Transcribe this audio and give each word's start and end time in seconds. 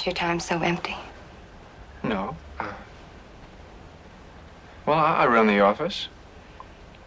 Is 0.00 0.06
your 0.06 0.14
time 0.14 0.40
so 0.40 0.58
empty? 0.62 0.96
No. 2.02 2.34
Uh, 2.58 2.72
well, 4.86 4.96
I, 4.96 5.24
I 5.24 5.26
run 5.26 5.46
the 5.46 5.60
office 5.60 6.08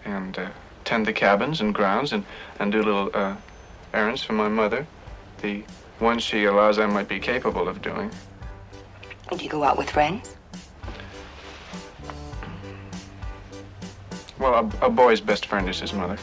and 0.06 0.38
uh, 0.38 0.50
tend 0.86 1.08
the 1.08 1.14
cabins 1.14 1.60
and 1.60 1.74
grounds 1.74 2.14
and, 2.14 2.24
and 2.60 2.72
do 2.72 2.84
little 2.84 3.10
uh, 3.16 3.36
errands 3.96 4.22
for 4.22 4.34
my 4.34 4.48
mother. 4.48 4.86
The 5.42 5.64
ones 6.00 6.22
she 6.22 6.46
allows 6.46 6.78
I 6.78 6.86
might 6.86 7.08
be 7.08 7.20
capable 7.20 7.68
of 7.68 7.82
doing. 7.82 8.12
Do 9.32 9.44
you 9.44 9.50
go 9.50 9.64
out 9.64 9.76
with 9.76 9.90
friends? 9.90 10.36
Well, 14.38 14.54
a, 14.54 14.86
a 14.86 14.90
boy's 14.92 15.20
best 15.20 15.48
friend 15.48 15.68
is 15.68 15.80
his 15.80 15.94
mother. 15.94 16.20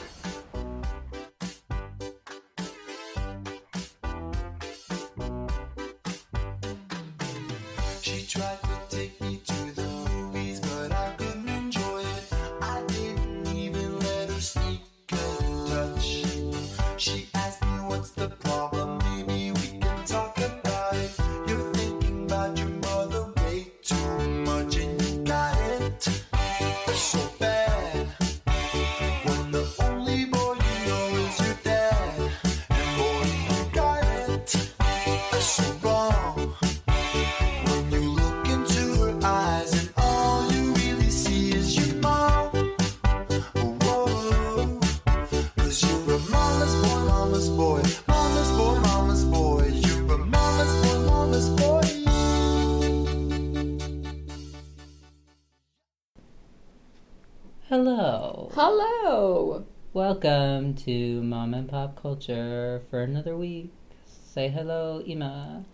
Welcome 59.92 60.74
to 60.84 61.20
Mom 61.20 61.52
and 61.52 61.69
Pop 61.69 62.00
Culture 62.00 62.80
for 62.91 63.02
another 63.02 63.36
week. 63.36 63.72
Say 64.06 64.47
hello, 64.47 65.02
Ima. 65.05 65.64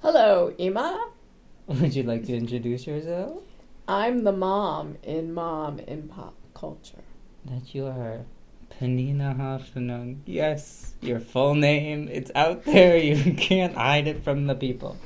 Hello, 0.00 0.54
Ima. 0.56 1.10
Would 1.66 1.94
you 1.94 2.02
like 2.04 2.24
to 2.24 2.34
introduce 2.34 2.86
yourself? 2.86 3.42
I'm 3.86 4.24
the 4.24 4.32
mom 4.32 4.96
in 5.02 5.34
Mom 5.34 5.78
in 5.80 6.08
Pop 6.08 6.32
Culture. 6.54 7.04
That 7.44 7.74
you 7.74 7.84
are 7.84 8.24
Panina 8.70 9.36
Hoffenung. 9.36 10.20
Yes, 10.24 10.94
your 11.02 11.20
full 11.20 11.54
name. 11.54 12.08
It's 12.10 12.30
out 12.34 12.64
there. 12.64 12.96
You 13.02 13.34
can't 13.34 13.74
hide 13.74 14.08
it 14.08 14.24
from 14.24 14.46
the 14.46 14.54
people. 14.54 14.96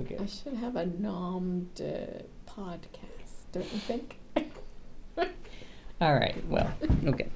Okay. 0.00 0.18
I 0.20 0.26
should 0.26 0.54
have 0.54 0.74
a 0.74 0.84
nommed 0.84 1.80
uh, 1.80 2.22
podcast, 2.44 3.52
don't 3.52 3.72
you 3.72 3.78
think? 3.78 4.18
All 6.00 6.14
right. 6.14 6.44
Well, 6.48 6.72
okay. 7.06 7.28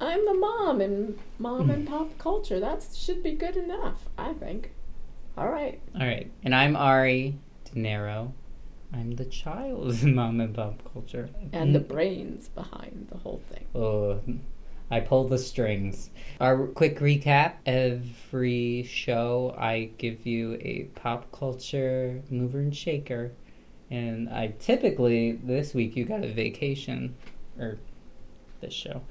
I'm 0.00 0.24
the 0.26 0.34
mom 0.34 0.80
in 0.80 1.18
Mom 1.38 1.70
and 1.70 1.88
hmm. 1.88 1.94
Pop 1.94 2.18
Culture. 2.18 2.60
That 2.60 2.84
should 2.94 3.22
be 3.22 3.32
good 3.32 3.56
enough, 3.56 4.08
I 4.18 4.34
think. 4.34 4.72
All 5.38 5.48
right. 5.48 5.80
All 5.94 6.06
right. 6.06 6.30
And 6.42 6.54
I'm 6.54 6.76
Ari 6.76 7.38
De 7.64 7.80
Niro. 7.80 8.32
I'm 8.92 9.12
the 9.12 9.24
child 9.24 10.02
in 10.02 10.14
Mom 10.16 10.40
and 10.40 10.54
Pop 10.54 10.82
Culture. 10.92 11.30
And 11.52 11.74
the 11.74 11.80
hmm. 11.80 11.88
brains 11.88 12.48
behind 12.48 13.08
the 13.10 13.18
whole 13.18 13.40
thing. 13.50 13.66
Oh, 13.74 14.20
I 14.90 15.00
pull 15.00 15.26
the 15.26 15.38
strings. 15.38 16.10
Our 16.40 16.66
quick 16.68 16.98
recap 17.00 17.54
every 17.64 18.84
show, 18.84 19.54
I 19.58 19.90
give 19.98 20.26
you 20.26 20.58
a 20.60 20.90
pop 20.94 21.32
culture 21.32 22.22
mover 22.30 22.60
and 22.60 22.76
shaker. 22.76 23.32
And 23.90 24.28
I 24.28 24.54
typically, 24.60 25.32
this 25.32 25.72
week, 25.74 25.96
you 25.96 26.04
got 26.04 26.24
a 26.24 26.28
vacation, 26.28 27.16
or 27.58 27.78
this 28.60 28.74
show, 28.74 29.02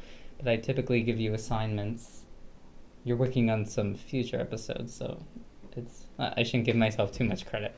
but 0.45 0.51
I 0.51 0.57
typically 0.57 1.01
give 1.01 1.19
you 1.19 1.33
assignments. 1.33 2.23
You're 3.03 3.17
working 3.17 3.49
on 3.49 3.65
some 3.65 3.95
future 3.95 4.39
episodes, 4.39 4.93
so 4.93 5.17
it's 5.75 6.05
I 6.19 6.33
I 6.37 6.43
shouldn't 6.43 6.65
give 6.65 6.75
myself 6.75 7.11
too 7.11 7.25
much 7.25 7.45
credit. 7.45 7.75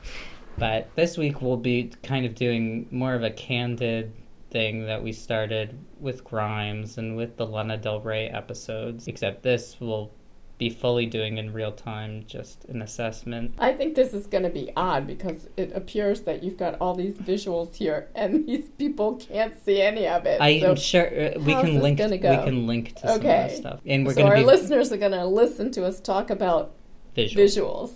But 0.58 0.90
this 0.94 1.16
week 1.16 1.40
we'll 1.40 1.56
be 1.56 1.92
kind 2.02 2.26
of 2.26 2.34
doing 2.34 2.86
more 2.90 3.14
of 3.14 3.22
a 3.22 3.30
candid 3.30 4.12
thing 4.50 4.86
that 4.86 5.02
we 5.02 5.12
started 5.12 5.78
with 6.00 6.24
Grimes 6.24 6.98
and 6.98 7.16
with 7.16 7.36
the 7.36 7.46
Lana 7.46 7.76
Del 7.78 8.00
Rey 8.00 8.28
episodes, 8.28 9.08
except 9.08 9.42
this 9.42 9.80
will 9.80 10.10
be 10.58 10.68
fully 10.68 11.06
doing 11.06 11.38
in 11.38 11.52
real 11.52 11.70
time, 11.72 12.24
just 12.26 12.64
an 12.66 12.82
assessment. 12.82 13.54
I 13.58 13.72
think 13.72 13.94
this 13.94 14.12
is 14.12 14.26
going 14.26 14.42
to 14.42 14.50
be 14.50 14.72
odd 14.76 15.06
because 15.06 15.48
it 15.56 15.70
appears 15.74 16.22
that 16.22 16.42
you've 16.42 16.56
got 16.56 16.76
all 16.80 16.94
these 16.94 17.14
visuals 17.14 17.76
here 17.76 18.08
and 18.16 18.46
these 18.48 18.68
people 18.76 19.16
can't 19.16 19.54
see 19.64 19.80
any 19.80 20.06
of 20.08 20.26
it. 20.26 20.40
I'm 20.40 20.60
so 20.60 20.74
sure 20.74 21.06
uh, 21.06 21.38
we 21.40 21.54
can 21.54 21.80
link. 21.80 21.98
gonna 21.98 22.16
We 22.16 22.18
can 22.18 22.66
link 22.66 22.94
to 22.96 23.00
some 23.02 23.10
of 23.16 23.24
Okay. 23.24 23.54
stuff, 23.56 23.80
and 23.86 24.04
we're 24.04 24.14
so 24.14 24.22
going 24.22 24.32
our 24.32 24.38
be 24.38 24.44
listeners 24.44 24.92
are 24.92 24.96
going 24.96 25.12
to 25.12 25.24
listen 25.26 25.70
to 25.72 25.84
us 25.86 26.00
talk 26.00 26.28
about 26.30 26.74
visual. 27.14 27.44
visuals. 27.44 27.92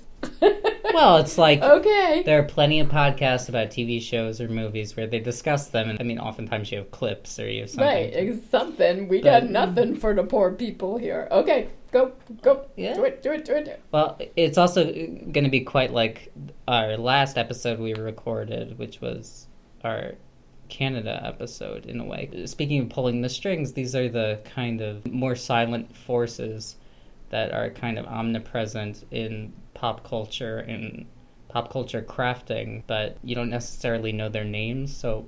Well, 0.95 1.17
it's 1.17 1.39
like 1.39 1.63
okay. 1.63 2.23
There 2.25 2.39
are 2.39 2.43
plenty 2.45 2.79
of 2.81 2.89
podcasts 2.89 3.49
about 3.49 3.69
TV 3.69 4.01
shows 4.01 4.41
or 4.41 4.49
movies 4.49 4.97
where 4.97 5.07
they 5.07 5.19
discuss 5.21 5.69
them, 5.69 5.89
and 5.89 5.99
I 5.99 6.03
mean, 6.05 6.19
oftentimes 6.19 6.71
you 6.71 6.79
have 6.79 6.91
clips 6.91 7.39
or 7.41 7.51
you 7.51 7.63
have 7.63 7.71
something. 7.71 7.87
Right, 8.15 8.43
something. 8.51 9.09
We 9.09 9.23
But- 9.23 9.25
got 9.41 9.51
nothing 9.51 9.97
for 9.97 10.15
the 10.15 10.23
poor 10.25 10.53
people 10.53 10.99
here. 10.99 11.29
Okay, 11.31 11.69
go, 11.93 12.13
go. 12.43 12.67
Yeah. 12.77 12.95
Do 12.95 13.05
it, 13.05 13.23
do 13.23 13.33
it. 13.33 13.45
Do 13.45 13.55
it. 13.55 13.81
Well, 13.91 14.19
it's 14.37 14.59
also 14.59 14.85
going 14.85 15.45
to 15.45 15.51
be 15.51 15.61
quite 15.61 15.93
like 15.93 16.31
our 16.69 16.97
last 16.99 17.39
episode 17.39 17.79
we 17.79 17.95
recorded, 17.95 18.79
which 18.79 19.01
was 19.01 19.47
our 19.83 20.13
Canada 20.69 21.21
episode 21.25 21.87
in 21.87 22.01
a 22.01 22.05
way. 22.05 22.45
Speaking 22.47 22.81
of 22.83 22.91
pulling 22.91 23.23
the 23.23 23.29
strings, 23.29 23.73
these 23.73 23.97
are 23.97 24.09
the 24.09 24.41
kind 24.45 24.81
of 24.83 25.11
more 25.11 25.37
silent 25.37 25.97
forces 25.97 26.77
that 27.33 27.53
are 27.53 27.71
kind 27.71 27.99
of 27.99 28.07
omnipresent 28.07 29.05
in 29.11 29.53
pop 29.75 30.07
culture 30.09 30.59
and 30.59 31.07
pop 31.49 31.73
culture 31.73 32.03
crafting, 32.03 32.83
but 32.87 33.17
you 33.25 33.35
don't 33.35 33.51
necessarily 33.51 34.13
know 34.13 34.29
their 34.29 34.45
names. 34.45 34.95
So 34.97 35.27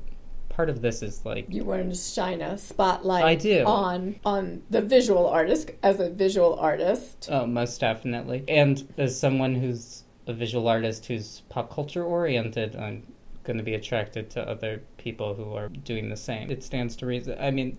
part 0.51 0.71
of 0.71 0.81
this 0.83 1.03
is 1.03 1.25
like 1.25 1.47
You 1.49 1.65
want 1.65 1.91
to 1.91 1.99
shine 1.99 2.41
a 2.41 2.57
spotlight 2.57 3.25
I 3.25 3.35
do. 3.35 3.65
on 3.65 4.21
on 4.25 4.63
the 4.71 4.81
visual 4.83 5.27
artist 5.27 5.73
as 5.83 5.99
a 5.99 6.11
visual 6.11 6.55
artist. 6.61 7.29
Oh, 7.33 7.47
most 7.47 7.81
definitely. 7.81 8.45
And 8.47 8.87
as 8.97 9.19
someone 9.19 9.55
who's 9.57 10.05
a 10.27 10.33
visual 10.33 10.69
artist 10.69 11.07
who's 11.07 11.43
pop 11.49 11.75
culture 11.75 12.05
oriented, 12.05 12.77
I'm 12.77 13.03
going 13.45 13.57
to 13.59 13.63
be 13.65 13.75
attracted 13.75 14.31
to 14.31 14.49
other 14.49 14.83
people 14.97 15.35
who 15.35 15.55
are 15.55 15.69
doing 15.69 16.09
the 16.09 16.17
same. 16.17 16.51
It 16.51 16.63
stands 16.63 16.97
to 16.97 17.07
reason. 17.07 17.37
I 17.41 17.51
mean, 17.51 17.77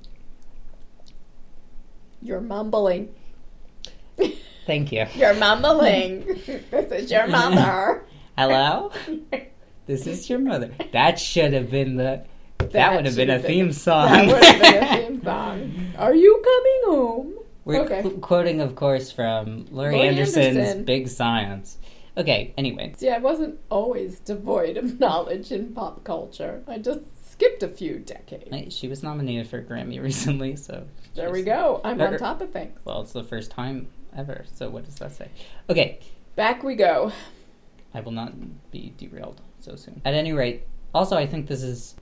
You're 2.22 2.42
mumbling. 2.42 3.14
Thank 4.66 4.92
you. 4.92 5.06
Your 5.16 5.34
mama 5.36 5.62
mumbling. 5.62 6.26
this 6.72 6.92
is 6.92 7.12
your 7.12 7.28
mother. 7.28 8.06
Hello? 8.38 8.92
This 9.86 10.08
is 10.08 10.30
your 10.30 10.40
mother. 10.40 10.72
That 10.94 11.20
should 11.20 11.54
have 11.54 11.70
been 11.70 11.96
the. 11.98 12.26
That, 12.72 12.96
would 12.96 13.06
have 13.06 13.16
been 13.16 13.30
a 13.30 13.40
theme 13.40 13.72
song. 13.72 14.10
That 14.12 14.28
would 14.28 14.44
have 14.44 14.62
been 14.62 14.84
a 14.84 15.08
theme 15.08 15.24
song. 15.24 15.94
Are 15.98 16.16
you 16.16 16.42
coming 16.44 16.82
home? 16.86 17.34
We're 17.64 17.82
Okay. 17.82 18.02
qu- 18.02 18.18
quoting, 18.20 18.60
of 18.62 18.76
course, 18.76 19.12
from 19.12 19.66
Laurie, 19.72 19.96
Laurie 19.96 20.08
Anderson's 20.10 20.58
Anderson. 20.58 20.84
Big 20.86 21.08
Science. 21.08 21.78
Okay, 22.18 22.54
anyway. 22.58 22.94
See, 22.98 23.10
I 23.10 23.18
wasn't 23.18 23.60
always 23.70 24.20
devoid 24.20 24.78
of 24.78 25.00
knowledge 25.00 25.52
in 25.52 25.74
pop 25.74 26.04
culture. 26.04 26.64
I 26.68 26.78
just 26.78 27.02
skipped 27.32 27.62
a 27.64 27.68
few 27.68 28.00
decades. 28.00 28.76
She 28.76 28.88
was 28.88 29.04
nominated 29.04 29.48
for 29.48 29.58
a 29.60 29.64
Grammy 29.64 30.02
recently, 30.04 30.56
so. 30.56 30.86
There 31.16 31.32
we 31.32 31.44
go. 31.44 31.82
I'm 31.84 32.00
on 32.02 32.14
Er- 32.14 32.18
top 32.18 32.42
of 32.42 32.52
things. 32.52 32.78
Well, 32.86 33.02
it's 33.02 33.14
the 33.14 33.24
first 33.24 33.52
time 33.52 33.88
ever, 34.16 34.46
so 34.54 34.70
what 34.70 34.86
does 34.86 34.96
that 34.96 35.12
say? 35.12 35.30
Okay, 35.70 36.00
Back 36.36 36.64
we 36.64 36.76
go. 36.76 37.14
I 37.94 38.02
will 38.02 38.12
not 38.12 38.34
be 38.72 38.94
derailed 38.98 39.42
so 39.62 39.78
soon. 39.78 40.02
At 40.04 40.14
any 40.14 40.34
rate, 40.34 40.68
also, 40.94 41.16
I 41.16 41.26
think 41.26 41.48
this 41.48 41.64
is 41.64 41.96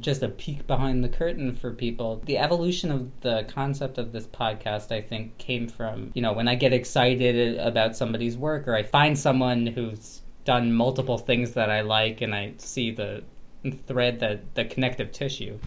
just 0.00 0.22
a 0.22 0.28
peek 0.28 0.66
behind 0.66 1.04
the 1.04 1.08
curtain 1.08 1.54
for 1.54 1.72
people. 1.72 2.20
The 2.26 2.38
evolution 2.38 2.90
of 2.90 3.10
the 3.20 3.44
concept 3.48 3.98
of 3.98 4.12
this 4.12 4.26
podcast, 4.26 4.90
I 4.90 5.00
think, 5.00 5.38
came 5.38 5.68
from, 5.68 6.10
you 6.14 6.22
know, 6.22 6.32
when 6.32 6.48
I 6.48 6.56
get 6.56 6.72
excited 6.72 7.58
about 7.58 7.96
somebody's 7.96 8.36
work 8.36 8.66
or 8.66 8.74
I 8.74 8.82
find 8.82 9.16
someone 9.16 9.66
who's 9.66 10.22
done 10.44 10.72
multiple 10.72 11.18
things 11.18 11.52
that 11.52 11.70
I 11.70 11.80
like 11.82 12.20
and 12.20 12.34
I 12.34 12.54
see 12.58 12.90
the 12.90 13.22
thread, 13.86 14.18
that 14.20 14.54
the 14.54 14.64
connective 14.64 15.12
tissue, 15.12 15.58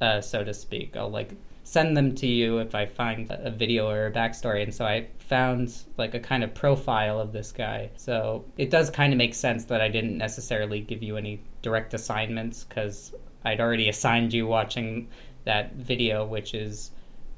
uh, 0.00 0.20
so 0.20 0.44
to 0.44 0.54
speak. 0.54 0.96
I'll 0.96 1.10
like 1.10 1.32
send 1.66 1.96
them 1.96 2.14
to 2.14 2.28
you 2.28 2.58
if 2.58 2.76
I 2.76 2.86
find 2.86 3.26
a 3.28 3.50
video 3.50 3.90
or 3.90 4.06
a 4.06 4.12
backstory. 4.12 4.62
And 4.62 4.72
so 4.72 4.84
I 4.84 5.08
found 5.18 5.76
like 5.96 6.14
a 6.14 6.20
kind 6.20 6.44
of 6.44 6.54
profile 6.54 7.18
of 7.18 7.32
this 7.32 7.50
guy. 7.50 7.90
So 7.96 8.44
it 8.56 8.70
does 8.70 8.88
kind 8.88 9.12
of 9.12 9.16
make 9.16 9.34
sense 9.34 9.64
that 9.64 9.80
I 9.80 9.88
didn't 9.88 10.16
necessarily 10.16 10.80
give 10.80 11.02
you 11.02 11.16
any 11.16 11.42
direct 11.62 11.92
assignments 11.92 12.62
because 12.62 13.12
I'd 13.44 13.60
already 13.60 13.88
assigned 13.88 14.32
you 14.32 14.46
watching 14.46 15.08
that 15.42 15.74
video, 15.74 16.24
which 16.24 16.54
is 16.54 16.92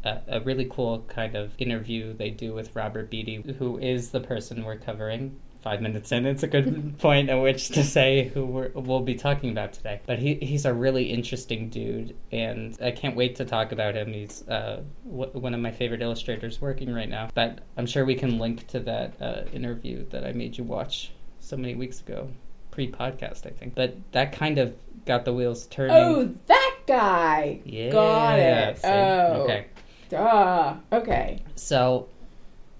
a, 0.04 0.20
a 0.28 0.40
really 0.40 0.66
cool 0.66 1.06
kind 1.08 1.34
of 1.34 1.54
interview 1.58 2.12
they 2.12 2.28
do 2.28 2.52
with 2.52 2.76
Robert 2.76 3.08
Beatty, 3.08 3.42
who 3.58 3.78
is 3.78 4.10
the 4.10 4.20
person 4.20 4.62
we're 4.62 4.76
covering. 4.76 5.40
Five 5.60 5.82
minutes 5.82 6.12
in, 6.12 6.24
it's 6.24 6.44
a 6.44 6.46
good 6.46 6.98
point 7.00 7.28
at 7.30 7.34
which 7.34 7.68
to 7.70 7.82
say 7.82 8.28
who 8.28 8.46
we're, 8.46 8.68
we'll 8.74 9.00
be 9.00 9.16
talking 9.16 9.50
about 9.50 9.72
today. 9.72 10.00
But 10.06 10.20
he, 10.20 10.34
he's 10.36 10.64
a 10.64 10.72
really 10.72 11.04
interesting 11.04 11.68
dude, 11.68 12.14
and 12.30 12.78
I 12.80 12.92
can't 12.92 13.16
wait 13.16 13.36
to 13.36 13.44
talk 13.44 13.72
about 13.72 13.96
him. 13.96 14.12
He's 14.12 14.46
uh, 14.48 14.82
w- 15.04 15.30
one 15.32 15.54
of 15.54 15.60
my 15.60 15.72
favorite 15.72 16.00
illustrators 16.00 16.60
working 16.60 16.92
right 16.94 17.08
now. 17.08 17.28
But 17.34 17.58
I'm 17.76 17.86
sure 17.86 18.04
we 18.04 18.14
can 18.14 18.38
link 18.38 18.68
to 18.68 18.80
that 18.80 19.20
uh, 19.20 19.42
interview 19.52 20.08
that 20.10 20.24
I 20.24 20.32
made 20.32 20.56
you 20.56 20.62
watch 20.64 21.10
so 21.40 21.56
many 21.56 21.74
weeks 21.74 22.00
ago, 22.00 22.28
pre 22.70 22.90
podcast, 22.90 23.44
I 23.46 23.50
think. 23.50 23.74
But 23.74 23.96
that 24.12 24.30
kind 24.32 24.58
of 24.58 24.76
got 25.06 25.24
the 25.24 25.32
wheels 25.32 25.66
turning. 25.66 25.96
Oh, 25.96 26.34
that 26.46 26.76
guy. 26.86 27.60
yeah. 27.64 27.90
got 27.90 28.38
it. 28.38 28.78
see? 28.78 28.86
Oh. 28.88 29.42
Okay. 29.42 29.66
Duh. 30.08 30.74
Okay. 30.92 31.42
So, 31.56 32.08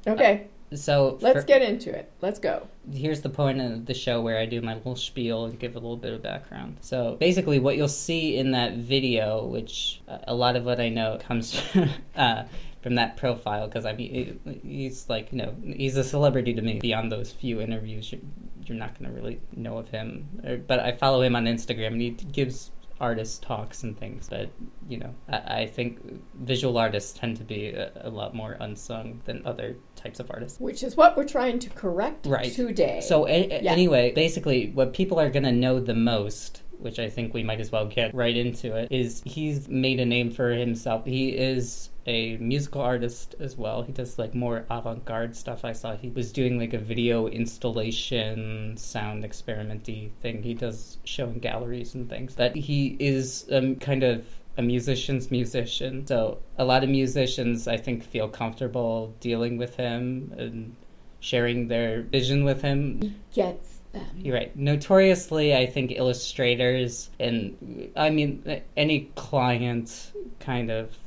Okay. 0.07 0.47
So 0.75 1.19
Let's 1.20 1.41
for- 1.41 1.47
get 1.47 1.62
into 1.62 1.91
it. 1.94 2.11
Let's 2.20 2.38
go. 2.38 2.67
here's 2.93 3.20
the 3.20 3.29
point 3.31 3.61
of 3.61 3.87
the 3.87 3.94
show 3.94 4.20
where 4.20 4.38
I 4.38 4.47
do 4.47 4.61
my 4.61 4.75
little 4.75 4.97
spiel 4.97 5.44
and 5.47 5.59
give 5.59 5.73
a 5.76 5.79
little 5.79 5.97
bit 5.97 6.12
of 6.12 6.23
background. 6.23 6.79
So 6.81 7.17
basically, 7.20 7.59
what 7.59 7.76
you'll 7.76 7.88
see 7.88 8.37
in 8.37 8.50
that 8.53 8.75
video, 8.76 9.44
which 9.47 10.00
uh, 10.09 10.19
a 10.26 10.35
lot 10.35 10.56
of 10.56 10.65
what 10.65 10.81
I 10.81 10.88
know 10.88 11.19
comes 11.26 11.61
uh, 12.17 12.44
from 12.82 12.94
that 12.97 13.17
profile, 13.17 13.67
because 13.67 13.85
I 13.87 13.93
mean, 13.93 14.38
he- 14.44 14.61
he's 14.62 15.09
like, 15.09 15.32
you 15.32 15.38
know, 15.38 15.55
he's 15.65 15.97
a 15.97 16.05
celebrity 16.05 16.55
to 16.55 16.62
me. 16.62 16.79
Beyond 16.79 17.11
those 17.12 17.32
few 17.32 17.61
interviews, 17.61 18.12
you're, 18.12 18.20
you're 18.65 18.76
not 18.79 18.99
going 18.99 19.11
to 19.11 19.17
really 19.17 19.41
know 19.56 19.79
of 19.79 19.88
him. 19.88 20.29
Or, 20.44 20.56
but 20.59 20.81
I 20.81 20.93
follow 20.93 21.23
him 21.23 21.35
on 21.37 21.44
Instagram, 21.47 21.88
and 21.88 22.00
he 22.00 22.11
gives 22.11 22.70
artist 23.00 23.43
talks 23.44 23.85
and 23.85 23.97
things. 23.99 24.29
But 24.29 24.50
you 24.88 24.99
know, 24.99 25.15
I, 25.29 25.37
I 25.62 25.67
think 25.67 26.00
visual 26.41 26.76
artists 26.79 27.17
tend 27.19 27.37
to 27.37 27.44
be 27.44 27.69
a, 27.69 27.93
a 28.03 28.11
lot 28.11 28.35
more 28.35 28.56
unsung 28.61 29.20
than 29.25 29.47
other 29.47 29.76
types 30.08 30.20
of 30.20 30.31
artists. 30.31 30.58
Which 30.58 30.82
is 30.82 30.96
what 30.96 31.16
we're 31.16 31.25
trying 31.28 31.58
to 31.60 31.70
correct 31.70 32.26
Right. 32.26 32.50
today. 32.52 33.00
So 33.02 33.26
a- 33.28 33.49
Yes. 33.49 33.64
anyway, 33.66 34.12
basically, 34.12 34.70
what 34.75 34.93
people 34.94 35.20
are 35.20 35.28
gonna 35.31 35.52
know 35.52 35.81
the 35.81 35.94
most, 35.94 36.62
which 36.78 36.99
I 36.99 37.10
think 37.10 37.34
we 37.34 37.43
might 37.43 37.60
as 37.60 37.70
well 37.70 37.87
get 37.87 38.14
right 38.14 38.37
into 38.37 38.75
it, 38.75 38.90
is 38.90 39.22
he's 39.26 39.69
made 39.69 40.00
a 40.00 40.06
name 40.06 40.31
for 40.31 40.50
himself. 40.50 41.05
He 41.05 41.31
is 41.31 41.90
a 42.06 42.38
musical 42.38 42.81
artist 42.81 43.34
as 43.38 43.58
well. 43.58 43.82
He 43.82 43.93
does 43.93 44.19
like 44.19 44.34
more 44.34 44.64
avant-garde 44.70 45.37
stuff. 45.37 45.62
I 45.62 45.72
saw 45.72 45.94
he 45.94 46.08
was 46.08 46.32
doing 46.32 46.58
like 46.58 46.72
a 46.72 46.78
video 46.78 47.26
installation, 47.26 48.75
sound 48.78 49.25
experimenty 49.25 50.10
thing. 50.22 50.43
He 50.43 50.55
does 50.55 50.96
show 51.05 51.26
in 51.28 51.38
galleries 51.38 51.94
and 51.94 52.08
things. 52.08 52.34
But 52.34 52.56
he 52.56 52.96
is 52.99 53.46
um, 53.52 53.76
kind 53.76 54.05
of 54.05 54.25
a 54.58 54.62
musician's 54.62 55.31
musician. 55.31 56.06
So 56.06 56.38
a 56.58 56.64
lot 56.64 56.82
of 56.82 56.90
musicians, 56.90 57.69
I 57.69 57.76
think, 57.76 58.02
feel 58.02 58.28
comfortable 58.28 59.14
dealing 59.20 59.56
with 59.56 59.76
him 59.76 60.34
and 60.37 60.75
sharing 61.20 61.69
their 61.69 62.02
vision 62.02 62.44
with 62.44 62.60
him. 62.60 63.14
gets 63.32 63.78
them. 63.93 64.02
Um, 64.02 64.08
You're 64.19 64.34
right. 64.34 64.55
Notoriously, 64.56 65.56
I 65.56 65.64
think 65.64 65.93
illustrators 65.93 67.10
and 67.19 67.90
I 67.96 68.10
mean 68.10 68.62
any 68.76 69.10
client 69.14 70.12
kind 70.40 70.70
of 70.70 70.99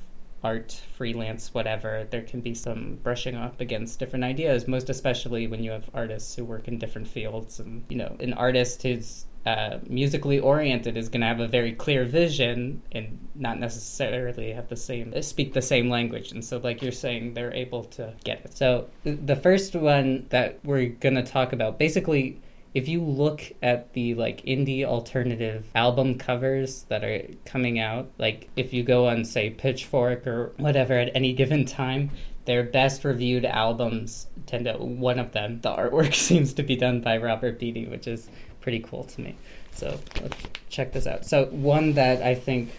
art 0.43 0.81
freelance 0.97 1.53
whatever 1.53 2.07
there 2.09 2.23
can 2.23 2.41
be 2.41 2.55
some 2.55 2.97
brushing 3.03 3.35
up 3.35 3.61
against 3.61 3.99
different 3.99 4.25
ideas 4.25 4.67
most 4.67 4.89
especially 4.89 5.45
when 5.45 5.63
you 5.63 5.69
have 5.69 5.87
artists 5.93 6.35
who 6.35 6.43
work 6.43 6.67
in 6.67 6.79
different 6.79 7.07
fields 7.07 7.59
and 7.59 7.83
you 7.89 7.95
know 7.95 8.15
an 8.19 8.33
artist 8.33 8.81
who's 8.81 9.27
uh, 9.45 9.79
musically 9.87 10.39
oriented 10.39 10.97
is 10.97 11.09
going 11.09 11.21
to 11.21 11.27
have 11.27 11.39
a 11.39 11.47
very 11.47 11.71
clear 11.71 12.05
vision 12.05 12.81
and 12.91 13.17
not 13.35 13.59
necessarily 13.59 14.51
have 14.51 14.69
the 14.69 14.75
same 14.75 15.19
speak 15.23 15.53
the 15.53 15.61
same 15.61 15.89
language. 15.89 16.31
And 16.31 16.45
so 16.45 16.57
like 16.57 16.81
you're 16.81 16.91
saying 16.91 17.33
they're 17.33 17.53
able 17.53 17.83
to 17.85 18.13
get 18.23 18.45
it. 18.45 18.55
So 18.55 18.87
the 19.03 19.35
first 19.35 19.75
one 19.75 20.27
that 20.29 20.59
we're 20.63 20.89
going 20.89 21.15
to 21.15 21.23
talk 21.23 21.53
about 21.53 21.79
basically 21.79 22.39
if 22.73 22.87
you 22.87 23.01
look 23.01 23.41
at 23.61 23.91
the 23.93 24.13
like 24.15 24.41
indie 24.45 24.85
alternative 24.85 25.69
album 25.75 26.17
covers 26.17 26.83
that 26.83 27.03
are 27.03 27.21
coming 27.45 27.79
out 27.79 28.09
like 28.17 28.49
if 28.55 28.73
you 28.73 28.83
go 28.83 29.07
on 29.07 29.25
say 29.25 29.49
pitchfork 29.49 30.25
or 30.25 30.53
whatever 30.57 30.93
at 30.93 31.11
any 31.15 31.33
given 31.33 31.65
time 31.65 32.09
their 32.45 32.63
best 32.63 33.03
reviewed 33.03 33.45
albums 33.45 34.27
tend 34.45 34.65
to 34.65 34.73
one 34.73 35.19
of 35.19 35.31
them 35.33 35.59
the 35.61 35.69
artwork 35.69 36.13
seems 36.29 36.53
to 36.53 36.63
be 36.63 36.75
done 36.75 37.01
by 37.01 37.17
robert 37.17 37.59
beatty 37.59 37.87
which 37.87 38.07
is 38.07 38.29
pretty 38.61 38.79
cool 38.79 39.03
to 39.03 39.21
me. 39.21 39.35
So 39.73 39.99
let's 40.21 40.37
check 40.69 40.93
this 40.93 41.07
out. 41.07 41.25
So 41.25 41.45
one 41.45 41.93
that 41.93 42.21
i 42.21 42.35
think 42.35 42.71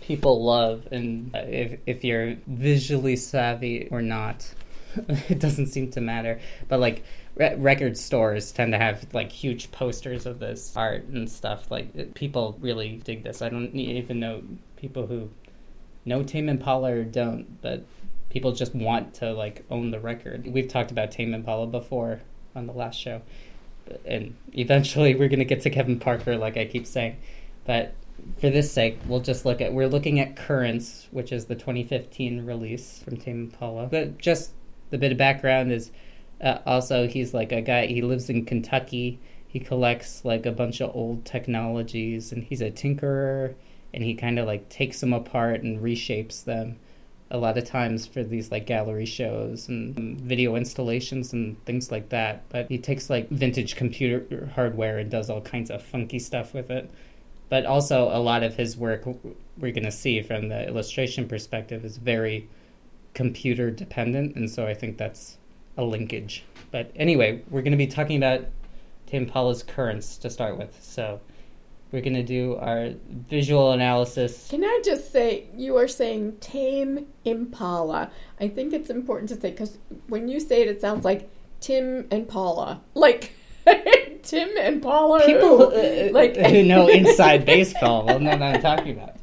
people 0.00 0.44
love 0.44 0.86
and 0.92 1.30
if, 1.34 1.78
if 1.86 2.04
you're 2.04 2.36
visually 2.46 3.16
savvy 3.16 3.88
or 3.90 4.02
not 4.02 4.46
it 5.28 5.40
doesn't 5.40 5.68
seem 5.68 5.90
to 5.90 6.00
matter 6.00 6.38
but 6.68 6.78
like 6.78 7.02
re- 7.36 7.54
record 7.56 7.96
stores 7.96 8.52
tend 8.52 8.72
to 8.72 8.78
have 8.78 9.06
like 9.12 9.30
huge 9.30 9.70
posters 9.72 10.26
of 10.26 10.38
this 10.38 10.72
art 10.76 11.04
and 11.04 11.30
stuff. 11.30 11.70
Like 11.70 12.14
people 12.14 12.56
really 12.60 13.00
dig 13.04 13.24
this. 13.24 13.42
I 13.42 13.48
don't 13.48 13.74
even 13.74 14.20
know 14.20 14.42
people 14.76 15.06
who 15.06 15.30
know 16.04 16.22
tame 16.22 16.48
impala 16.48 16.92
or 16.92 17.04
don't 17.04 17.60
but 17.62 17.84
people 18.30 18.52
just 18.52 18.74
want 18.74 19.14
to 19.14 19.32
like 19.32 19.64
own 19.70 19.90
the 19.90 20.00
record. 20.00 20.46
We've 20.46 20.68
talked 20.68 20.90
about 20.90 21.10
tame 21.10 21.34
impala 21.34 21.66
before 21.66 22.20
on 22.54 22.66
the 22.66 22.72
last 22.72 22.98
show 22.98 23.22
and 24.04 24.34
eventually 24.52 25.14
we're 25.14 25.28
going 25.28 25.38
to 25.38 25.44
get 25.44 25.60
to 25.60 25.70
kevin 25.70 25.98
parker 25.98 26.36
like 26.36 26.56
i 26.56 26.64
keep 26.64 26.86
saying 26.86 27.16
but 27.66 27.94
for 28.38 28.50
this 28.50 28.72
sake, 28.72 28.98
we'll 29.06 29.20
just 29.20 29.44
look 29.44 29.60
at 29.60 29.72
we're 29.72 29.88
looking 29.88 30.20
at 30.20 30.36
Currents, 30.36 31.08
which 31.10 31.32
is 31.32 31.46
the 31.46 31.54
2015 31.54 32.44
release 32.46 33.02
from 33.02 33.16
Tame 33.16 33.44
Impala. 33.44 33.86
But 33.86 34.18
just 34.18 34.52
the 34.90 34.98
bit 34.98 35.12
of 35.12 35.18
background 35.18 35.72
is 35.72 35.90
uh, 36.40 36.58
also 36.66 37.06
he's 37.06 37.34
like 37.34 37.52
a 37.52 37.60
guy. 37.60 37.86
He 37.86 38.02
lives 38.02 38.30
in 38.30 38.44
Kentucky. 38.44 39.18
He 39.46 39.60
collects 39.60 40.24
like 40.24 40.46
a 40.46 40.52
bunch 40.52 40.80
of 40.80 40.94
old 40.94 41.24
technologies, 41.24 42.32
and 42.32 42.44
he's 42.44 42.60
a 42.60 42.70
tinkerer. 42.70 43.54
And 43.92 44.02
he 44.02 44.14
kind 44.14 44.40
of 44.40 44.46
like 44.46 44.68
takes 44.68 45.00
them 45.00 45.12
apart 45.12 45.62
and 45.62 45.80
reshapes 45.80 46.44
them. 46.44 46.80
A 47.34 47.38
lot 47.38 47.58
of 47.58 47.64
times 47.64 48.06
for 48.06 48.22
these 48.22 48.50
like 48.50 48.64
gallery 48.64 49.06
shows 49.06 49.68
and 49.68 50.20
video 50.20 50.54
installations 50.54 51.32
and 51.32 51.62
things 51.64 51.90
like 51.90 52.08
that. 52.10 52.48
But 52.48 52.68
he 52.68 52.78
takes 52.78 53.10
like 53.10 53.28
vintage 53.28 53.74
computer 53.76 54.48
hardware 54.54 54.98
and 54.98 55.10
does 55.10 55.28
all 55.28 55.40
kinds 55.40 55.70
of 55.70 55.82
funky 55.82 56.18
stuff 56.18 56.54
with 56.54 56.70
it 56.70 56.88
but 57.48 57.66
also 57.66 58.08
a 58.08 58.18
lot 58.18 58.42
of 58.42 58.56
his 58.56 58.76
work 58.76 59.04
we're 59.58 59.70
going 59.72 59.84
to 59.84 59.90
see 59.92 60.20
from 60.22 60.48
the 60.48 60.66
illustration 60.66 61.28
perspective 61.28 61.84
is 61.84 61.98
very 61.98 62.48
computer 63.14 63.70
dependent 63.70 64.34
and 64.34 64.50
so 64.50 64.66
i 64.66 64.74
think 64.74 64.96
that's 64.98 65.38
a 65.76 65.84
linkage 65.84 66.44
but 66.70 66.90
anyway 66.96 67.40
we're 67.50 67.62
going 67.62 67.70
to 67.72 67.78
be 67.78 67.86
talking 67.86 68.16
about 68.16 68.44
tim 69.06 69.26
paula's 69.26 69.62
currents 69.62 70.16
to 70.16 70.30
start 70.30 70.58
with 70.58 70.76
so 70.82 71.20
we're 71.94 72.00
going 72.02 72.12
to 72.14 72.24
do 72.24 72.56
our 72.56 72.90
visual 73.30 73.70
analysis 73.70 74.48
Can 74.50 74.64
I 74.64 74.82
just 74.84 75.12
say, 75.12 75.46
you 75.56 75.76
are 75.76 75.86
saying 75.86 76.38
tame 76.40 77.06
impala. 77.24 78.10
I 78.40 78.48
think 78.48 78.72
it's 78.72 78.90
important 78.90 79.28
to 79.28 79.40
say 79.40 79.52
because 79.52 79.78
when 80.08 80.26
you 80.26 80.40
say 80.40 80.62
it, 80.62 80.68
it 80.68 80.80
sounds 80.80 81.04
like 81.04 81.30
Tim 81.60 82.08
and 82.10 82.28
Paula. 82.28 82.82
Like 82.94 83.32
Tim 84.24 84.48
and 84.58 84.82
Paula. 84.82 85.24
people 85.24 85.70
who- 85.70 85.76
uh, 85.76 86.08
like 86.12 86.36
who 86.36 86.64
know 86.64 86.88
inside 87.00 87.44
baseball 87.46 88.04
will 88.06 88.18
know 88.18 88.30
what 88.30 88.42
i'm 88.42 88.60
talking 88.60 88.92
about 88.98 89.14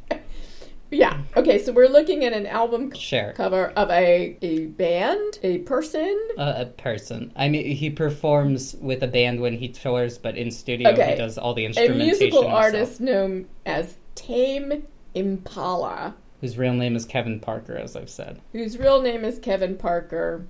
Yeah. 0.91 1.21
Okay, 1.37 1.57
so 1.63 1.71
we're 1.71 1.87
looking 1.87 2.25
at 2.25 2.33
an 2.33 2.45
album 2.45 2.91
sure 2.93 3.31
cover 3.33 3.67
of 3.77 3.89
a 3.89 4.37
a 4.41 4.65
band, 4.67 5.39
a 5.41 5.59
person. 5.59 6.19
uh, 6.37 6.53
a 6.57 6.65
person. 6.65 7.31
I 7.35 7.47
mean, 7.49 7.65
he 7.75 7.89
performs 7.89 8.75
with 8.81 9.01
a 9.01 9.07
band 9.07 9.39
when 9.39 9.53
he 9.53 9.69
tours, 9.69 10.17
but 10.17 10.35
in 10.37 10.51
studio 10.51 10.89
Okay. 10.89 11.11
he 11.11 11.15
does 11.17 11.37
all 11.37 11.53
the 11.53 11.65
instrumentation. 11.65 12.01
A 12.01 12.05
musical 12.05 12.41
himself. 12.41 12.63
artist 12.63 12.99
known 13.01 13.47
as 13.65 13.95
Tame 14.15 14.85
Impala, 15.15 16.15
whose 16.41 16.57
real 16.57 16.73
name 16.73 16.95
is 16.97 17.05
Kevin 17.05 17.39
Parker, 17.39 17.77
as 17.77 17.95
I've 17.95 18.09
said. 18.09 18.41
whose 18.51 18.77
real 18.77 19.01
name 19.01 19.23
is 19.23 19.39
Kevin 19.39 19.77
Parker. 19.77 20.45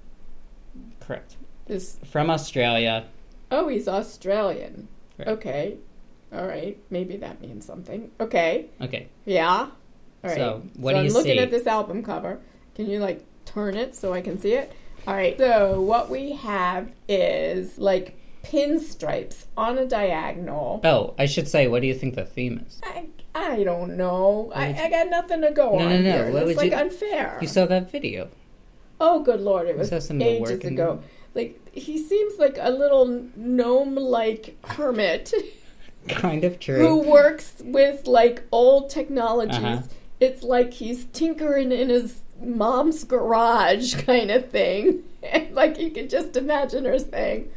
Correct. 1.00 1.36
This 1.68 2.00
From 2.06 2.30
Australia. 2.32 3.06
oh, 3.52 3.68
he's 3.68 3.88
Australian. 3.88 4.88
Right. 5.20 5.28
Okay, 5.28 5.78
all 6.34 6.48
right, 6.48 6.80
maybe 6.90 7.18
that 7.18 7.42
means 7.42 7.66
something. 7.66 8.10
Okay, 8.20 8.68
Okay. 8.82 9.08
yeah, 9.26 9.68
all 10.24 10.30
right. 10.30 10.38
So, 10.38 10.64
what 10.76 10.92
so 10.92 10.96
do 10.96 11.00
I'm 11.00 11.06
you 11.08 11.14
looking 11.14 11.32
see? 11.34 11.40
at 11.40 11.52
this 11.52 11.68
album 11.68 12.04
cover. 12.04 12.40
Can 12.76 12.88
you 12.90 13.00
like 13.00 13.24
turn 13.46 13.76
it 13.76 13.96
so 13.96 14.14
I 14.14 14.22
can 14.22 14.40
see 14.40 14.54
it? 14.54 14.72
All 15.08 15.14
right. 15.16 15.38
So 15.38 15.82
what 15.82 16.10
we 16.10 16.34
have 16.34 16.92
is 17.08 17.78
like 17.78 18.18
pinstripes 18.44 19.46
on 19.58 19.78
a 19.78 19.86
diagonal. 19.86 20.82
Oh, 20.84 21.14
I 21.18 21.26
should 21.26 21.48
say, 21.48 21.68
what 21.68 21.82
do 21.82 21.88
you 21.88 21.94
think 21.96 22.16
the 22.16 22.26
theme 22.26 22.64
is? 22.68 22.80
I, 22.84 23.08
I 23.34 23.64
don't 23.64 23.98
know. 23.98 24.52
I, 24.54 24.74
I 24.74 24.90
got 24.90 25.10
nothing 25.10 25.42
to 25.42 25.52
go 25.52 25.78
No, 25.78 25.86
on 25.86 25.90
no, 25.90 25.98
no. 25.98 26.02
here. 26.04 26.32
What 26.32 26.48
It's 26.48 26.58
like 26.58 26.72
you- 26.72 26.78
unfair. 26.78 27.38
You 27.42 27.48
saw 27.48 27.66
that 27.66 27.92
video. 27.92 28.30
Oh, 29.00 29.24
good 29.24 29.42
lord! 29.42 29.68
It 29.68 29.76
was 29.78 29.92
ages 29.92 30.64
ago. 30.64 31.02
Like 31.34 31.60
he 31.76 31.98
seems 31.98 32.38
like 32.38 32.58
a 32.60 32.70
little 32.70 33.08
gnome-like 33.36 34.58
hermit 34.66 35.34
Kind 36.10 36.44
of 36.44 36.60
true. 36.60 36.78
who 36.78 37.10
works 37.10 37.56
with 37.64 38.06
like 38.08 38.44
old 38.52 38.90
technologies. 38.92 39.56
Uh-huh. 39.58 39.82
It's 40.22 40.44
like 40.44 40.74
he's 40.76 41.06
tinkering 41.06 41.72
in 41.74 41.90
his 41.90 42.22
mom's 42.42 43.04
garage, 43.04 43.96
kind 44.06 44.32
of 44.32 44.50
thing. 44.50 45.04
And 45.24 45.54
like 45.54 45.78
you 45.80 45.92
can 45.92 46.10
just 46.10 46.36
imagine 46.36 46.86
her 46.86 46.98
saying, 46.98 47.52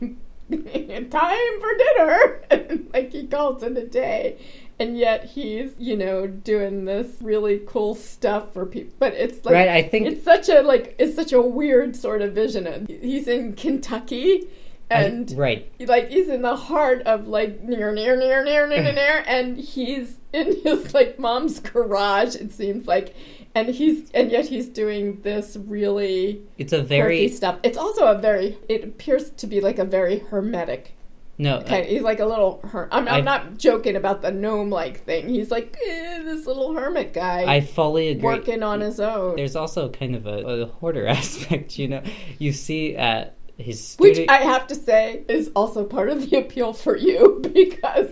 "Time 0.50 1.60
for 1.60 1.76
dinner," 1.76 2.40
and 2.50 2.88
like 2.94 3.12
he 3.12 3.26
calls 3.26 3.62
it 3.62 3.76
a 3.76 3.86
day. 3.86 4.38
And 4.78 4.96
yet 4.96 5.24
he's, 5.26 5.72
you 5.78 5.98
know, 5.98 6.26
doing 6.26 6.86
this 6.86 7.18
really 7.20 7.60
cool 7.66 7.94
stuff 7.94 8.54
for 8.54 8.64
people. 8.64 8.94
But 8.98 9.12
it's 9.12 9.44
like 9.44 9.52
Right, 9.52 9.68
I 9.68 9.82
think- 9.82 10.06
it's 10.06 10.24
such 10.24 10.48
a 10.48 10.62
like 10.62 10.94
it's 10.98 11.14
such 11.14 11.34
a 11.34 11.42
weird 11.42 11.94
sort 11.94 12.22
of 12.22 12.32
vision. 12.32 12.86
He's 12.88 13.28
in 13.28 13.52
Kentucky, 13.52 14.48
I- 14.90 15.02
and 15.04 15.30
right. 15.38 15.70
like 15.86 16.10
he's 16.10 16.28
in 16.28 16.42
the 16.42 16.56
heart 16.56 17.02
of 17.02 17.28
like 17.28 17.62
near 17.62 17.92
near 17.92 18.16
near 18.16 18.44
near 18.44 18.66
near 18.66 18.82
near, 18.82 18.92
near 18.92 19.24
and 19.26 19.56
he's 19.58 20.16
in 20.32 20.60
his 20.62 20.92
like 20.94 21.18
mom's 21.18 21.60
garage 21.60 22.34
it 22.36 22.52
seems 22.52 22.86
like 22.86 23.14
and 23.54 23.68
he's 23.68 24.10
and 24.12 24.30
yet 24.30 24.46
he's 24.46 24.68
doing 24.68 25.20
this 25.22 25.56
really 25.66 26.42
It's 26.58 26.72
a 26.72 26.82
very 26.82 27.28
stuff 27.28 27.58
it's 27.62 27.78
also 27.78 28.06
a 28.06 28.18
very 28.18 28.58
it 28.68 28.84
appears 28.84 29.30
to 29.30 29.46
be 29.46 29.60
like 29.60 29.78
a 29.78 29.84
very 29.84 30.18
hermetic 30.20 30.92
no. 31.38 31.62
kind 31.62 31.86
he's 31.86 32.02
like 32.02 32.20
a 32.20 32.26
little 32.26 32.60
her- 32.68 32.88
I'm, 32.92 33.08
I'm 33.08 33.14
I- 33.14 33.20
not 33.22 33.56
joking 33.58 33.96
about 33.96 34.20
the 34.22 34.30
gnome 34.30 34.70
like 34.70 35.04
thing 35.04 35.28
he's 35.28 35.50
like 35.50 35.74
eh, 35.88 36.22
this 36.22 36.46
little 36.46 36.74
hermit 36.74 37.12
guy 37.14 37.50
I 37.52 37.60
fully 37.62 38.08
agree. 38.08 38.22
working 38.22 38.62
on 38.62 38.80
his 38.80 39.00
own 39.00 39.36
There's 39.36 39.56
also 39.56 39.88
kind 39.88 40.14
of 40.14 40.26
a, 40.26 40.62
a 40.62 40.66
hoarder 40.66 41.06
aspect, 41.18 41.78
you 41.78 41.88
know. 41.88 42.02
You 42.38 42.52
see 42.52 42.94
at 42.94 43.36
his 43.60 43.96
which. 43.98 44.26
I 44.28 44.38
have 44.38 44.66
to 44.68 44.74
say 44.74 45.24
is 45.28 45.50
also 45.54 45.84
part 45.84 46.08
of 46.08 46.28
the 46.28 46.38
appeal 46.38 46.72
for 46.72 46.96
you 46.96 47.40
because 47.54 48.10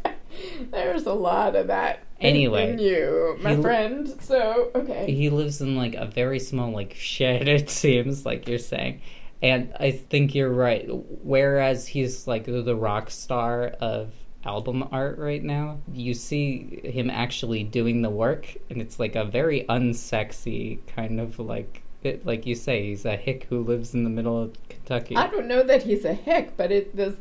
there's 0.70 1.06
a 1.06 1.12
lot 1.12 1.56
of 1.56 1.68
that 1.68 2.02
Anyway, 2.18 2.72
in 2.72 2.78
you, 2.78 3.36
my 3.42 3.60
friend. 3.60 4.08
So 4.22 4.70
okay, 4.74 5.12
he 5.12 5.28
lives 5.28 5.60
in 5.60 5.76
like 5.76 5.94
a 5.94 6.06
very 6.06 6.38
small 6.38 6.70
like 6.70 6.94
shed 6.94 7.46
it 7.48 7.68
seems 7.68 8.24
like 8.24 8.48
you're 8.48 8.58
saying 8.58 9.00
and 9.42 9.72
i 9.78 9.90
think 9.90 10.34
you're 10.34 10.50
right 10.50 10.86
whereas 11.22 11.86
he's 11.86 12.26
like 12.26 12.44
the 12.44 12.76
rock 12.76 13.10
star 13.10 13.66
of 13.80 14.12
album 14.44 14.86
art 14.92 15.18
right 15.18 15.42
now 15.42 15.78
you 15.92 16.14
see 16.14 16.80
him 16.84 17.10
actually 17.10 17.64
doing 17.64 18.02
the 18.02 18.10
work 18.10 18.56
and 18.70 18.80
it's 18.80 19.00
like 19.00 19.16
a 19.16 19.24
very 19.24 19.64
unsexy 19.68 20.78
kind 20.86 21.20
of 21.20 21.38
like 21.38 21.82
it, 22.02 22.24
like 22.24 22.46
you 22.46 22.54
say 22.54 22.86
he's 22.86 23.04
a 23.04 23.16
hick 23.16 23.46
who 23.50 23.62
lives 23.64 23.92
in 23.92 24.04
the 24.04 24.10
middle 24.10 24.40
of 24.40 24.65
kentucky 24.86 25.16
I 25.16 25.26
don't 25.28 25.46
know 25.46 25.62
that 25.62 25.82
he's 25.82 26.04
a 26.04 26.14
hick, 26.14 26.52
but 26.56 26.70
it 26.72 26.94
this 26.96 27.14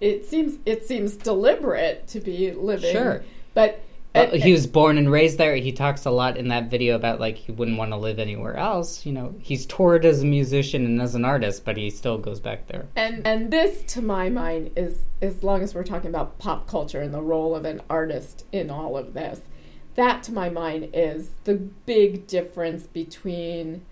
it 0.00 0.26
seems 0.26 0.58
it 0.66 0.86
seems 0.86 1.16
deliberate 1.16 2.06
to 2.08 2.20
be 2.20 2.50
living. 2.52 2.92
Sure. 2.92 3.22
but 3.54 3.80
Well, 4.14 4.30
and- 4.32 4.42
he 4.42 4.52
was 4.52 4.66
born 4.66 4.98
and 4.98 5.10
raised 5.10 5.38
there. 5.38 5.56
He 5.56 5.72
talks 5.72 6.04
a 6.04 6.10
lot 6.10 6.36
in 6.36 6.48
that 6.48 6.70
video 6.70 6.94
about 6.96 7.20
like 7.20 7.36
he 7.36 7.52
wouldn't 7.52 7.78
want 7.78 7.90
to 7.92 7.96
live 7.96 8.18
anywhere 8.18 8.56
else. 8.56 9.04
You 9.06 9.12
know, 9.12 9.34
he's 9.38 9.66
toured 9.66 10.04
as 10.04 10.22
a 10.22 10.26
musician 10.26 10.84
and 10.84 11.00
as 11.00 11.14
an 11.14 11.24
artist, 11.24 11.64
but 11.64 11.76
he 11.76 11.90
still 11.90 12.18
goes 12.18 12.40
back 12.40 12.66
there. 12.66 12.86
And 12.96 13.26
and 13.26 13.50
this, 13.50 13.82
to 13.94 14.02
my 14.02 14.28
mind, 14.28 14.70
is 14.76 15.04
as 15.22 15.42
long 15.42 15.62
as 15.62 15.74
we're 15.74 15.84
talking 15.84 16.10
about 16.10 16.38
pop 16.38 16.66
culture 16.68 17.00
and 17.00 17.12
the 17.14 17.22
role 17.22 17.54
of 17.54 17.64
an 17.64 17.80
artist 17.88 18.44
in 18.52 18.70
all 18.70 18.96
of 18.96 19.14
this, 19.14 19.40
that 19.94 20.22
to 20.24 20.32
my 20.32 20.48
mind 20.48 20.90
is 20.92 21.30
the 21.44 21.54
big 21.54 22.26
difference 22.26 22.86
between, 22.86 23.82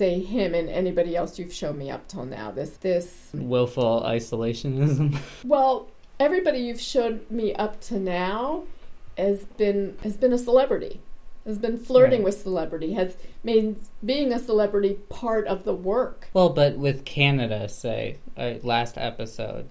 say, 0.00 0.18
him 0.18 0.54
and 0.54 0.70
anybody 0.70 1.14
else 1.14 1.38
you've 1.38 1.52
shown 1.52 1.76
me 1.76 1.90
up 1.90 2.08
till 2.08 2.24
now. 2.24 2.50
This 2.50 2.70
this 2.78 3.28
Willful 3.34 4.00
isolationism. 4.02 5.18
well, 5.44 5.88
everybody 6.18 6.58
you've 6.58 6.80
showed 6.80 7.30
me 7.30 7.54
up 7.54 7.80
to 7.82 7.98
now 8.00 8.64
has 9.18 9.44
been 9.58 9.96
has 10.02 10.16
been 10.16 10.32
a 10.32 10.38
celebrity. 10.38 11.00
Has 11.46 11.58
been 11.58 11.78
flirting 11.78 12.20
Right. 12.20 12.24
with 12.26 12.40
celebrity, 12.40 12.94
has 12.94 13.16
made 13.44 13.76
being 14.04 14.32
a 14.32 14.38
celebrity 14.38 14.94
part 15.10 15.46
of 15.46 15.64
the 15.64 15.74
work. 15.74 16.28
well, 16.32 16.48
but 16.50 16.76
with 16.78 17.04
Canada, 17.04 17.68
say, 17.68 18.16
uh, 18.38 18.54
last 18.62 18.96
episode, 18.98 19.68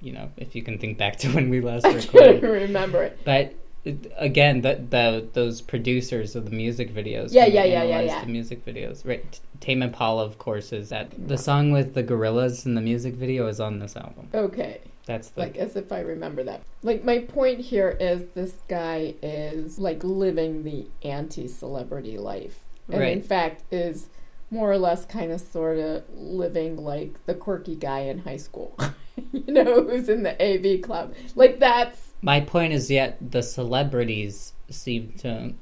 you 0.00 0.12
know, 0.12 0.30
if 0.38 0.54
you 0.54 0.62
can 0.62 0.78
think 0.78 0.96
back 0.98 1.16
to 1.18 1.28
when 1.34 1.50
we 1.50 1.60
last 1.60 1.84
recorded. 1.86 2.36
I 2.36 2.40
can't 2.40 2.42
remember 2.42 3.02
it. 3.02 3.18
But 3.24 3.54
it- 3.84 4.12
again, 4.16 4.60
the, 4.62 4.80
the 4.88 5.26
those 5.32 5.60
producers 5.60 6.36
of 6.36 6.44
the 6.44 6.56
music 6.56 6.92
videos, 6.94 7.32
Yeah, 7.32 7.46
yeah, 7.46 7.64
yeah, 7.64 7.82
yeah, 7.82 8.00
yeah. 8.00 8.20
the 8.24 8.30
music 8.30 8.64
videos, 8.64 9.06
right? 9.06 9.40
Tame 9.60 9.82
Impala, 9.82 10.24
of 10.24 10.38
course, 10.38 10.72
is 10.72 10.88
that 10.90 11.10
the 11.28 11.36
song 11.38 11.70
with 11.70 11.94
the 11.94 12.02
gorillas 12.02 12.64
in 12.66 12.74
the 12.74 12.80
music 12.80 13.14
video 13.14 13.46
is 13.46 13.60
on 13.60 13.78
this 13.78 13.96
album. 13.96 14.28
Okay. 14.34 14.80
That's 15.06 15.28
the 15.30 15.40
like 15.40 15.56
as 15.56 15.76
if 15.76 15.90
I 15.92 16.00
remember 16.00 16.44
that. 16.44 16.60
Like 16.82 17.04
my 17.04 17.18
point 17.20 17.60
here 17.60 17.96
is 17.98 18.26
this 18.34 18.54
guy 18.68 19.14
is 19.22 19.78
like 19.78 20.04
living 20.04 20.62
the 20.62 20.86
anti-celebrity 21.02 22.18
life, 22.18 22.60
and 22.88 23.02
in 23.02 23.22
fact 23.22 23.62
is 23.72 24.08
more 24.50 24.70
or 24.70 24.78
less 24.78 25.04
kind 25.06 25.30
of 25.32 25.40
sort 25.40 25.78
of 25.78 26.02
living 26.12 26.76
like 26.76 27.14
the 27.26 27.34
quirky 27.34 27.76
guy 27.76 28.00
in 28.00 28.18
high 28.20 28.36
school, 28.36 28.76
you 29.32 29.52
know, 29.52 29.82
who's 29.84 30.08
in 30.08 30.22
the 30.22 30.34
AV 30.42 30.82
club. 30.82 31.14
Like 31.34 31.58
that's 31.58 32.09
My 32.22 32.40
point 32.40 32.72
is, 32.72 32.90
yet 32.90 33.18
the 33.20 33.42
celebrities 33.42 34.52
seem 34.68 35.12
to 35.18 35.54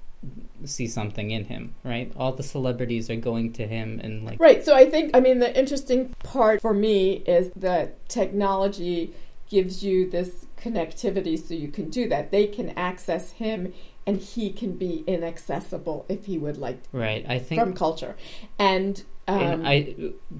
see 0.64 0.88
something 0.88 1.30
in 1.30 1.44
him, 1.44 1.74
right? 1.84 2.12
All 2.16 2.32
the 2.32 2.42
celebrities 2.42 3.08
are 3.08 3.16
going 3.16 3.52
to 3.54 3.66
him 3.66 4.00
and 4.02 4.24
like, 4.24 4.40
Right. 4.40 4.64
So 4.64 4.74
I 4.74 4.90
think, 4.90 5.16
I 5.16 5.20
mean, 5.20 5.38
the 5.38 5.56
interesting 5.56 6.14
part 6.24 6.60
for 6.60 6.74
me 6.74 7.22
is 7.26 7.50
that 7.56 8.08
technology 8.08 9.14
gives 9.48 9.82
you 9.82 10.10
this 10.10 10.46
connectivity 10.60 11.38
so 11.38 11.54
you 11.54 11.68
can 11.68 11.88
do 11.88 12.08
that. 12.08 12.30
They 12.30 12.46
can 12.46 12.70
access 12.70 13.32
him 13.32 13.72
and 14.06 14.20
he 14.20 14.50
can 14.50 14.72
be 14.72 15.04
inaccessible 15.06 16.06
if 16.08 16.26
he 16.26 16.38
would 16.38 16.56
like 16.56 16.80
right? 16.92 17.24
I 17.28 17.38
think, 17.38 17.60
from 17.60 17.74
culture. 17.74 18.16
And, 18.58 19.04
um, 19.28 19.40
and 19.40 19.68
I 19.68 19.94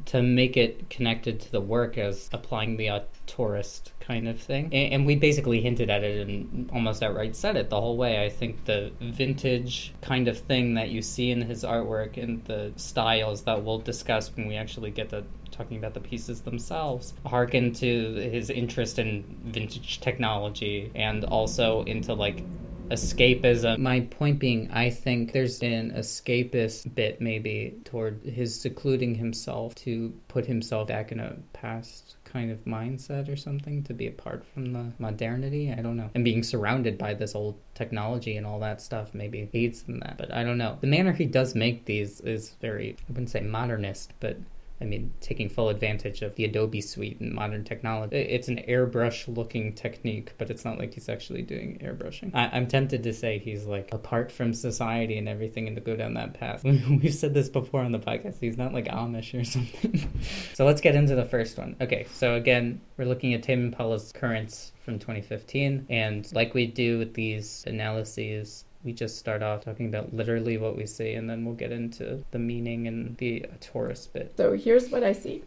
to 0.07 0.23
make 0.23 0.57
it 0.57 0.89
connected 0.89 1.41
to 1.41 1.53
the 1.53 1.61
work 1.61 1.99
as 1.99 2.31
applying 2.33 2.77
the 2.77 3.03
tourist 3.27 3.93
kind 4.01 4.27
of 4.27 4.41
thing, 4.41 4.65
and, 4.73 4.95
and 4.95 5.07
we 5.07 5.15
basically 5.15 5.61
hinted 5.61 5.91
at 5.91 6.03
it 6.03 6.27
and 6.27 6.71
almost 6.73 7.03
outright 7.03 7.37
said 7.37 7.57
it 7.57 7.69
the 7.69 7.81
whole 7.81 7.97
way. 7.97 8.25
I 8.25 8.31
think 8.31 8.65
the 8.65 8.91
vintage 9.01 9.95
kind 10.01 10.27
of 10.27 10.39
thing 10.39 10.75
that 10.75 10.89
you 10.89 11.03
see 11.03 11.31
in 11.31 11.43
his 11.43 11.65
artwork 11.65 12.17
and 12.17 12.43
the 12.47 12.73
styles 12.77 13.43
that 13.43 13.63
we'll 13.63 13.79
discuss 13.79 14.35
when 14.35 14.49
we 14.49 14.57
actually 14.57 14.91
get 14.91 15.11
to 15.11 15.25
talking 15.51 15.77
about 15.77 15.93
the 15.95 16.01
pieces 16.01 16.41
themselves 16.43 17.15
harken 17.27 17.73
to 17.73 18.15
his 18.15 18.49
interest 18.49 18.99
in 18.99 19.25
vintage 19.45 20.01
technology 20.01 20.91
and 20.95 21.25
also 21.25 21.83
into 21.85 22.15
like 22.15 22.45
escapism. 22.91 23.79
My 23.79 24.01
point 24.01 24.39
being, 24.39 24.71
I 24.71 24.91
think 24.91 25.33
there's 25.33 25.63
an 25.63 25.93
escapist 25.93 26.95
bit 26.95 27.21
maybe 27.21 27.75
toward 27.85 28.23
his 28.23 28.59
secluding 28.59 29.15
himself 29.15 29.75
to 29.77 30.13
put 30.29 30.47
himself 30.47 30.89
back 30.89 31.13
in 31.13 31.21
a 31.21 31.37
past 31.53 32.17
kind 32.25 32.51
of 32.51 32.65
mindset 32.65 33.33
or 33.33 33.37
something 33.37 33.83
to 33.85 33.95
be 33.95 34.07
apart 34.07 34.45
from 34.53 34.73
the 34.73 34.93
modernity. 34.99 35.73
I 35.73 35.81
don't 35.83 35.97
know. 35.97 36.11
And 36.15 36.25
being 36.25 36.43
surrounded 36.43 36.99
by 36.99 37.15
this 37.15 37.35
old 37.35 37.59
technology 37.75 38.37
and 38.37 38.47
all 38.47 38.61
that 38.61 38.81
stuff 38.81 39.15
maybe 39.15 39.49
aids 39.53 39.85
in 39.89 40.01
that. 40.01 40.19
But 40.19 40.33
I 40.33 40.43
don't 40.45 40.59
know. 40.59 40.79
The 40.81 40.87
manner 40.87 41.13
he 41.13 41.27
does 41.27 41.55
make 41.55 41.85
these 41.85 42.21
is 42.21 42.55
very, 42.61 42.97
I 43.09 43.13
wouldn't 43.13 43.31
say 43.31 43.41
modernist, 43.41 44.13
but 44.21 44.37
I 44.81 44.85
mean, 44.85 45.13
taking 45.21 45.49
full 45.49 45.69
advantage 45.71 46.23
of 46.23 46.35
the 46.37 46.45
Adobe 46.45 46.81
suite 46.81 47.19
and 47.21 47.33
modern 47.33 47.65
technology. 47.65 48.17
It's 48.17 48.47
an 48.49 48.63
airbrush 48.69 49.27
looking 49.35 49.73
technique, 49.75 50.33
but 50.39 50.51
it's 50.51 50.65
not 50.65 50.79
like 50.79 50.95
he's 50.95 51.09
actually 51.09 51.43
doing 51.43 51.81
airbrushing. 51.83 52.31
I- 52.35 52.51
I'm 52.53 52.67
tempted 52.69 53.03
to 53.03 53.13
say 53.13 53.39
he's 53.39 53.65
like 53.67 53.93
apart 53.93 54.31
from 54.31 54.55
society 54.55 55.19
and 55.19 55.29
everything 55.29 55.67
and 55.67 55.75
to 55.77 55.83
go 55.83 55.97
down 55.97 56.15
that 56.15 56.35
path. 56.35 56.63
We've 56.65 57.13
said 57.15 57.35
this 57.35 57.49
before 57.49 57.81
on 57.83 57.93
the 57.93 57.99
podcast. 57.99 58.37
He's 58.41 58.57
not 58.57 58.73
like 58.73 58.87
Amish 58.87 59.39
or 59.39 59.45
something. 59.57 60.09
so 60.55 60.65
let's 60.65 60.81
get 60.81 60.95
into 60.95 61.15
the 61.17 61.25
first 61.25 61.59
one. 61.59 61.75
Okay, 61.81 62.07
so 62.13 62.35
again, 62.35 62.81
we're 62.97 63.05
looking 63.07 63.35
at 63.35 63.43
Tame 63.43 63.73
Impala's 63.73 64.13
currents 64.13 64.73
from 64.85 64.99
2015. 64.99 65.87
And 65.91 66.31
like 66.35 66.55
we 66.55 66.67
do 66.67 66.99
with 66.99 67.15
these 67.15 67.65
analyses, 67.67 68.65
we 68.85 68.93
just 68.93 69.19
start 69.19 69.43
off 69.43 69.65
talking 69.65 69.87
about 69.87 70.15
literally 70.15 70.57
what 70.57 70.77
we 70.77 70.87
see, 70.87 71.13
and 71.15 71.29
then 71.29 71.45
we'll 71.45 71.55
get 71.55 71.73
into 71.73 72.23
the 72.31 72.39
meaning 72.39 72.87
and 72.87 73.17
the 73.19 73.47
tourist 73.61 74.13
bit. 74.13 74.33
so 74.37 74.53
here's 74.57 74.89
what 74.91 75.03
I 75.03 75.13
see. 75.13 75.43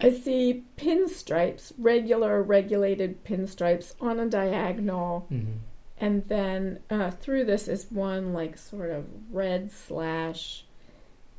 I 0.00 0.10
see 0.10 0.64
pinstripes, 0.76 1.72
regular 1.78 2.42
regulated 2.42 3.24
pinstripes 3.24 3.94
on 4.00 4.18
a 4.20 4.26
diagonal 4.28 5.26
Mm-hmm. 5.32 5.52
and 5.98 6.28
then 6.28 6.80
uh, 6.90 7.10
through 7.10 7.44
this 7.46 7.66
is 7.68 7.86
one 7.90 8.32
like 8.34 8.58
sort 8.58 8.90
of 8.90 9.06
red 9.30 9.72
slash 9.72 10.64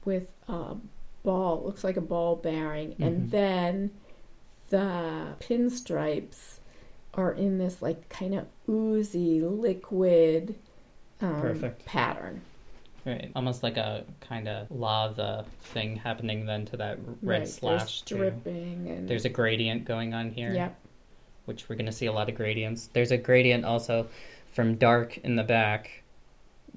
with 0.06 0.28
a 0.48 0.76
ball 1.24 1.62
looks 1.66 1.84
like 1.84 1.98
a 1.98 2.02
ball 2.02 2.36
bearing 2.36 2.94
Mhm. 2.96 3.06
and 3.06 3.32
then 3.32 3.92
the 4.70 5.36
pinstripes 5.40 6.60
are 7.14 7.32
in 7.34 7.58
this 7.60 7.82
like 7.82 8.10
kind 8.10 8.34
of 8.34 8.46
oozy 8.68 9.42
liquid 9.42 10.56
um, 11.22 11.42
Perfect. 11.42 11.86
pattern. 11.86 12.42
Right. 13.06 13.32
Almost 13.36 13.64
like 13.64 13.78
a 13.78 14.04
kind 14.20 14.48
of 14.50 14.70
lava 14.70 15.46
thing 15.62 15.96
happening 15.96 16.46
then 16.46 16.66
to 16.66 16.78
that 16.78 17.00
red 17.22 17.40
Right, 17.40 17.48
slash 17.48 17.80
There's 17.80 18.02
too. 18.02 18.18
dripping 18.18 18.90
and 18.90 19.08
There's 19.08 19.24
a 19.26 19.30
gradient 19.30 19.86
going 19.86 20.14
on 20.14 20.32
here. 20.32 20.54
Yep. 20.54 20.76
which 21.46 21.70
we're 21.70 21.78
going 21.78 21.86
to 21.86 21.92
see 21.94 22.08
a 22.08 22.12
lot 22.12 22.28
of 22.28 22.36
gradients. 22.36 22.88
There's 22.92 23.12
a 23.12 23.18
gradient 23.18 23.64
also 23.64 24.08
from 24.52 24.76
dark 24.76 25.18
in 25.20 25.38
the 25.38 25.44
back 25.44 26.04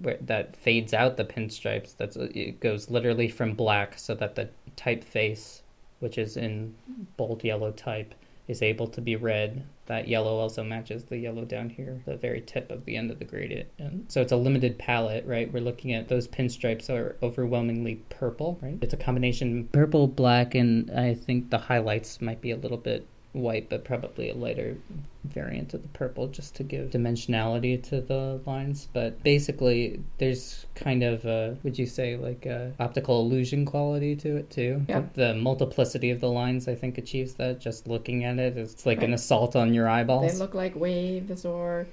where, 0.00 0.18
that 0.20 0.54
fades 0.54 0.94
out 0.94 1.16
the 1.16 1.24
pinstripes. 1.24 1.96
That's 1.96 2.14
it 2.16 2.60
goes 2.60 2.88
literally 2.90 3.28
from 3.28 3.54
black 3.54 3.98
so 3.98 4.14
that 4.14 4.36
the 4.36 4.48
typeface, 4.76 5.62
which 5.98 6.16
is 6.18 6.36
in 6.36 6.72
bold 7.16 7.42
yellow 7.42 7.72
type, 7.72 8.14
is 8.50 8.62
able 8.62 8.88
to 8.88 9.00
be 9.00 9.16
red. 9.16 9.64
That 9.86 10.08
yellow 10.08 10.36
also 10.38 10.64
matches 10.64 11.04
the 11.04 11.18
yellow 11.18 11.44
down 11.44 11.70
here, 11.70 12.02
the 12.04 12.16
very 12.16 12.40
tip 12.40 12.70
of 12.70 12.84
the 12.84 12.96
end 12.96 13.10
of 13.10 13.18
the 13.18 13.24
gradient. 13.24 13.68
And 13.78 14.04
so 14.08 14.20
it's 14.20 14.32
a 14.32 14.36
limited 14.36 14.78
palette, 14.78 15.24
right? 15.26 15.52
We're 15.52 15.62
looking 15.62 15.94
at 15.94 16.08
those 16.08 16.28
pinstripes 16.28 16.90
are 16.90 17.16
overwhelmingly 17.22 17.96
purple, 18.10 18.58
right? 18.60 18.78
It's 18.82 18.94
a 18.94 18.96
combination 18.96 19.68
purple, 19.72 20.06
black, 20.08 20.54
and 20.54 20.90
I 20.90 21.14
think 21.14 21.50
the 21.50 21.58
highlights 21.58 22.20
might 22.20 22.40
be 22.40 22.50
a 22.50 22.56
little 22.56 22.76
bit 22.76 23.06
white, 23.32 23.68
but 23.68 23.84
probably 23.84 24.30
a 24.30 24.34
lighter 24.34 24.76
variant 25.24 25.74
of 25.74 25.82
the 25.82 25.88
purple 25.88 26.26
just 26.26 26.54
to 26.56 26.62
give 26.62 26.90
dimensionality 26.90 27.82
to 27.82 28.00
the 28.00 28.40
lines. 28.46 28.88
But 28.92 29.22
basically, 29.22 30.02
there's 30.18 30.66
kind 30.74 31.02
of 31.02 31.24
a, 31.24 31.56
would 31.62 31.78
you 31.78 31.86
say, 31.86 32.16
like 32.16 32.46
a 32.46 32.72
optical 32.80 33.20
illusion 33.20 33.64
quality 33.64 34.16
to 34.16 34.36
it 34.36 34.50
too? 34.50 34.84
Yeah. 34.88 35.04
The 35.14 35.34
multiplicity 35.34 36.10
of 36.10 36.20
the 36.20 36.30
lines, 36.30 36.68
I 36.68 36.74
think, 36.74 36.98
achieves 36.98 37.34
that. 37.34 37.60
Just 37.60 37.86
looking 37.86 38.24
at 38.24 38.38
it, 38.38 38.56
it's 38.56 38.86
like 38.86 39.02
an 39.02 39.14
assault 39.14 39.54
on 39.56 39.74
your 39.74 39.88
eyeballs. 39.88 40.32
They 40.32 40.38
look 40.38 40.54
like 40.54 40.74
waves 40.74 41.44
or 41.44 41.86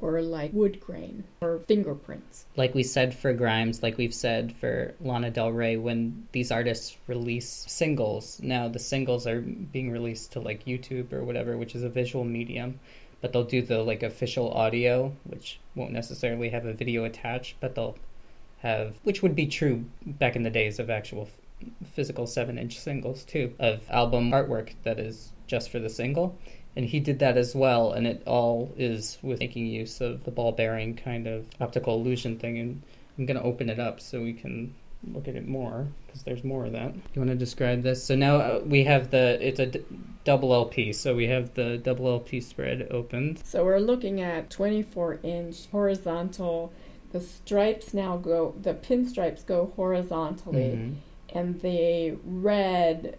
or 0.00 0.20
like 0.22 0.52
wood 0.52 0.80
grain 0.80 1.24
or 1.40 1.58
fingerprints. 1.66 2.46
like 2.56 2.74
we 2.74 2.82
said 2.82 3.14
for 3.14 3.32
Grimes, 3.32 3.82
like 3.82 3.98
we've 3.98 4.14
said 4.14 4.54
for 4.56 4.94
Lana 5.00 5.30
Del 5.30 5.52
Rey, 5.52 5.76
when 5.76 6.26
these 6.32 6.50
artists 6.50 6.96
release 7.06 7.64
singles, 7.68 8.40
now 8.42 8.68
the 8.68 8.78
singles 8.78 9.26
are 9.26 9.40
being 9.40 9.90
released 9.90 10.32
to 10.32 10.40
like 10.40 10.64
YouTube 10.64 11.12
or 11.12 11.24
whatever, 11.24 11.56
which 11.56 11.74
is 11.74 11.82
a 11.82 11.88
visual 11.88 12.24
medium, 12.24 12.78
but 13.20 13.32
they'll 13.32 13.44
do 13.44 13.62
the 13.62 13.82
like 13.82 14.02
official 14.02 14.50
audio, 14.52 15.12
which 15.24 15.60
won't 15.74 15.92
necessarily 15.92 16.48
have 16.48 16.64
a 16.64 16.72
video 16.72 17.04
attached, 17.04 17.56
but 17.60 17.74
they'll 17.74 17.96
have, 18.60 18.96
which 19.04 19.22
would 19.22 19.34
be 19.34 19.46
true 19.46 19.84
back 20.04 20.36
in 20.36 20.42
the 20.42 20.50
days 20.50 20.78
of 20.78 20.90
actual 20.90 21.28
physical 21.92 22.26
seven 22.26 22.58
inch 22.58 22.78
singles 22.78 23.24
too, 23.24 23.54
of 23.58 23.82
album 23.90 24.30
artwork 24.30 24.72
that 24.82 24.98
is 24.98 25.32
just 25.46 25.70
for 25.70 25.78
the 25.78 25.90
single 25.90 26.38
and 26.76 26.84
he 26.86 27.00
did 27.00 27.18
that 27.18 27.36
as 27.36 27.54
well 27.54 27.92
and 27.92 28.06
it 28.06 28.22
all 28.26 28.72
is 28.76 29.18
with 29.22 29.40
making 29.40 29.66
use 29.66 30.00
of 30.00 30.24
the 30.24 30.30
ball 30.30 30.52
bearing 30.52 30.94
kind 30.96 31.26
of 31.26 31.46
optical 31.60 31.94
illusion 31.96 32.38
thing. 32.38 32.58
And 32.58 32.82
i'm 33.18 33.26
going 33.26 33.36
to 33.38 33.42
open 33.44 33.68
it 33.68 33.78
up 33.80 34.00
so 34.00 34.22
we 34.22 34.32
can 34.32 34.74
look 35.12 35.26
at 35.28 35.34
it 35.34 35.48
more 35.48 35.86
because 36.06 36.22
there's 36.24 36.44
more 36.44 36.66
of 36.66 36.72
that. 36.72 36.92
You 37.14 37.20
want 37.22 37.30
to 37.30 37.34
describe 37.36 37.82
this? 37.82 38.04
So 38.04 38.14
now 38.14 38.36
uh, 38.36 38.60
we 38.64 38.84
have 38.84 39.10
the 39.10 39.38
it's 39.46 39.58
a 39.60 39.66
d- 39.66 39.84
double 40.24 40.52
lp 40.52 40.92
so 40.92 41.14
we 41.16 41.26
have 41.28 41.54
the 41.54 41.78
double 41.78 42.06
lp 42.08 42.40
spread 42.40 42.86
opened 42.90 43.40
So 43.44 43.64
we're 43.64 43.78
looking 43.78 44.20
at 44.20 44.50
24 44.50 45.20
inch 45.22 45.66
horizontal. 45.72 46.72
The 47.12 47.20
stripes 47.20 47.92
now 47.94 48.16
go, 48.18 48.54
the 48.60 48.74
pinstripes 48.74 49.44
go 49.44 49.72
horizontally, 49.74 50.78
Mhm. 50.78 50.94
and 51.34 51.60
the 51.60 52.16
red 52.24 53.18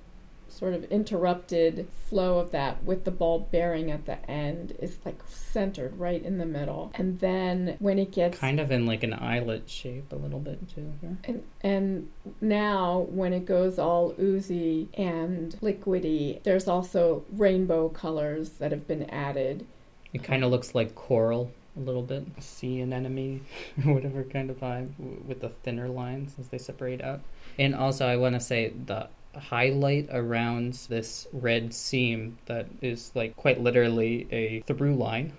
sort 0.51 0.74
of 0.74 0.84
interrupted 0.86 1.88
flow 2.10 2.39
of 2.39 2.51
that 2.51 2.84
with 2.84 3.05
the 3.05 3.12
ball 3.12 3.48
bearing 3.51 3.89
at 3.91 4.05
the 4.05 4.29
end 4.29 4.75
is 4.79 4.98
like 5.05 5.20
centered 5.27 5.98
right 5.98 6.24
in 6.24 6.38
the 6.38 6.46
middle. 6.46 6.91
And 6.96 7.20
then 7.20 7.77
when 7.79 8.00
it 8.00 8.12
gets 8.12 8.38
kind 8.38 8.60
of 8.60 8.72
in 8.72 8.86
like 8.86 9.03
an 9.03 9.13
eyelet 9.13 9.70
shape 9.70 10.12
a 10.12 10.15
little 10.15 10.39
bit 10.39 10.60
too 10.74 10.91
here 11.01 11.17
And, 11.24 11.43
and 11.62 12.10
now, 12.39 13.08
when 13.10 13.34
it 13.34 13.46
goes 13.46 13.79
all 13.79 14.13
oozy 14.20 14.89
and 14.93 15.51
liquidy, 15.62 16.41
there's 16.43 16.67
also 16.67 17.24
rainbow 17.31 17.89
colors 17.89 18.50
that 18.60 18.72
have 18.72 18.88
been 18.88 19.10
added. 19.10 19.65
it 20.13 20.24
kind 20.24 20.43
of 20.43 20.51
looks 20.51 20.75
like 20.75 20.96
coral 20.96 21.51
a 21.77 21.79
little 21.79 22.01
bit 22.01 22.25
sea 22.39 22.81
anemone 22.81 23.39
whatever 23.85 24.24
kind 24.24 24.50
of 24.50 24.59
vibe 24.59 24.92
with 25.25 25.40
the 25.40 25.50
thinner 25.64 25.87
lines 25.87 26.35
as 26.37 26.50
they 26.50 26.57
separate 26.57 27.01
out 27.01 27.22
and 27.57 27.74
also 27.74 28.05
i 28.05 28.18
want 28.18 28.35
to 28.35 28.42
say 28.42 28.74
the 28.87 29.07
highlight 29.35 30.07
around 30.11 30.74
this 30.89 31.27
red 31.31 31.74
seam 31.74 32.37
that 32.46 32.65
is 32.81 33.11
like 33.15 33.35
quite 33.35 33.59
literally 33.61 34.27
a 34.31 34.61
through 34.67 34.96
line 34.96 35.31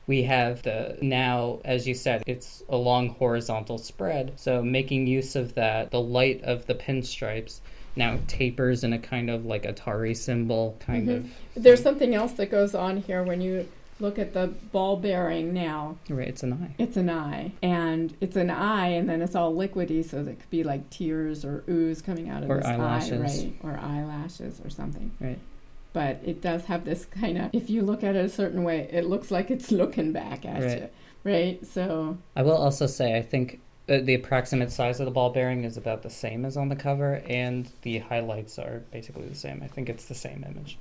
we 0.07 0.23
have 0.23 0.63
the 0.63 0.97
now 1.03 1.59
as 1.65 1.87
you 1.87 1.95
said 1.95 2.23
it's 2.27 2.63
a 2.69 2.77
long 2.77 3.09
horizontal 3.11 3.79
spread 3.79 4.33
so 4.37 4.63
making 4.63 5.07
use 5.07 5.37
of 5.37 5.55
that 5.55 5.91
the 5.91 6.01
light 6.01 6.43
of 6.43 6.67
the 6.67 6.75
pinstripes 6.75 7.61
now 7.97 8.19
tapers 8.27 8.85
in 8.85 8.93
a 8.93 8.99
kind 8.99 9.29
of 9.29 9.45
like 9.45 9.65
atari 9.65 10.17
symbol 10.17 10.77
kind 10.81 11.09
Mhm. 11.09 11.17
of 11.57 11.63
There's 11.63 11.83
something 11.83 12.15
else 12.15 12.33
that 12.33 12.51
goes 12.51 12.75
on 12.75 12.97
here 12.99 13.23
when 13.23 13.41
you 13.41 13.69
look 14.03 14.19
at 14.19 14.35
the 14.35 14.49
ball 14.73 14.97
bearing 14.97 15.55
now. 15.55 15.97
right 16.11 16.29
it's 16.29 16.43
an 16.43 16.53
eye 16.53 16.75
It's 16.79 16.97
an 16.97 17.09
eye, 17.09 17.53
and 17.63 18.15
it's 18.21 18.37
an 18.37 18.51
eye, 18.51 18.89
and 18.89 19.09
then 19.09 19.23
it's 19.23 19.35
all 19.35 19.55
liquidy, 19.55 20.05
so 20.05 20.19
it 20.19 20.41
could 20.41 20.51
be 20.51 20.63
like 20.65 20.91
tears 20.91 21.45
or 21.45 21.65
ooze 21.69 22.03
coming 22.03 22.29
out 22.29 22.43
of 22.43 22.51
Or 22.51 22.59
this 22.59 22.67
eyelashes. 22.67 23.13
eye, 23.13 23.45
right? 23.45 23.55
Or 23.63 23.79
eyelashes 23.79 24.61
or 24.65 24.69
something. 24.71 25.13
Right. 25.21 25.39
But 25.95 26.21
it 26.25 26.41
does 26.41 26.65
have 26.67 26.85
this 26.85 27.05
kind 27.05 27.39
of, 27.39 27.51
if 27.53 27.69
you 27.71 27.83
look 27.83 28.03
at 28.03 28.17
it 28.17 28.25
a 28.25 28.29
certain 28.29 28.65
way, 28.65 28.89
it 28.91 29.05
looks 29.05 29.31
like 29.31 29.51
it's 29.51 29.71
looking 29.71 30.13
back 30.13 30.45
at 30.45 30.63
Right. 30.63 30.79
you, 30.81 30.89
right? 31.25 31.67
So 31.67 32.17
I 32.35 32.43
will 32.43 32.57
also 32.57 32.87
say, 32.87 33.17
I 33.17 33.23
think 33.23 33.61
uh, 33.89 33.99
the 34.03 34.15
approximate 34.15 34.73
size 34.73 35.01
of 35.01 35.07
the 35.07 35.11
ball 35.13 35.31
bearing 35.31 35.65
is 35.65 35.77
about 35.77 36.03
the 36.03 36.09
same 36.11 36.45
as 36.45 36.57
on 36.57 36.69
the 36.71 36.77
cover, 36.77 37.23
and 37.29 37.69
the 37.83 37.99
highlights 37.99 38.59
are 38.59 38.83
basically 38.91 39.29
the 39.29 39.35
same. 39.35 39.61
I 39.63 39.67
think 39.69 39.89
it's 39.89 40.07
the 40.07 40.15
same 40.15 40.45
image, 40.49 40.79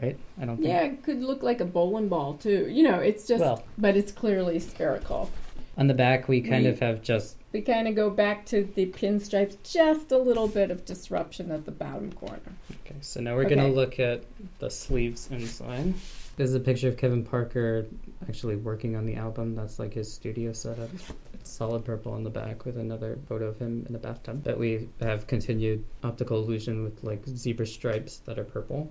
right? 0.00 0.18
I 0.40 0.44
don't 0.44 0.56
think. 0.56 0.68
Yeah, 0.68 0.82
it 0.82 1.02
could 1.02 1.22
look 1.22 1.42
like 1.42 1.60
a 1.60 1.64
bowling 1.64 2.08
ball 2.08 2.34
too. 2.34 2.68
You 2.70 2.84
know, 2.84 2.98
it's 3.00 3.26
just, 3.26 3.40
Well- 3.40 3.64
but 3.78 3.96
it's 3.96 4.12
clearly 4.12 4.58
spherical. 4.58 5.30
On 5.78 5.86
the 5.86 5.94
back, 5.94 6.28
we 6.28 6.40
kind 6.42 6.64
We- 6.64 6.70
of 6.70 6.80
have 6.80 7.02
just 7.02 7.36
We 7.52 7.60
kind 7.60 7.86
of 7.86 7.94
go 7.94 8.08
back 8.08 8.46
to 8.46 8.64
the 8.74 8.86
pinstripes, 8.86 9.56
just 9.62 10.10
a 10.10 10.16
little 10.18 10.48
bit 10.48 10.70
of 10.70 10.84
disruption 10.86 11.50
at 11.50 11.66
the 11.66 11.70
bottom 11.70 12.10
corner. 12.12 12.40
okay. 12.86 12.94
So 13.02 13.20
now 13.20 13.36
we're 13.36 13.48
gonna 13.48 13.68
look 13.68 14.00
at 14.00 14.22
the 14.58 14.70
sleeves 14.70 15.28
inside. 15.30 15.92
This 16.36 16.48
is 16.48 16.54
a 16.54 16.60
picture 16.60 16.88
of 16.88 16.96
Kevin 16.96 17.22
Parker 17.24 17.86
actually 18.26 18.56
working 18.56 18.96
on 18.96 19.04
the 19.04 19.16
album. 19.16 19.54
That's 19.54 19.78
like 19.78 19.92
his 19.92 20.10
studio 20.10 20.52
setup. 20.54 20.88
It's 21.34 21.50
solid 21.50 21.84
purple 21.84 22.12
on 22.12 22.24
the 22.24 22.30
back 22.30 22.64
with 22.64 22.78
another 22.78 23.18
photo 23.28 23.48
of 23.48 23.58
him 23.58 23.84
in 23.86 23.94
a 23.94 23.98
bathtub. 23.98 24.42
But 24.42 24.58
we 24.58 24.88
have 25.00 25.26
continued 25.26 25.84
optical 26.02 26.42
illusion 26.42 26.82
with 26.84 27.04
like 27.04 27.26
zebra 27.28 27.66
stripes 27.66 28.18
that 28.20 28.38
are 28.38 28.44
purple. 28.44 28.90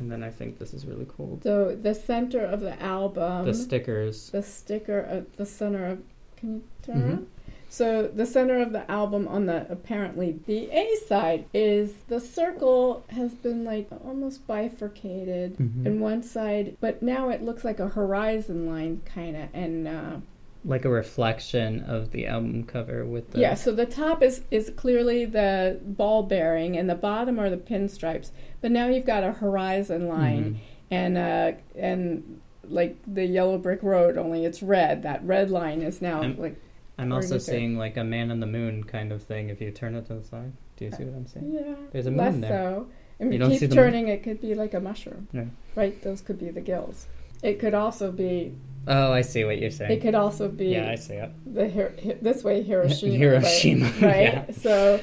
And 0.00 0.10
then 0.10 0.22
I 0.24 0.30
think 0.30 0.58
this 0.58 0.74
is 0.74 0.84
really 0.86 1.06
cool. 1.16 1.38
So 1.42 1.76
the 1.76 1.94
center 1.94 2.44
of 2.44 2.60
the 2.60 2.80
album, 2.82 3.44
the 3.46 3.54
stickers. 3.54 4.30
the 4.30 4.42
sticker 4.42 5.00
at 5.00 5.36
the 5.36 5.46
center 5.46 5.86
of, 5.86 6.02
can 6.36 6.54
you 6.54 6.62
turn 6.82 6.96
Mhm. 6.96 7.04
around? 7.08 7.26
So 7.68 8.02
the 8.08 8.26
center 8.26 8.58
of 8.60 8.72
the 8.72 8.90
album 8.90 9.26
on 9.28 9.46
the 9.46 9.64
apparently 9.70 10.38
the 10.46 10.68
A 10.72 10.94
side 11.06 11.46
is 11.54 11.94
the 12.08 12.20
circle 12.20 13.04
has 13.10 13.32
been 13.32 13.64
like 13.64 13.88
almost 14.04 14.46
bifurcated 14.46 15.56
Mhm. 15.56 15.86
in 15.86 16.00
one 16.00 16.22
side, 16.22 16.76
but 16.80 17.00
now 17.02 17.30
it 17.30 17.42
looks 17.42 17.64
like 17.64 17.80
a 17.80 17.88
horizon 17.88 18.66
line 18.66 19.00
kind 19.06 19.36
of 19.36 19.44
and 19.54 19.88
uh, 19.88 20.16
like 20.64 20.84
a 20.84 20.88
reflection 20.88 21.80
of 21.80 22.12
the 22.12 22.26
album 22.26 22.64
cover 22.64 23.04
with 23.04 23.30
the 23.32 23.40
Yeah, 23.40 23.54
so 23.54 23.72
the 23.72 23.86
top 23.86 24.22
is 24.22 24.42
is 24.50 24.70
clearly 24.76 25.24
the 25.24 25.80
ball 25.84 26.22
bearing, 26.22 26.76
and 26.76 26.88
the 26.88 26.94
bottom 26.94 27.38
are 27.40 27.50
the 27.50 27.56
pinstripes. 27.56 28.30
But 28.60 28.70
now 28.70 28.86
you've 28.86 29.04
got 29.06 29.24
a 29.24 29.32
horizon 29.32 30.06
line, 30.08 30.44
Mhm. 30.44 30.56
and 30.90 31.18
uh, 31.18 31.52
and 31.76 32.40
like 32.68 32.96
the 33.12 33.24
yellow 33.26 33.58
brick 33.58 33.82
road, 33.82 34.16
only 34.16 34.44
it's 34.44 34.62
red. 34.62 35.02
That 35.02 35.24
red 35.24 35.50
line 35.50 35.82
is 35.82 36.00
now 36.00 36.22
I'm- 36.22 36.36
like 36.38 36.56
I'm 36.98 37.12
also 37.12 37.38
seeing 37.38 37.76
like 37.76 37.96
a 37.96 38.04
man 38.04 38.30
on 38.30 38.38
the 38.40 38.46
moon 38.46 38.84
kind 38.84 39.10
of 39.10 39.22
thing 39.22 39.48
if 39.48 39.60
you 39.60 39.70
turn 39.72 39.96
it 39.96 40.06
to 40.06 40.14
the 40.14 40.22
side. 40.22 40.52
Do 40.76 40.84
you 40.84 40.92
see 40.92 41.04
what 41.04 41.16
I'm 41.16 41.26
saying? 41.26 41.52
yeah, 41.52 41.74
There's 41.90 42.06
a 42.06 42.10
moon 42.10 42.18
less 42.18 42.36
there. 42.36 42.50
so. 42.50 42.86
And 43.18 43.32
You 43.34 43.40
you 43.40 43.48
keep 43.50 43.60
the 43.60 43.66
moon? 43.68 43.76
turning, 43.76 44.08
it 44.08 44.22
could 44.22 44.40
be 44.40 44.54
like 44.54 44.74
a 44.74 44.80
mushroom, 44.80 45.26
Yeah. 45.32 45.44
right? 45.74 46.00
Those 46.02 46.20
could 46.20 46.38
be 46.38 46.50
the 46.50 46.60
gills. 46.60 47.06
It 47.42 47.58
could 47.58 47.74
also 47.74 48.10
be. 48.12 48.54
Oh, 48.86 49.12
I 49.12 49.20
see 49.20 49.44
what 49.44 49.58
you're 49.58 49.70
saying. 49.70 49.92
It 49.92 50.00
could 50.00 50.14
also 50.14 50.48
be 50.48 50.66
yeah, 50.66 50.90
I 50.90 50.96
see 50.96 51.14
it. 51.14 51.30
the 51.46 51.70
Hi- 51.70 52.16
this 52.20 52.42
way 52.42 52.62
Hiroshima. 52.62 53.14
Hiroshima, 53.16 53.86
right? 53.86 54.02
right? 54.02 54.22
yeah. 54.22 54.50
So, 54.50 55.00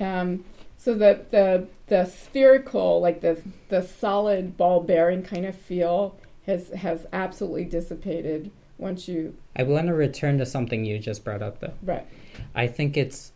um, 0.00 0.44
so 0.76 0.94
the 0.94 1.24
the 1.30 1.68
the 1.86 2.04
spherical, 2.06 3.00
like 3.00 3.20
the 3.20 3.40
the 3.68 3.82
solid 3.82 4.56
ball 4.56 4.80
bearing 4.82 5.22
kind 5.22 5.46
of 5.46 5.54
feel 5.56 6.16
has 6.46 6.70
has 6.70 7.06
absolutely 7.12 7.64
dissipated 7.66 8.50
once 8.78 9.06
you 9.06 9.36
I 9.54 9.62
want 9.64 9.86
to 9.88 9.94
return 9.94 10.38
to 10.38 10.46
something 10.46 10.84
you 10.84 10.98
just 10.98 11.22
brought 11.24 11.42
up 11.42 11.60
though. 11.60 11.74
right. 11.82 12.06
I 12.54 12.66
think 12.66 12.96
it's 12.96 13.32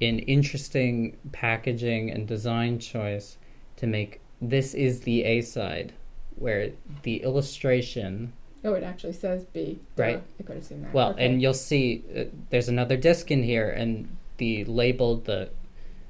an 0.00 0.18
interesting 0.20 1.16
packaging 1.32 2.10
and 2.10 2.26
design 2.28 2.78
choice 2.78 3.38
to 3.76 3.86
make 3.86 4.20
this 4.40 4.74
is 4.74 5.00
the 5.00 5.24
A 5.24 5.40
side, 5.40 5.92
where 6.42 6.72
the 7.02 7.22
illustration 7.22 8.32
Oh, 8.64 8.74
it 8.74 8.84
actually 8.84 9.14
says 9.14 9.44
B. 9.46 9.80
Right. 9.96 10.22
I 10.38 10.42
could 10.44 10.54
have 10.56 10.64
seen 10.64 10.82
that. 10.82 10.94
Well, 10.94 11.10
Okay. 11.10 11.26
and 11.26 11.42
you'll 11.42 11.52
see 11.54 12.04
uh, 12.16 12.24
there's 12.50 12.68
another 12.68 12.96
disc 12.96 13.30
in 13.30 13.42
here, 13.42 13.70
and 13.70 14.08
the 14.36 14.64
labeled 14.66 15.24
the 15.24 15.48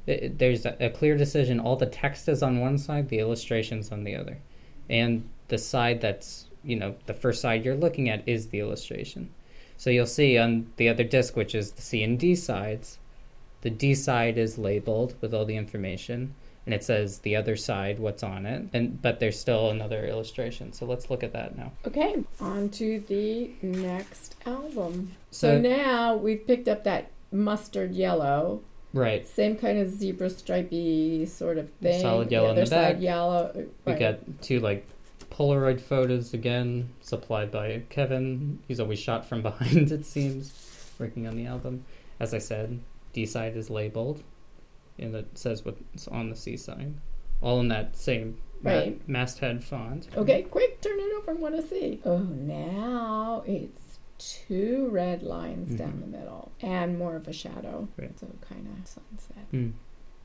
uh, 0.08 0.28
there's 0.36 0.66
a, 0.66 0.76
a 0.78 0.90
clear 0.90 1.16
decision. 1.16 1.58
All 1.60 1.76
the 1.76 1.86
text 1.86 2.28
is 2.28 2.42
on 2.42 2.60
one 2.60 2.76
side, 2.76 3.08
the 3.08 3.20
illustrations 3.20 3.90
on 3.90 4.04
the 4.04 4.14
other, 4.14 4.36
and 4.90 5.26
the 5.48 5.56
side 5.58 6.00
that's 6.02 6.46
you 6.62 6.76
know 6.76 6.94
the 7.06 7.14
first 7.14 7.40
side 7.40 7.64
you're 7.64 7.74
looking 7.86 8.10
at 8.10 8.22
is 8.28 8.48
the 8.48 8.60
illustration. 8.60 9.30
So 9.78 9.88
you'll 9.88 10.06
see 10.06 10.36
on 10.36 10.70
the 10.76 10.88
other 10.90 11.04
disc, 11.04 11.34
which 11.36 11.54
is 11.54 11.72
the 11.72 11.82
C 11.82 12.02
and 12.02 12.18
D 12.18 12.34
sides, 12.34 12.98
the 13.62 13.70
D 13.70 13.94
side 13.94 14.36
is 14.36 14.58
labeled 14.58 15.14
with 15.22 15.32
all 15.32 15.46
the 15.46 15.56
information, 15.56 16.34
and 16.66 16.74
it 16.74 16.84
says 16.84 17.18
the 17.20 17.34
other 17.36 17.56
side 17.56 17.98
what's 17.98 18.22
on 18.22 18.46
it, 18.46 18.68
and 18.72 19.00
but 19.02 19.18
there's 19.20 19.38
still 19.38 19.70
another 19.70 20.06
illustration. 20.06 20.72
So 20.72 20.86
let's 20.86 21.10
look 21.10 21.22
at 21.22 21.32
that 21.32 21.56
now. 21.56 21.72
Okay, 21.86 22.22
on 22.40 22.68
to 22.70 23.00
the 23.08 23.50
next 23.62 24.36
album. 24.46 25.12
So, 25.30 25.56
So- 25.56 25.60
now 25.60 26.16
we've 26.16 26.46
picked 26.46 26.68
up 26.68 26.84
that 26.84 27.10
mustard 27.32 27.92
yellow, 27.94 28.60
Right. 28.94 29.26
same 29.26 29.56
kind 29.56 29.78
of 29.78 29.88
zebra 29.90 30.28
stripey 30.30 31.26
sort 31.26 31.58
of 31.58 31.70
thing. 31.82 32.00
Solid 32.02 32.30
yellow 32.30 32.48
the 32.48 32.60
other 32.62 32.66
side 32.66 32.94
back. 32.94 33.02
yellow. 33.02 33.50
We 33.86 33.92
right. 33.92 33.98
got 33.98 34.42
two 34.42 34.60
like 34.60 34.86
Polaroid 35.30 35.80
photos 35.80 36.34
again, 36.34 36.90
supplied 37.00 37.50
by 37.50 37.82
Kevin. 37.88 38.58
He's 38.68 38.78
always 38.78 38.98
shot 38.98 39.24
from 39.26 39.40
behind, 39.48 39.90
it 39.90 40.04
seems, 40.04 40.52
working 40.98 41.26
on 41.26 41.36
the 41.36 41.46
album. 41.46 41.84
As 42.20 42.34
I 42.34 42.38
said, 42.38 42.80
D 43.14 43.24
side 43.24 43.56
is 43.56 43.70
labeled, 43.70 44.22
and 44.98 45.14
it 45.14 45.26
says 45.36 45.64
what's 45.64 46.08
on 46.08 46.30
the 46.30 46.36
C 46.36 46.56
side, 46.56 46.94
all 47.40 47.60
in 47.60 47.68
that 47.68 47.96
same 47.96 48.38
ma- 48.62 48.86
masthead 49.06 49.62
font. 49.64 50.08
Okay, 50.16 50.42
quick, 50.42 50.80
turn 50.80 50.98
it 50.98 51.12
over. 51.16 51.32
I 51.32 51.34
want 51.34 51.56
to 51.56 51.62
see. 51.62 52.00
Oh, 52.04 52.18
now 52.18 53.42
it's 53.46 53.98
two 54.18 54.88
red 54.90 55.22
lines 55.22 55.74
down 55.74 56.00
the 56.00 56.06
middle 56.06 56.52
and 56.60 56.96
more 56.98 57.16
of 57.16 57.26
a 57.26 57.32
shadow. 57.32 57.88
Mm-hmm. 57.92 58.02
Right. 58.02 58.18
So 58.18 58.28
kind 58.48 58.68
of 58.68 58.86
sunset. 58.86 59.44
Hmm. 59.50 59.70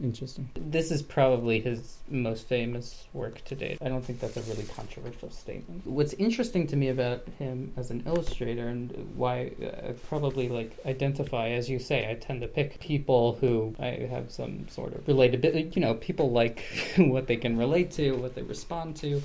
Interesting. 0.02 0.50
This 0.56 0.92
is 0.92 1.02
probably 1.02 1.60
his 1.60 1.98
most 2.10 2.48
famous 2.48 3.06
work 3.14 3.44
to 3.46 3.56
date. 3.56 3.80
I 3.82 3.90
don't 3.90 4.04
think 4.04 4.20
that's 4.20 4.38
a 4.38 4.42
really 4.44 4.64
controversial 4.64 5.32
statement. 5.32 5.86
What's 5.86 6.14
interesting 6.14 6.68
to 6.68 6.76
me 6.76 6.90
about 6.90 7.28
him 7.40 7.74
as 7.78 7.90
an 7.90 8.04
illustrator 8.06 8.68
and 8.68 8.92
why 9.16 9.52
I 9.62 9.94
probably 10.08 10.50
like 10.50 10.78
identify, 10.86 11.50
as 11.50 11.70
you 11.70 11.80
say, 11.80 12.10
I 12.10 12.14
tend 12.14 12.42
to 12.42 12.48
pick 12.48 12.80
people 12.80 13.38
who 13.42 13.76
I 13.80 14.08
have 14.10 14.32
some 14.32 14.68
sort 14.70 14.94
of 14.94 15.08
related, 15.08 15.76
you 15.76 15.82
know, 15.82 15.96
people 15.96 16.32
like 16.32 16.64
what 16.98 17.26
they 17.26 17.38
can 17.38 17.58
relate 17.58 17.92
to, 17.92 18.12
what 18.14 18.36
they 18.36 18.44
respond 18.44 18.98
to. 18.98 19.22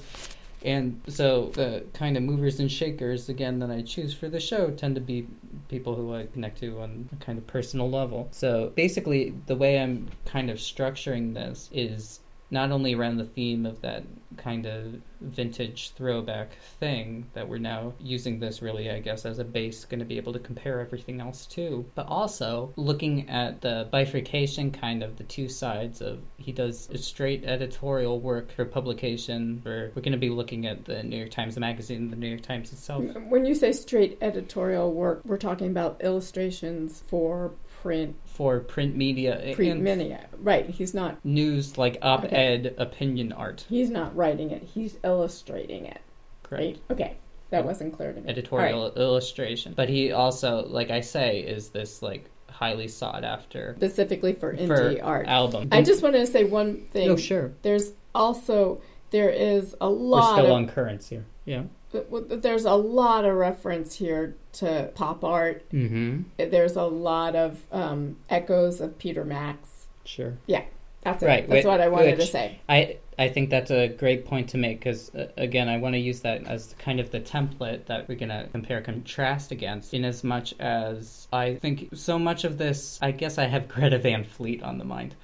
And 0.64 1.00
so 1.08 1.50
the 1.54 1.84
kind 1.92 2.16
of 2.16 2.22
movers 2.22 2.60
and 2.60 2.70
shakers, 2.70 3.28
again, 3.28 3.58
that 3.60 3.70
I 3.70 3.82
choose 3.82 4.14
for 4.14 4.28
the 4.28 4.40
show 4.40 4.70
tend 4.70 4.94
to 4.94 5.00
be 5.00 5.26
people 5.68 5.94
who 5.94 6.14
I 6.14 6.26
connect 6.26 6.60
to 6.60 6.80
on 6.80 7.08
a 7.12 7.24
kind 7.24 7.38
of 7.38 7.46
personal 7.46 7.90
level. 7.90 8.28
So 8.30 8.72
basically, 8.74 9.34
the 9.46 9.56
way 9.56 9.80
I'm 9.80 10.08
kind 10.24 10.50
of 10.50 10.58
structuring 10.58 11.34
this 11.34 11.68
is 11.72 12.20
not 12.50 12.70
only 12.70 12.94
around 12.94 13.16
the 13.16 13.24
theme 13.24 13.66
of 13.66 13.80
that 13.80 14.04
kind 14.36 14.66
of 14.66 15.00
vintage 15.20 15.92
throwback 15.92 16.56
thing 16.80 17.26
that 17.32 17.48
we're 17.48 17.58
now 17.58 17.92
using 18.00 18.38
this 18.38 18.60
really, 18.62 18.90
I 18.90 18.98
guess, 18.98 19.24
as 19.24 19.38
a 19.38 19.44
base, 19.44 19.84
going 19.84 20.00
to 20.00 20.04
be 20.04 20.16
able 20.16 20.32
to 20.32 20.38
compare 20.38 20.80
everything 20.80 21.20
else 21.20 21.46
to, 21.46 21.84
but 21.94 22.06
also 22.06 22.72
looking 22.76 23.28
at 23.28 23.60
the 23.60 23.88
bifurcation 23.90 24.70
kind 24.70 25.02
of 25.02 25.16
the 25.16 25.24
two 25.24 25.48
sides 25.48 26.00
of 26.00 26.18
he 26.38 26.52
does 26.52 26.88
straight 26.94 27.44
editorial 27.44 28.20
work 28.20 28.50
for 28.52 28.64
publication, 28.64 29.60
where 29.62 29.92
we're 29.94 30.02
going 30.02 30.12
to 30.12 30.18
be 30.18 30.30
looking 30.30 30.66
at 30.66 30.84
the 30.84 31.02
New 31.02 31.16
York 31.16 31.30
Times 31.30 31.58
Magazine, 31.58 32.10
the 32.10 32.16
New 32.16 32.28
York 32.28 32.42
Times 32.42 32.72
itself. 32.72 33.04
Mm, 33.04 33.28
when 33.28 33.44
you 33.44 33.54
say 33.54 33.72
straight 33.72 34.18
editorial 34.20 34.92
work, 34.92 35.22
we're 35.24 35.36
talking 35.36 35.68
about 35.68 36.00
illustrations 36.02 37.02
for 37.06 37.52
print, 37.82 38.16
For 38.24 38.60
print 38.60 38.96
media 38.96 39.52
print 39.54 39.80
media. 39.80 40.28
Right. 40.38 40.68
He's 40.70 40.94
not. 40.94 41.22
news 41.24 41.76
like 41.76 41.98
op-ed 42.02 42.74
opinion 42.78 43.32
art, 43.32 43.66
He's 43.68 43.90
not 43.90 44.14
writing 44.22 44.52
it. 44.52 44.62
He's 44.62 44.98
illustrating 45.02 45.86
it. 45.86 46.00
Right. 46.48 46.78
Okay. 46.90 47.16
That 47.50 47.64
wasn't 47.64 47.92
clear 47.92 48.12
to 48.12 48.20
me. 48.20 48.30
editorial 48.30 48.84
right. 48.88 48.96
illustration. 48.96 49.74
But 49.76 49.88
he 49.88 50.12
also, 50.12 50.64
like 50.68 50.90
I 50.90 51.00
say, 51.00 51.40
is 51.40 51.68
this 51.70 52.00
like 52.02 52.30
highly 52.48 52.88
sought 52.88 53.24
after 53.24 53.74
Specifically 53.76 54.32
for 54.34 54.54
indie 54.54 54.98
for 54.98 55.04
art. 55.04 55.26
album. 55.26 55.68
I 55.72 55.82
just 55.82 56.02
wanted 56.02 56.18
to 56.18 56.26
say 56.26 56.44
one 56.44 56.86
thing. 56.92 57.10
oh 57.10 57.16
sure, 57.16 57.52
There's 57.62 57.92
also 58.14 58.80
there 59.10 59.28
is 59.28 59.74
a 59.80 59.90
we're 59.90 59.96
lot 59.96 60.34
still 60.34 60.46
of 60.46 60.52
on 60.52 60.68
currents 60.68 61.08
here. 61.08 61.24
Yeah. 61.44 61.64
there's 61.92 62.64
a 62.64 62.74
lot 62.74 63.24
of 63.24 63.34
reference 63.34 63.96
here 63.96 64.36
to 64.54 64.90
pop 64.94 65.24
art. 65.24 65.68
Mm-hmm. 65.70 66.22
There's 66.50 66.76
a 66.76 66.84
lot 66.84 67.34
of 67.36 67.60
um, 67.72 68.16
echoes 68.30 68.80
of 68.80 68.98
Peter 68.98 69.24
Max. 69.24 69.88
Sure. 70.04 70.38
Yeah. 70.46 70.64
That's 71.02 71.22
it. 71.22 71.26
Right, 71.26 71.48
That's 71.48 71.66
what 71.66 71.80
I 71.80 71.88
wanted 71.88 72.16
to 72.20 72.26
say. 72.26 72.60
I 72.68 72.98
I 73.18 73.28
think 73.28 73.50
that's 73.50 73.70
a 73.70 73.88
great 73.88 74.24
point 74.24 74.48
to 74.50 74.58
make 74.58 74.78
because 74.78 75.14
uh, 75.14 75.28
again 75.36 75.68
I 75.68 75.76
want 75.76 75.94
to 75.94 75.98
use 75.98 76.20
that 76.20 76.46
as 76.46 76.74
kind 76.78 76.98
of 76.98 77.10
the 77.10 77.20
template 77.20 77.86
that 77.86 78.08
we're 78.08 78.14
gonna 78.14 78.48
compare 78.52 78.80
contrast 78.80 79.50
against. 79.50 79.92
In 79.92 80.04
as 80.04 80.24
much 80.24 80.54
as 80.58 81.28
I 81.32 81.56
think 81.56 81.90
so 81.94 82.18
much 82.18 82.44
of 82.44 82.58
this, 82.58 82.98
I 83.02 83.10
guess 83.10 83.38
I 83.38 83.46
have 83.46 83.68
Greta 83.68 83.98
Van 83.98 84.24
Fleet 84.24 84.62
on 84.62 84.78
the 84.78 84.84
mind 84.84 85.14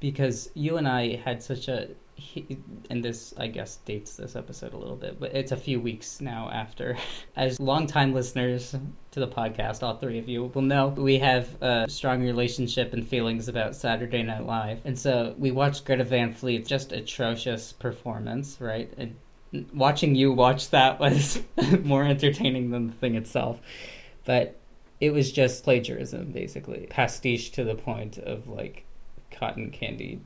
because 0.00 0.50
you 0.54 0.76
and 0.76 0.86
I 0.86 1.16
had 1.16 1.42
such 1.42 1.68
a 1.68 1.88
he- 2.22 2.58
and 2.90 3.04
this 3.04 3.34
I 3.36 3.48
guess 3.48 3.76
dates 3.84 4.16
this 4.16 4.36
episode 4.36 4.72
a 4.72 4.76
little 4.76 4.96
bit, 4.96 5.18
but 5.18 5.34
it's 5.34 5.52
a 5.52 5.56
few 5.56 5.80
weeks 5.80 6.20
now 6.20 6.50
after. 6.50 6.96
As 7.36 7.58
longtime 7.60 8.14
listeners 8.14 8.74
to 9.10 9.20
the 9.20 9.28
podcast, 9.28 9.82
all 9.82 9.96
three 9.96 10.18
of 10.18 10.28
you 10.28 10.44
will 10.54 10.62
know 10.62 10.88
we 10.88 11.18
have 11.18 11.60
a 11.62 11.86
strong 11.88 12.22
relationship 12.22 12.92
and 12.92 13.06
feelings 13.06 13.48
about 13.48 13.74
Saturday 13.74 14.22
Night 14.22 14.46
Live, 14.46 14.80
and 14.84 14.98
so 14.98 15.34
we 15.36 15.50
watched 15.50 15.84
Greta 15.84 16.04
Van 16.04 16.32
Fleet's 16.32 16.68
just 16.68 16.92
atrocious 16.92 17.72
performance, 17.72 18.60
right? 18.60 18.92
And 18.96 19.16
watching 19.74 20.14
you 20.14 20.32
watch 20.32 20.70
that 20.70 21.00
was 21.00 21.42
more 21.82 22.04
entertaining 22.04 22.70
than 22.70 22.86
the 22.86 22.94
thing 22.94 23.16
itself, 23.16 23.60
but 24.24 24.58
it 25.00 25.12
was 25.12 25.32
just 25.32 25.64
plagiarism, 25.64 26.30
basically 26.30 26.86
pastiche 26.88 27.50
to 27.50 27.64
the 27.64 27.74
point 27.74 28.18
of 28.18 28.46
like 28.46 28.84
cotton 29.32 29.70
candy 29.70 30.20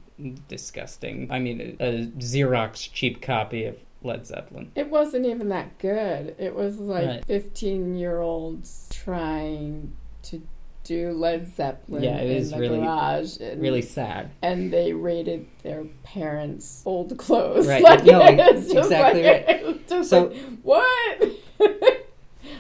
disgusting. 0.49 1.29
I 1.31 1.39
mean, 1.39 1.77
a 1.81 2.07
Xerox 2.19 2.91
cheap 2.93 3.21
copy 3.23 3.65
of 3.65 3.77
Led 4.03 4.27
Zeppelin. 4.27 4.71
It 4.75 4.91
wasn't 4.91 5.27
even 5.27 5.49
that 5.51 5.79
good. 5.79 6.35
It 6.39 6.55
was 6.55 6.79
like 6.79 7.07
Right. 7.07 7.25
15 7.27 7.97
year 7.97 8.21
olds 8.21 8.89
trying 8.93 9.93
to 10.23 10.43
do 10.85 11.11
Led 11.13 11.53
Zeppelin 11.55 12.03
Yeah, 12.05 12.19
it 12.19 12.31
in 12.31 12.37
was 12.39 12.51
the 12.53 12.59
really- 12.59 12.79
garage. 12.79 13.39
And, 13.41 13.61
Really 13.61 13.83
sad. 13.83 14.31
And 14.43 14.73
they 14.73 14.93
raided 14.93 15.47
their 15.65 15.85
parents' 16.05 16.83
old 16.87 17.17
clothes. 17.19 17.67
Right. 17.67 17.83
Like, 17.87 18.05
No, 18.05 18.21
exactly 18.23 19.23
like, 19.25 19.89
right. 19.89 20.07
So- 20.07 20.27
like, 20.29 20.37
what? 20.63 21.23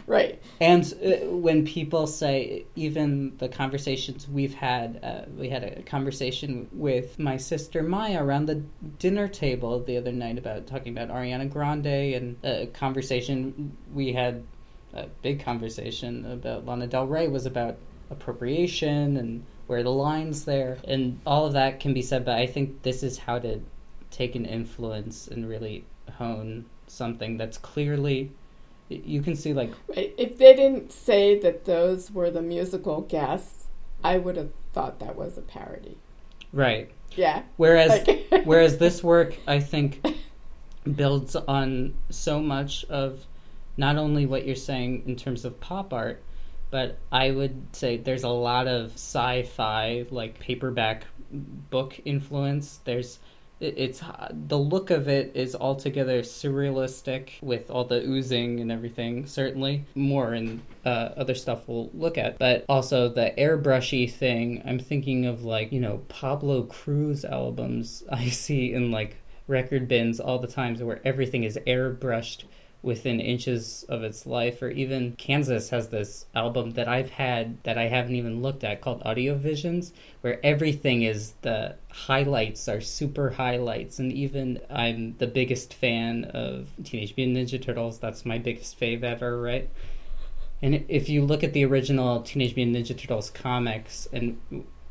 right. 0.07 0.41
And 0.61 0.85
uh, 0.85 1.27
when 1.29 1.67
people 1.67 2.07
say, 2.07 2.67
even 2.75 3.37
the 3.39 3.49
conversations 3.49 4.29
we've 4.29 4.55
had, 4.55 5.01
uh, 5.03 5.23
we 5.37 5.49
had 5.49 5.65
a 5.65 5.83
conversation 5.83 6.69
with 6.73 7.19
my 7.19 7.37
sister 7.37 7.83
Maya 7.83 8.23
around 8.25 8.47
the 8.47 8.63
dinner 8.99 9.29
table 9.29 9.81
the 9.81 9.97
other 9.97 10.13
night 10.13 10.39
about 10.39 10.67
talking 10.67 10.97
about 10.97 11.15
Ariana 11.15 11.51
Grande, 11.51 12.15
and 12.15 12.37
a 12.45 12.67
conversation 12.67 13.77
we 13.93 14.13
had, 14.13 14.45
a 14.95 15.07
big 15.23 15.45
conversation 15.45 16.25
about 16.31 16.65
Lana 16.65 16.87
Del 16.87 17.07
Rey 17.07 17.29
was 17.29 17.47
about 17.47 17.77
appropriation 18.11 19.17
and 19.17 19.45
where 19.67 19.83
the 19.83 19.91
lines 19.91 20.45
there, 20.45 20.79
and 20.85 21.21
all 21.27 21.47
of 21.47 21.53
that 21.55 21.81
can 21.81 21.93
be 21.93 22.03
said. 22.03 22.25
But 22.25 22.39
I 22.39 22.47
think 22.47 22.83
this 22.83 23.03
is 23.03 23.19
how 23.19 23.39
to 23.41 23.61
take 24.11 24.35
an 24.37 24.47
influence 24.47 25.27
and 25.29 25.49
really 25.49 25.85
hone 26.13 26.65
something 26.87 27.37
that's 27.37 27.59
clearly. 27.59 28.31
You 28.89 29.21
can 29.23 29.35
see 29.37 29.53
like 29.53 29.73
Right. 29.89 30.15
If 30.17 30.39
they 30.39 30.55
didn't 30.55 30.93
say 30.93 31.39
that 31.41 31.65
those 31.65 32.11
were 32.11 32.31
the 32.31 32.43
musical 32.43 33.01
guests, 33.03 33.67
I 34.05 34.19
would 34.19 34.37
have 34.37 34.51
thought 34.73 35.01
that 35.01 35.17
was 35.17 35.37
a 35.39 35.43
parody. 35.43 35.97
right 36.53 36.91
Yeah. 37.17 37.43
Whereas, 37.57 38.07
Like- 38.07 38.27
whereas 38.45 38.79
this 38.79 39.03
work, 39.03 39.37
I 39.47 39.59
think, 39.61 40.05
builds 40.95 41.35
on 41.35 41.95
so 42.11 42.41
much 42.41 42.85
of 42.85 43.27
not 43.77 43.97
only 43.97 44.27
what 44.27 44.47
you're 44.47 44.55
saying 44.55 45.03
in 45.07 45.17
terms 45.17 45.45
of 45.45 45.59
pop 45.61 45.93
art, 45.93 46.23
but 46.71 46.99
I 47.13 47.31
would 47.31 47.75
say 47.75 47.97
there's 47.97 48.25
a 48.25 48.29
lot 48.29 48.67
of 48.69 48.93
sci-fi, 48.93 50.07
like 50.11 50.39
paperback 50.39 51.05
book 51.31 52.01
influence. 52.05 52.81
There's 52.85 53.19
it's 53.61 54.03
the 54.49 54.59
look 54.59 54.91
of 54.91 55.09
it 55.09 55.33
is 55.35 55.55
altogether 55.55 56.23
surrealistic 56.23 57.31
with 57.43 57.71
all 57.71 57.85
the 57.85 58.03
oozing 58.03 58.61
and 58.61 58.71
everything 58.71 59.27
certainly. 59.27 59.85
More 59.95 60.35
in 60.35 60.63
uh, 60.85 61.11
other 61.17 61.35
stuff 61.35 61.67
we'll 61.67 61.91
look 61.95 62.17
at 62.17 62.39
but 62.39 62.65
also 62.69 63.09
the 63.09 63.33
airbrushy 63.37 64.11
thing 64.11 64.63
i'm 64.65 64.79
thinking 64.79 65.27
of 65.27 65.43
like 65.45 65.73
you 65.73 65.81
know 65.81 65.99
pablo 66.09 66.63
cruise 66.63 67.25
albums 67.25 68.05
i 68.13 68.29
see 68.29 68.73
in 68.73 68.91
like 68.93 69.17
record 69.49 69.89
bins 69.89 70.21
all 70.21 70.39
the 70.39 70.47
times 70.47 70.83
where 70.83 71.01
everything 71.05 71.45
is 71.45 71.59
airbrushed 71.67 72.45
within 72.87 73.19
inches 73.19 73.85
of 73.89 74.05
its 74.05 74.27
life 74.27 74.63
or 74.63 74.71
even 74.71 75.13
Kansas 75.17 75.71
has 75.71 75.89
this 75.89 76.25
album 76.37 76.71
that 76.71 76.87
I've 76.87 77.11
had 77.11 77.61
that 77.65 77.77
I 77.77 77.89
haven't 77.89 78.15
even 78.15 78.43
looked 78.43 78.63
at 78.63 78.81
called 78.81 79.03
Audio 79.05 79.35
Visions 79.35 79.93
where 80.21 80.39
everything 80.47 81.03
is 81.03 81.33
the 81.43 81.75
highlights 81.91 82.69
are 82.69 82.81
super 82.81 83.31
highlights. 83.31 83.99
And 83.99 84.13
even 84.13 84.61
I'm 84.71 85.17
the 85.19 85.27
biggest 85.27 85.75
fan 85.75 86.27
of 86.27 86.69
Teenage 86.85 87.15
Mutant 87.17 87.37
Ninja 87.37 87.61
Turtles. 87.61 87.99
That's 87.99 88.25
my 88.25 88.39
biggest 88.39 88.79
fave 88.79 89.03
ever 89.03 89.41
right? 89.43 89.69
And 90.63 90.85
if 90.89 91.09
you 91.09 91.25
look 91.25 91.43
at 91.43 91.53
the 91.53 91.65
original 91.65 92.23
Teenage 92.23 92.55
Mutant 92.55 92.77
Ninja 92.77 92.97
Turtles 92.97 93.31
comics 93.31 94.07
and 94.13 94.39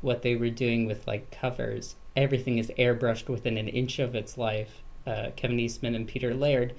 what 0.01 0.21
they 0.21 0.35
were 0.35 0.49
doing 0.49 0.85
with 0.85 1.07
like 1.07 1.31
covers 1.31 1.95
everything 2.17 2.57
is 2.57 2.71
airbrushed 2.77 3.29
within 3.29 3.57
an 3.57 3.69
inch 3.69 3.99
of 3.99 4.15
its 4.15 4.37
life. 4.37 4.81
Uh, 5.07 5.29
Kevin 5.37 5.59
Eastman 5.59 5.95
and 5.95 6.07
Peter 6.07 6.33
Laird 6.33 6.73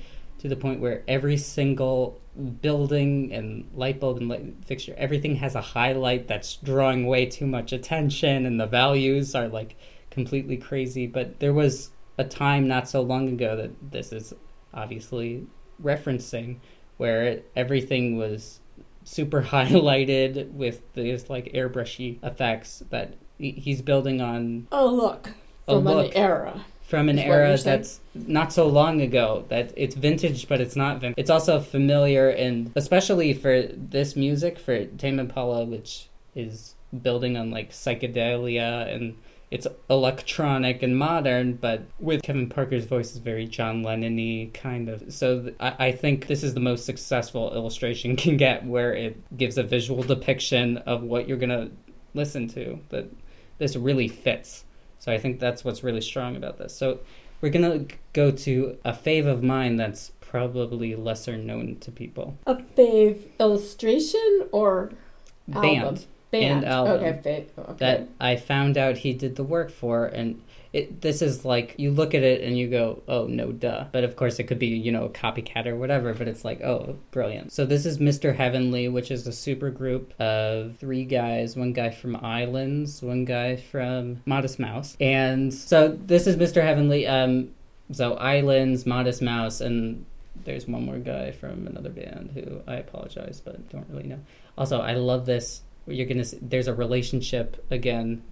to 0.48 0.54
the 0.54 0.60
point 0.60 0.80
where 0.80 1.02
every 1.08 1.36
single 1.36 2.20
building 2.62 3.32
and 3.32 3.68
light 3.74 3.98
bulb 3.98 4.18
and 4.18 4.28
light 4.28 4.54
fixture, 4.64 4.94
everything 4.96 5.36
has 5.36 5.54
a 5.54 5.60
highlight 5.60 6.28
that's 6.28 6.56
drawing 6.56 7.06
way 7.06 7.26
too 7.26 7.46
much 7.46 7.72
attention, 7.72 8.46
and 8.46 8.60
the 8.60 8.66
values 8.66 9.34
are 9.34 9.48
like 9.48 9.76
completely 10.10 10.56
crazy. 10.56 11.06
But 11.06 11.40
there 11.40 11.52
was 11.52 11.90
a 12.18 12.24
time 12.24 12.68
not 12.68 12.88
so 12.88 13.02
long 13.02 13.28
ago 13.28 13.56
that 13.56 13.90
this 13.90 14.12
is 14.12 14.32
obviously 14.72 15.46
referencing 15.82 16.58
where 16.96 17.40
everything 17.54 18.16
was 18.16 18.60
super 19.04 19.42
highlighted 19.54 20.50
with 20.52 20.80
these 20.94 21.28
like 21.28 21.52
airbrushy 21.52 22.22
effects 22.24 22.82
that 22.90 23.14
he's 23.38 23.82
building 23.82 24.20
on 24.20 24.66
Oh, 24.72 24.86
look 24.86 25.30
from 25.66 25.86
an 25.86 25.94
look. 25.96 26.12
era. 26.16 26.64
From 26.86 27.08
an 27.08 27.18
Is 27.18 27.22
what 27.22 27.26
you're 27.26 27.44
era 27.44 27.58
that's 27.58 28.00
not 28.14 28.52
so 28.52 28.68
long 28.68 29.00
ago 29.00 29.44
that 29.48 29.72
it's 29.76 29.94
vintage 29.94 30.48
but 30.48 30.60
it's 30.60 30.76
not 30.76 31.00
vintage. 31.00 31.18
It's 31.18 31.30
also 31.30 31.60
familiar 31.60 32.30
and 32.30 32.70
especially 32.76 33.34
for 33.34 33.62
this 33.62 34.14
music 34.14 34.58
for 34.58 34.84
Tame 34.84 35.18
Impala 35.18 35.64
which 35.64 36.08
is 36.34 36.74
building 37.02 37.36
on 37.36 37.50
like 37.50 37.70
psychedelia 37.70 38.92
and 38.94 39.16
it's 39.50 39.66
electronic 39.90 40.82
and 40.82 40.96
modern 40.96 41.54
but 41.54 41.82
with 41.98 42.22
Kevin 42.22 42.48
Parker's 42.48 42.84
voice 42.84 43.12
is 43.12 43.18
very 43.18 43.46
John 43.46 43.82
Lennon-y 43.82 44.50
kind 44.54 44.88
of 44.88 45.12
so 45.12 45.42
th- 45.42 45.56
I, 45.58 45.86
I 45.86 45.92
think 45.92 46.28
this 46.28 46.44
is 46.44 46.54
the 46.54 46.60
most 46.60 46.86
successful 46.86 47.52
illustration 47.52 48.14
can 48.24 48.36
get 48.36 48.64
where 48.64 48.94
it 48.94 49.16
gives 49.36 49.58
a 49.58 49.64
visual 49.64 50.04
depiction 50.04 50.78
of 50.78 51.02
what 51.02 51.26
you're 51.26 51.36
gonna 51.36 51.70
listen 52.14 52.46
to 52.48 52.78
that 52.90 53.10
this 53.58 53.74
really 53.74 54.08
fits 54.08 54.64
so 55.06 55.12
I 55.12 55.18
think 55.18 55.38
that's 55.38 55.64
what's 55.64 55.84
really 55.84 56.00
strong 56.00 56.34
about 56.34 56.58
this. 56.58 56.76
So 56.76 56.98
we're 57.40 57.52
gonna 57.52 57.84
go 58.12 58.32
to 58.32 58.76
a 58.84 58.92
fave 58.92 59.28
of 59.28 59.40
mine 59.40 59.76
that's 59.76 60.10
probably 60.20 60.96
lesser 60.96 61.36
known 61.36 61.76
to 61.76 61.92
people. 61.92 62.36
A 62.44 62.56
fave 62.56 63.20
illustration 63.38 64.48
or 64.50 64.90
Band 65.46 65.78
album? 65.84 66.04
Band. 66.32 66.44
And 66.44 66.64
album. 66.64 67.04
Okay, 67.04 67.20
fave. 67.24 67.70
Okay. 67.70 67.76
that 67.78 68.08
I 68.20 68.34
found 68.34 68.76
out 68.76 68.98
he 68.98 69.12
did 69.12 69.36
the 69.36 69.44
work 69.44 69.70
for, 69.70 70.06
and 70.06 70.42
it 70.76 71.00
this 71.00 71.22
is 71.22 71.44
like 71.44 71.74
you 71.78 71.90
look 71.90 72.14
at 72.14 72.22
it 72.22 72.42
and 72.42 72.56
you 72.58 72.68
go, 72.68 73.02
oh 73.08 73.26
no, 73.26 73.50
duh. 73.50 73.86
But 73.92 74.04
of 74.04 74.14
course 74.14 74.38
it 74.38 74.44
could 74.44 74.58
be 74.58 74.66
you 74.66 74.92
know 74.92 75.06
a 75.06 75.08
copycat 75.08 75.66
or 75.66 75.74
whatever. 75.74 76.12
But 76.12 76.28
it's 76.28 76.44
like, 76.44 76.60
oh, 76.60 76.98
brilliant. 77.10 77.52
So 77.52 77.64
this 77.64 77.86
is 77.86 77.98
Mr. 77.98 78.36
Heavenly, 78.36 78.88
which 78.88 79.10
is 79.10 79.26
a 79.26 79.32
super 79.32 79.70
group 79.70 80.12
of 80.20 80.76
three 80.76 81.04
guys. 81.04 81.56
One 81.56 81.72
guy 81.72 81.90
from 81.90 82.16
Islands, 82.16 83.02
one 83.02 83.24
guy 83.24 83.56
from 83.56 84.22
Modest 84.26 84.58
Mouse, 84.58 84.96
and 85.00 85.52
so 85.52 85.88
this 85.88 86.26
is 86.26 86.36
Mr. 86.36 86.62
Heavenly. 86.62 87.06
Um, 87.06 87.54
so 87.92 88.14
Islands, 88.14 88.84
Modest 88.84 89.22
Mouse, 89.22 89.62
and 89.62 90.04
there's 90.44 90.68
one 90.68 90.84
more 90.84 90.98
guy 90.98 91.32
from 91.32 91.66
another 91.66 91.90
band 91.90 92.32
who 92.34 92.60
I 92.66 92.76
apologize, 92.76 93.40
but 93.40 93.66
don't 93.70 93.86
really 93.88 94.06
know. 94.06 94.20
Also, 94.58 94.80
I 94.80 94.92
love 94.92 95.24
this. 95.24 95.62
You're 95.86 96.06
gonna 96.06 96.24
there's 96.42 96.68
a 96.68 96.74
relationship 96.74 97.64
again 97.70 98.22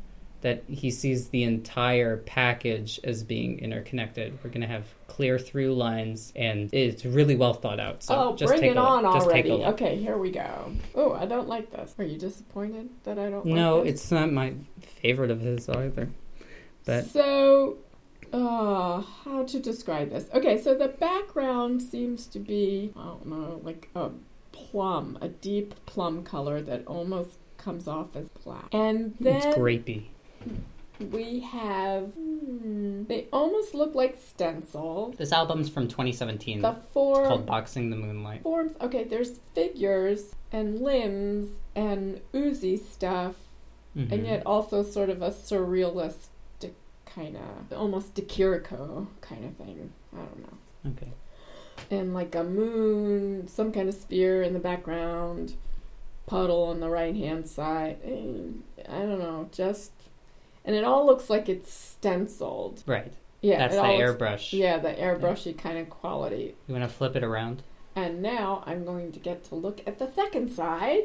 that 0.44 0.62
he 0.68 0.90
sees 0.90 1.30
the 1.30 1.42
entire 1.42 2.18
package 2.18 3.00
as 3.02 3.22
being 3.22 3.58
interconnected. 3.60 4.38
We're 4.44 4.50
gonna 4.50 4.66
have 4.66 4.84
clear 5.06 5.38
through 5.38 5.72
lines, 5.74 6.34
and 6.36 6.68
it's 6.74 7.06
really 7.06 7.34
well 7.34 7.54
thought 7.54 7.80
out. 7.80 8.02
So 8.02 8.14
oh, 8.14 8.36
just 8.36 8.50
bring 8.50 8.60
take 8.60 8.70
it 8.72 8.76
a 8.76 8.80
look. 8.82 9.04
on 9.04 9.12
take 9.14 9.22
already. 9.22 9.48
look. 9.52 9.66
Okay, 9.74 9.96
here 9.96 10.18
we 10.18 10.30
go. 10.30 10.70
Oh, 10.94 11.14
I 11.14 11.24
don't 11.24 11.48
like 11.48 11.70
this. 11.70 11.94
Are 11.98 12.04
you 12.04 12.18
disappointed 12.18 12.90
that 13.04 13.18
I 13.18 13.30
don't 13.30 13.46
No, 13.46 13.76
like 13.78 13.84
this? 13.86 14.02
it's 14.02 14.10
not 14.12 14.30
my 14.32 14.52
favorite 15.00 15.30
of 15.30 15.40
his 15.40 15.66
either. 15.66 16.10
But 16.84 17.06
So, 17.06 17.78
uh, 18.30 19.00
how 19.00 19.44
to 19.44 19.58
describe 19.58 20.10
this? 20.10 20.28
Okay, 20.34 20.60
so 20.60 20.74
the 20.74 20.88
background 20.88 21.80
seems 21.80 22.26
to 22.26 22.38
be, 22.38 22.92
I 22.94 23.04
don't 23.04 23.26
know, 23.26 23.60
like 23.64 23.88
a 23.94 24.10
plum, 24.52 25.16
a 25.22 25.28
deep 25.28 25.74
plum 25.86 26.22
color 26.22 26.60
that 26.60 26.86
almost 26.86 27.38
comes 27.56 27.88
off 27.88 28.14
as 28.14 28.28
black. 28.44 28.66
And 28.72 29.14
then 29.18 29.36
it's 29.36 29.56
grapey. 29.56 30.08
We 31.00 31.40
have, 31.40 32.04
hmm, 32.14 33.04
they 33.04 33.26
almost 33.32 33.74
look 33.74 33.94
like 33.96 34.16
stencil. 34.24 35.12
This 35.18 35.32
album's 35.32 35.68
from 35.68 35.88
2017. 35.88 36.62
The 36.62 36.76
form, 36.92 37.26
called 37.26 37.46
Boxing 37.46 37.90
the 37.90 37.96
Moonlight. 37.96 38.42
forms, 38.42 38.72
okay, 38.80 39.02
there's 39.04 39.40
figures 39.54 40.34
and 40.52 40.80
limbs 40.80 41.48
and 41.74 42.20
oozy 42.34 42.76
stuff 42.76 43.34
Mhm. 43.96 44.12
and 44.12 44.26
yet 44.26 44.42
also 44.46 44.82
sort 44.84 45.08
of 45.10 45.20
a 45.22 45.30
surrealistic 45.30 46.72
kind 47.06 47.36
of 47.36 47.76
almost 47.76 48.14
de 48.14 48.22
Chirico 48.22 49.06
kind 49.20 49.44
of 49.44 49.56
thing. 49.56 49.92
I 50.12 50.16
don't 50.18 50.38
know. 50.40 50.90
Okay. 50.92 51.12
And 51.90 52.14
like 52.14 52.34
a 52.36 52.44
moon, 52.44 53.46
some 53.48 53.72
kind 53.72 53.88
of 53.88 53.94
sphere 53.94 54.42
in 54.42 54.52
the 54.52 54.58
background, 54.60 55.54
puddle 56.26 56.62
on 56.64 56.80
the 56.80 56.88
right 56.88 57.14
hand 57.14 57.48
side. 57.48 57.98
I 58.88 58.98
don't 58.98 59.18
know, 59.18 59.48
just 59.52 59.90
and 60.64 60.74
it 60.76 60.84
all 60.84 61.04
looks 61.06 61.28
like 61.30 61.48
it's 61.48 61.72
stenciled. 61.72 62.82
Right. 62.86 63.12
Yeah, 63.40 63.58
That's 63.58 63.74
the 63.74 63.82
all 63.82 63.98
looks- 63.98 64.20
airbrush. 64.20 64.52
Yeah, 64.58 64.78
the 64.78 64.92
airbrushy 64.94 65.56
kind 65.58 65.78
of 65.78 65.90
quality. 65.90 66.54
You 66.66 66.74
want 66.74 66.88
to 66.88 66.94
flip 66.96 67.14
it 67.16 67.22
around? 67.22 67.62
And 67.96 68.22
now 68.22 68.62
I'm 68.66 68.84
going 68.84 69.12
to 69.12 69.18
get 69.18 69.44
to 69.44 69.54
look 69.54 69.80
at 69.86 69.98
the 69.98 70.10
second 70.12 70.50
side. 70.50 71.04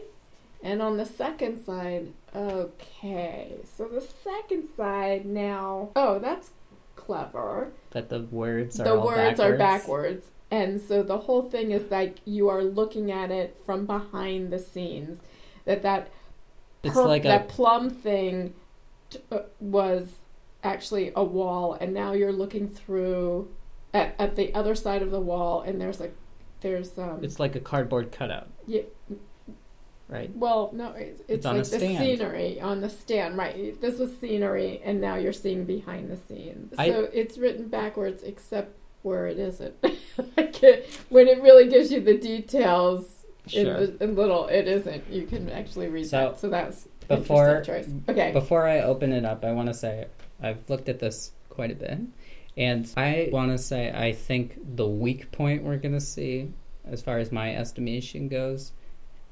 And 0.64 0.82
on 0.82 0.98
the 0.98 1.06
second 1.06 1.64
side, 1.64 2.14
okay. 2.36 3.56
So 3.78 3.86
the 3.88 4.02
second 4.02 4.68
side 4.76 5.26
now, 5.26 5.90
oh, 5.96 6.20
that's 6.20 6.52
clever. 6.96 7.72
That 7.92 8.10
the 8.10 8.22
words 8.22 8.80
are 8.80 8.84
The 8.84 9.00
words 9.00 9.40
are 9.40 9.56
backwards? 9.58 9.58
backwards. 9.58 10.26
And 10.52 10.82
so 10.82 11.04
the 11.04 11.18
whole 11.20 11.44
thing 11.50 11.72
is 11.72 11.90
like 11.92 12.18
you 12.26 12.50
are 12.50 12.64
looking 12.64 13.12
at 13.12 13.32
it 13.32 13.56
from 13.66 13.86
behind 13.86 14.52
the 14.52 14.60
scenes. 14.60 15.20
That 15.66 15.84
that 15.84 16.10
It's 16.84 16.94
per- 16.96 17.06
like 17.06 17.26
a 17.26 17.28
that 17.28 17.48
plum 17.50 17.90
thing 17.90 18.54
t- 19.10 19.20
uh, 19.32 19.40
was 19.60 20.10
actually 20.64 21.12
a 21.16 21.24
wall, 21.24 21.74
and 21.80 21.94
now 21.94 22.14
you're 22.14 22.32
looking 22.34 22.68
through 22.70 23.50
at, 23.94 24.16
at 24.20 24.36
the 24.36 24.54
other 24.54 24.76
side 24.76 25.02
of 25.02 25.12
the 25.12 25.20
wall, 25.22 25.62
and 25.62 25.80
there's 25.80 26.00
like 26.00 26.16
there's 26.62 26.98
um 26.98 27.20
it's 27.24 27.40
like 27.40 27.56
a 27.56 27.60
cardboard 27.60 28.12
cutout. 28.12 28.48
Yeah. 28.68 28.82
Right. 30.08 30.36
well 30.36 30.72
no 30.74 30.90
it's, 30.94 31.20
it's, 31.22 31.30
It's 31.30 31.46
on 31.46 31.58
like 31.58 31.68
the 31.68 31.80
scenery 31.80 32.60
on 32.60 32.82
the 32.82 32.90
stand 32.90 33.38
right 33.38 33.80
this 33.80 34.00
was 34.00 34.18
scenery 34.18 34.82
and 34.84 35.00
now 35.00 35.18
you're 35.18 35.32
seeing 35.32 35.66
behind 35.66 36.10
the 36.10 36.18
scenes 36.18 36.74
I- 36.80 36.90
so 36.90 37.08
it's 37.14 37.38
written 37.38 37.68
backwards 37.68 38.24
except 38.24 38.76
where 39.04 39.28
it 39.28 39.38
isn't 39.38 39.76
when 41.10 41.28
it 41.28 41.42
really 41.44 41.70
gives 41.70 41.92
you 41.92 42.02
the 42.02 42.18
details 42.18 43.24
in, 43.54 43.66
Sure. 43.68 43.86
the, 43.86 44.04
in 44.04 44.16
little 44.16 44.48
it 44.48 44.68
isn't 44.68 45.04
you 45.12 45.28
can 45.28 45.48
actually 45.52 45.90
read 45.90 46.08
So, 46.08 46.18
that 46.32 46.40
so 46.40 46.50
that's 46.50 46.88
before- 47.18 47.64
okay 48.08 48.32
Before 48.32 48.68
I 48.68 48.82
open 48.82 49.12
it 49.14 49.26
up, 49.26 49.44
I 49.44 49.52
want 49.52 49.68
to 49.68 49.74
say 49.74 50.06
I've 50.42 50.70
looked 50.70 50.90
at 50.90 51.00
this 51.00 51.32
quite 51.50 51.72
a 51.72 51.76
bit, 51.76 52.00
and 52.56 52.92
I 52.96 53.30
want 53.32 53.52
to 53.52 53.58
say 53.58 53.92
I 53.92 54.14
think 54.14 54.58
the 54.76 54.88
weak 54.88 55.32
point 55.32 55.64
we're 55.64 55.78
gonna 55.78 56.00
see, 56.00 56.52
as 56.86 57.02
far 57.02 57.20
as 57.20 57.32
my 57.32 57.56
estimation 57.56 58.28
goes, 58.28 58.72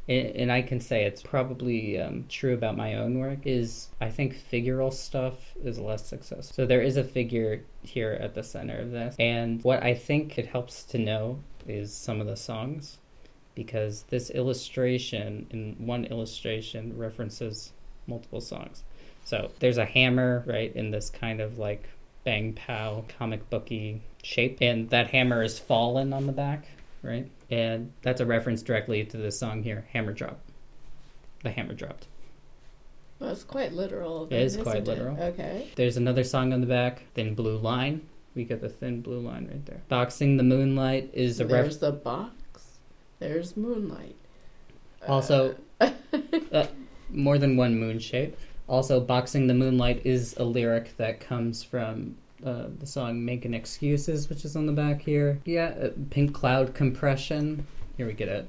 and, 0.09 0.27
and 0.35 0.51
I 0.51 0.61
can 0.61 0.79
say 0.79 1.03
it's 1.05 1.21
probably 1.21 1.99
um, 1.99 2.25
true 2.29 2.53
about 2.53 2.77
my 2.77 2.95
own 2.95 3.19
work, 3.19 3.39
is 3.45 3.89
I 4.01 4.09
think 4.09 4.35
figural 4.51 4.91
stuff 4.91 5.53
is 5.63 5.79
less 5.79 6.05
successful. 6.05 6.53
So 6.53 6.65
there 6.65 6.81
is 6.81 6.97
a 6.97 7.03
figure 7.03 7.63
here 7.83 8.17
at 8.19 8.33
the 8.33 8.43
center 8.43 8.77
of 8.79 8.91
this, 8.91 9.15
and 9.19 9.63
what 9.63 9.83
I 9.83 9.93
think 9.93 10.37
it 10.37 10.47
helps 10.47 10.83
to 10.85 10.97
know 10.97 11.39
is 11.67 11.93
some 11.93 12.21
of 12.21 12.27
the 12.27 12.37
songs. 12.37 12.97
Because 13.57 14.03
this 14.03 14.29
illustration, 14.29 15.47
in 15.49 15.75
one 15.79 16.05
illustration, 16.05 16.95
references 16.95 17.73
multiple 18.05 18.39
songs. 18.39 18.83
So 19.25 19.49
there's 19.59 19.79
a 19.79 19.83
hammer, 19.85 20.43
right, 20.45 20.73
in 20.75 20.91
this 20.91 21.09
kind 21.09 21.41
of 21.41 21.57
like 21.57 21.89
bang 22.23 22.53
pow 22.53 23.03
comic 23.17 23.49
booky 23.49 24.01
shape, 24.21 24.59
and 24.61 24.87
that 24.91 25.07
hammer 25.09 25.41
is 25.41 25.57
fallen 25.57 26.13
on 26.13 26.27
the 26.27 26.31
back, 26.31 26.67
right? 27.01 27.27
And 27.49 27.91
that's 28.03 28.21
a 28.21 28.27
reference 28.27 28.61
directly 28.61 29.03
to 29.05 29.17
this 29.17 29.39
song 29.39 29.63
here, 29.63 29.87
Hammer 29.91 30.13
Drop. 30.13 30.39
The 31.41 31.49
hammer 31.49 31.73
dropped. 31.73 32.05
well, 33.17 33.31
it's 33.31 33.43
quite 33.43 33.73
literal 33.73 34.25
It 34.25 34.29
then, 34.29 34.41
is 34.41 34.57
quite 34.57 34.83
literal. 34.85 35.19
okay 35.19 35.69
There's 35.75 35.97
another 35.97 36.23
song 36.23 36.53
on 36.53 36.61
the 36.61 36.67
back, 36.67 37.01
then 37.15 37.33
Blue 37.33 37.57
Line, 37.57 38.07
we 38.35 38.43
get 38.43 38.61
the 38.61 38.69
thin 38.69 39.01
blue 39.01 39.19
line 39.19 39.47
right 39.51 39.65
there. 39.65 39.81
Boxing 39.89 40.37
the 40.37 40.43
Moonlight 40.43 41.09
is 41.13 41.39
a 41.39 41.43
ref- 41.45 41.51
There's 41.63 41.77
the 41.79 41.91
box. 41.91 42.31
There's 43.19 43.57
moonlight. 43.57 44.15
also 45.07 45.55
Uh, 45.79 45.91
uh, 46.51 46.67
more 47.09 47.37
than 47.37 47.55
one 47.57 47.79
moon 47.79 47.99
shape. 47.99 48.35
Also, 48.67 48.99
Boxing 48.99 49.47
the 49.47 49.53
Moonlight 49.53 50.01
is 50.05 50.35
a 50.37 50.43
lyric 50.43 50.97
that 50.97 51.19
comes 51.21 51.63
from 51.63 52.15
uh, 52.45 52.65
the 52.79 52.85
song 52.85 53.23
Making 53.23 53.53
Excuses, 53.53 54.27
which 54.29 54.43
is 54.43 54.55
on 54.57 54.65
the 54.65 54.73
back 54.73 55.01
here. 55.01 55.39
Yeah, 55.45 55.67
uh, 55.81 55.89
Pink 56.09 56.33
Cloud 56.33 56.73
Compression. 56.73 57.65
Here 57.95 58.05
we 58.07 58.13
get 58.13 58.27
it. 58.27 58.47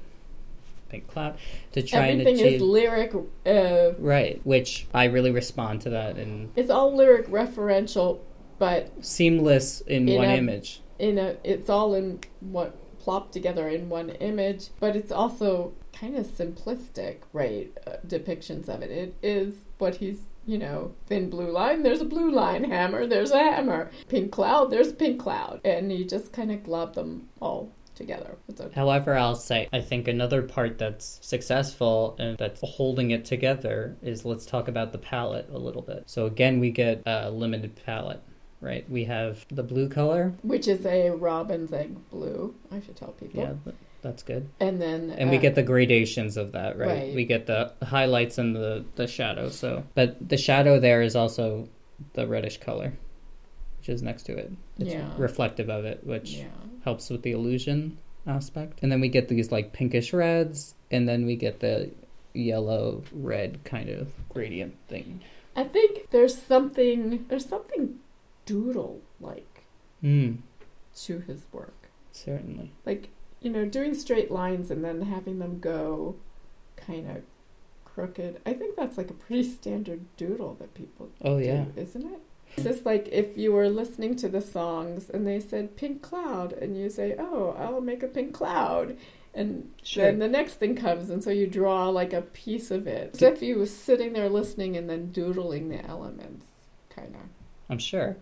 Pink 0.89 1.07
Cloud. 1.07 1.37
To 1.73 1.81
try 1.81 2.09
Everything 2.09 2.27
and 2.33 2.39
achieve. 2.41 2.53
is 2.55 2.61
lyric. 2.61 3.13
Uh, 3.45 3.91
right, 3.97 4.41
which 4.43 4.87
I 4.93 5.05
really 5.05 5.31
respond 5.31 5.81
to 5.81 5.91
that 5.91 6.17
and 6.17 6.51
it's 6.55 6.69
all 6.69 6.93
lyric 6.95 7.27
referential, 7.27 8.19
but 8.57 8.91
seamless 9.05 9.81
in 9.81 10.09
In 10.09 10.17
one 10.17 10.29
a- 10.29 10.35
image. 10.35 10.81
in 10.97 11.17
a 11.17 11.37
it's 11.45 11.69
all 11.69 11.93
in 11.95 12.19
what 12.41 12.75
plopped 13.09 13.33
together 13.33 13.67
in 13.67 13.89
one 13.89 14.11
image. 14.11 14.69
But 14.79 14.95
it's 14.95 15.11
also 15.11 15.73
kind 15.93 16.15
of 16.15 16.27
simplistic, 16.27 17.17
right? 17.33 17.75
Uh, 17.87 17.93
depictions 18.05 18.69
of 18.69 18.83
it. 18.83 18.91
It 18.91 19.15
is 19.23 19.55
what 19.79 19.95
he's. 19.95 20.21
You 20.45 20.57
know, 20.57 20.95
thin 21.05 21.29
blue 21.29 21.51
line, 21.51 21.83
there's 21.83 22.01
a 22.01 22.05
blue 22.05 22.31
line. 22.31 22.63
Hammer, 22.63 23.05
there's 23.05 23.29
a 23.29 23.37
hammer. 23.37 23.91
Pink 24.07 24.31
cloud, 24.31 24.71
there's 24.71 24.87
a 24.87 24.93
pink 24.93 25.19
cloud. 25.21 25.61
And 25.63 25.91
he 25.91 26.03
just 26.03 26.33
kind 26.33 26.51
of 26.51 26.63
globbed 26.63 26.95
them 26.95 27.29
all 27.39 27.71
together. 27.93 28.35
Okay. 28.59 28.73
However, 28.73 29.15
I'll 29.15 29.35
say, 29.35 29.69
I 29.71 29.81
think 29.81 30.07
another 30.07 30.41
part 30.41 30.79
that's 30.79 31.19
successful 31.21 32.15
and 32.17 32.35
that's 32.37 32.61
holding 32.63 33.11
it 33.11 33.25
together 33.25 33.95
is 34.01 34.25
let's 34.25 34.47
talk 34.47 34.67
about 34.67 34.91
the 34.91 34.97
palette 34.97 35.49
a 35.51 35.57
little 35.59 35.83
bit. 35.83 36.03
So, 36.07 36.25
again, 36.25 36.59
we 36.59 36.71
get 36.71 37.03
a 37.05 37.29
limited 37.29 37.79
palette, 37.85 38.23
right? 38.61 38.89
We 38.89 39.05
have 39.05 39.45
the 39.49 39.63
blue 39.63 39.89
color. 39.89 40.33
Which 40.41 40.67
is 40.67 40.85
a 40.85 41.11
robin's 41.11 41.71
egg 41.73 41.95
blue. 42.09 42.55
I 42.71 42.81
should 42.81 42.95
tell 42.95 43.11
people. 43.13 43.41
Yeah, 43.41 43.71
that's 44.01 44.23
good. 44.23 44.49
And 44.59 44.81
then 44.81 45.11
And 45.11 45.29
we 45.29 45.37
uh, 45.37 45.41
get 45.41 45.55
the 45.55 45.63
gradations 45.63 46.37
of 46.37 46.51
that, 46.53 46.77
right? 46.77 46.87
Right. 46.87 47.15
We 47.15 47.25
get 47.25 47.47
the 47.47 47.73
highlights 47.83 48.37
and 48.37 48.55
the, 48.55 48.85
the 48.95 49.07
shadow. 49.07 49.49
So, 49.49 49.83
but 49.95 50.17
the 50.27 50.37
shadow 50.37 50.79
there 50.79 51.01
is 51.01 51.15
also 51.15 51.67
the 52.13 52.27
reddish 52.27 52.59
color, 52.59 52.93
which 53.79 53.89
is 53.89 54.01
next 54.01 54.23
to 54.23 54.37
it. 54.37 54.51
It's 54.77 54.93
Yeah. 54.93 55.09
reflective 55.17 55.69
of 55.69 55.85
it, 55.85 56.03
which 56.05 56.31
yeah. 56.31 56.45
helps 56.83 57.09
with 57.09 57.23
the 57.23 57.31
illusion 57.31 57.97
aspect. 58.27 58.79
And 58.81 58.91
then 58.91 59.01
we 59.01 59.09
get 59.09 59.27
these 59.27 59.51
like 59.51 59.73
pinkish 59.73 60.13
reds, 60.13 60.75
and 60.91 61.07
then 61.07 61.25
we 61.25 61.35
get 61.35 61.59
the 61.59 61.91
yellow 62.33 63.03
red 63.11 63.63
kind 63.63 63.89
of 63.89 64.07
gradient 64.29 64.75
thing. 64.87 65.21
I 65.55 65.63
think 65.63 66.09
there's 66.11 66.37
something 66.37 67.25
there's 67.27 67.45
something 67.45 67.95
doodle 68.53 69.01
like 69.19 69.63
Mm, 70.03 70.37
to 70.95 71.19
his 71.19 71.45
work. 71.51 71.89
certainly. 72.11 72.71
Like, 72.85 73.09
you 73.41 73.49
know, 73.51 73.65
doing 73.65 73.93
straight 73.93 74.31
lines 74.31 74.71
and 74.71 74.83
then 74.83 75.01
having 75.03 75.39
them 75.39 75.59
go 75.59 76.15
kind 76.77 77.09
of 77.09 77.23
crooked. 77.85 78.39
I 78.45 78.53
think 78.53 78.75
that's 78.77 78.97
like 78.97 79.09
a 79.09 79.13
pretty 79.13 79.43
standard 79.43 80.01
doodle 80.17 80.55
that 80.59 80.73
people 80.73 81.09
Oh 81.21 81.37
do, 81.39 81.45
yeah. 81.45 81.65
isn't 81.75 82.05
it? 82.05 82.19
It's 82.55 82.63
just 82.63 82.85
like 82.85 83.07
if 83.11 83.37
you 83.37 83.51
were 83.51 83.69
listening 83.69 84.15
to 84.17 84.27
the 84.29 84.41
songs 84.41 85.09
and 85.09 85.27
they 85.27 85.39
said 85.39 85.75
pink 85.77 86.01
cloud 86.01 86.51
and 86.53 86.75
you 86.77 86.89
say, 86.89 87.15
"Oh, 87.19 87.55
I'll 87.59 87.81
make 87.81 88.01
a 88.01 88.07
pink 88.07 88.33
cloud." 88.33 88.97
And 89.35 89.69
Sure. 89.83 90.05
then 90.05 90.17
the 90.19 90.27
next 90.27 90.55
thing 90.55 90.75
comes 90.75 91.09
and 91.11 91.23
so 91.23 91.29
you 91.29 91.45
draw 91.45 91.89
like 91.89 92.11
a 92.13 92.21
piece 92.23 92.71
of 92.71 92.87
it. 92.87 93.11
As 93.15 93.21
if 93.21 93.41
you 93.43 93.59
was 93.59 93.71
sitting 93.75 94.13
there 94.13 94.29
listening 94.29 94.75
and 94.75 94.89
then 94.89 95.11
doodling 95.11 95.69
the 95.69 95.85
elements 95.85 96.45
kind 96.89 97.13
of. 97.15 97.21
I'm 97.69 97.77
sure. 97.77 98.17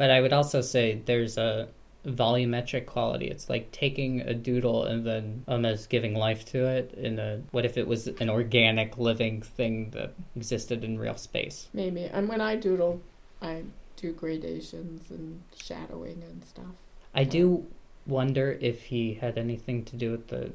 But 0.00 0.10
I 0.10 0.22
would 0.22 0.32
also 0.32 0.62
say 0.62 1.02
there's 1.04 1.36
a 1.36 1.68
volumetric 2.06 2.86
quality. 2.86 3.26
It's 3.26 3.50
like 3.50 3.70
taking 3.70 4.22
a 4.22 4.32
doodle 4.32 4.84
and 4.84 5.06
then 5.06 5.44
almost 5.46 5.90
giving 5.90 6.14
life 6.14 6.42
to 6.52 6.64
it 6.64 6.94
in 6.94 7.18
a 7.18 7.42
what 7.50 7.66
if 7.66 7.76
it 7.76 7.86
was 7.86 8.06
an 8.06 8.30
organic 8.30 8.96
living 8.96 9.42
thing 9.42 9.90
that 9.90 10.14
existed 10.34 10.84
in 10.84 10.98
real 10.98 11.18
space. 11.18 11.68
Maybe. 11.74 12.06
And 12.06 12.30
when 12.30 12.40
I 12.40 12.56
doodle, 12.56 13.02
I 13.42 13.64
do 13.96 14.14
gradations 14.14 15.10
and 15.10 15.42
shadowing 15.62 16.22
and 16.22 16.46
stuff. 16.46 16.74
I 17.14 17.24
do 17.24 17.66
wonder 18.06 18.56
if 18.58 18.84
he 18.84 19.12
had 19.12 19.36
anything 19.36 19.84
to 19.84 19.96
do 19.96 20.12
with 20.12 20.28
the 20.28 20.50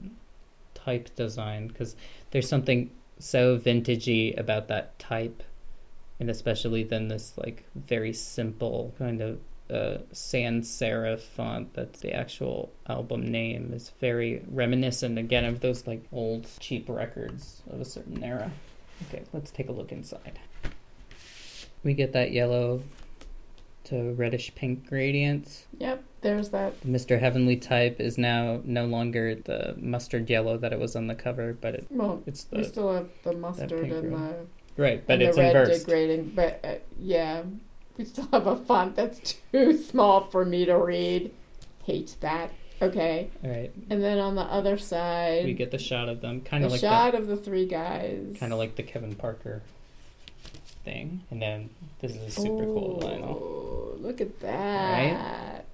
type 0.73 1.15
design 1.15 1.67
because 1.67 1.95
there's 2.31 2.49
something 2.49 2.89
so 3.19 3.59
vintagey 3.59 4.35
about 4.39 4.69
that 4.69 4.97
type, 4.97 5.43
and 6.19 6.29
especially 6.29 6.83
then 6.83 7.07
this 7.07 7.33
like 7.37 7.65
very 7.75 8.13
simple 8.13 8.93
kind 8.97 9.21
of 9.21 9.39
uh, 9.69 9.97
sans 10.11 10.67
serif 10.67 11.19
font 11.19 11.73
that's 11.73 11.99
the 12.01 12.13
actual 12.13 12.71
album 12.87 13.25
name 13.25 13.71
is 13.73 13.91
very 13.99 14.43
reminiscent 14.47 15.17
again 15.17 15.43
of 15.43 15.59
those 15.59 15.87
like 15.87 16.03
old 16.11 16.47
cheap 16.59 16.87
records 16.87 17.61
of 17.71 17.81
a 17.81 17.85
certain 17.85 18.23
era. 18.23 18.51
Okay, 19.09 19.23
let's 19.33 19.51
take 19.51 19.67
a 19.67 19.71
look 19.71 19.91
inside. 19.91 20.39
We 21.83 21.93
get 21.93 22.13
that 22.13 22.31
yellow 22.31 22.83
to 23.85 24.13
reddish 24.13 24.53
pink 24.55 24.87
gradients. 24.87 25.65
Yep, 25.79 26.03
there's 26.21 26.49
that. 26.49 26.79
Mr. 26.81 27.19
Heavenly 27.19 27.57
type 27.57 27.99
is 27.99 28.17
now 28.17 28.61
no 28.63 28.85
longer 28.85 29.35
the 29.35 29.75
mustard 29.77 30.29
yellow 30.29 30.57
that 30.57 30.73
it 30.73 30.79
was 30.79 30.95
on 30.95 31.07
the 31.07 31.15
cover, 31.15 31.53
but 31.53 31.75
it, 31.75 31.87
Well, 31.89 32.23
it's 32.25 32.45
the, 32.45 32.57
we 32.57 32.63
still 32.63 32.93
have 32.93 33.09
the 33.23 33.33
mustard 33.33 33.71
and 33.71 34.13
the, 34.13 34.45
right, 34.77 35.05
but 35.05 35.21
it's 35.21 35.35
the 35.35 35.41
red 35.43 35.55
inversed. 35.55 35.85
degrading. 35.85 36.33
But 36.35 36.59
uh, 36.63 36.73
yeah, 36.99 37.43
we 37.97 38.05
still 38.05 38.27
have 38.31 38.47
a 38.47 38.55
font 38.57 38.95
that's 38.95 39.35
too 39.51 39.77
small 39.77 40.25
for 40.27 40.45
me 40.45 40.65
to 40.65 40.77
read. 40.77 41.31
Hate 41.85 42.15
that. 42.21 42.51
Okay. 42.81 43.29
All 43.43 43.49
right, 43.49 43.71
And 43.89 44.03
then 44.03 44.19
on 44.19 44.35
the 44.35 44.41
other 44.41 44.77
side, 44.77 45.45
we 45.45 45.53
get 45.53 45.71
the 45.71 45.77
shot 45.77 46.09
of 46.09 46.19
them, 46.19 46.41
kind 46.41 46.65
of 46.65 46.71
like 46.71 46.81
the 46.81 46.87
shot 46.87 47.15
of 47.15 47.27
the 47.27 47.37
three 47.37 47.65
guys. 47.67 48.35
kind 48.37 48.51
of 48.51 48.59
like 48.59 48.75
the 48.75 48.83
Kevin 48.83 49.15
Parker 49.15 49.61
thing, 50.83 51.21
and 51.31 51.41
then 51.41 51.69
this 52.01 52.11
is 52.11 52.21
a 52.23 52.31
super 52.31 52.65
cool 52.65 52.99
vinyl. 53.01 53.29
Oh, 53.41 53.95
look 53.99 54.19
at 54.19 54.39
that. 54.41 55.65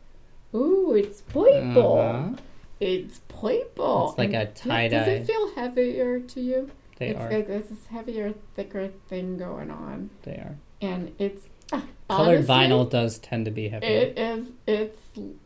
Right? 0.53 0.59
Ooh, 0.59 0.93
it's 0.93 1.21
purple. 1.21 1.97
Uh-huh. 1.99 2.35
It's 2.79 3.19
purple. 3.29 4.09
It's 4.09 4.17
like 4.17 4.33
And 4.33 4.35
a 4.35 4.45
Does 4.45 4.61
tie-dye. 4.61 4.87
Does 4.89 5.07
it 5.07 5.25
feel 5.27 5.55
heavier 5.55 6.19
to 6.19 6.41
you? 6.41 6.69
They 7.01 7.09
it's 7.09 7.19
are, 7.19 7.31
like 7.31 7.47
there's 7.47 7.65
this 7.67 7.87
heavier, 7.87 8.33
thicker 8.55 8.89
thing 9.09 9.37
going 9.37 9.69
on, 9.69 10.09
they 10.23 10.33
are. 10.33 10.55
and 10.81 11.13
it's 11.19 11.47
Colored 11.71 11.89
honestly, 12.09 12.53
vinyl 12.55 12.89
does 12.89 13.17
tend 13.19 13.45
to 13.45 13.51
be 13.51 13.69
heavier. 13.69 13.89
It 13.89 14.17
is. 14.19 14.47
It's. 14.67 14.99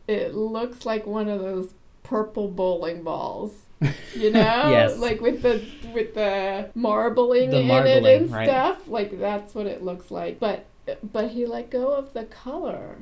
It 0.08 0.34
looks 0.34 0.84
like 0.86 1.06
one 1.06 1.28
of 1.28 1.40
those 1.40 1.74
purple 2.02 2.48
bowling 2.48 3.02
balls. 3.02 3.52
You 4.14 4.30
know, 4.30 4.40
Yes. 4.70 4.96
like 4.98 5.20
with 5.20 5.42
the 5.42 5.62
with 5.92 6.14
the 6.14 6.70
marbling 6.74 7.50
The 7.50 7.58
in 7.60 7.70
it 7.86 8.04
and 8.22 8.32
right. 8.32 8.48
stuff. 8.48 8.88
Like 8.88 9.20
that's 9.20 9.54
what 9.54 9.66
it 9.66 9.82
looks 9.84 10.10
like. 10.10 10.40
But 10.40 10.64
but 11.02 11.28
he 11.32 11.44
let 11.44 11.68
go 11.70 11.92
of 11.92 12.14
the 12.14 12.24
color. 12.24 12.96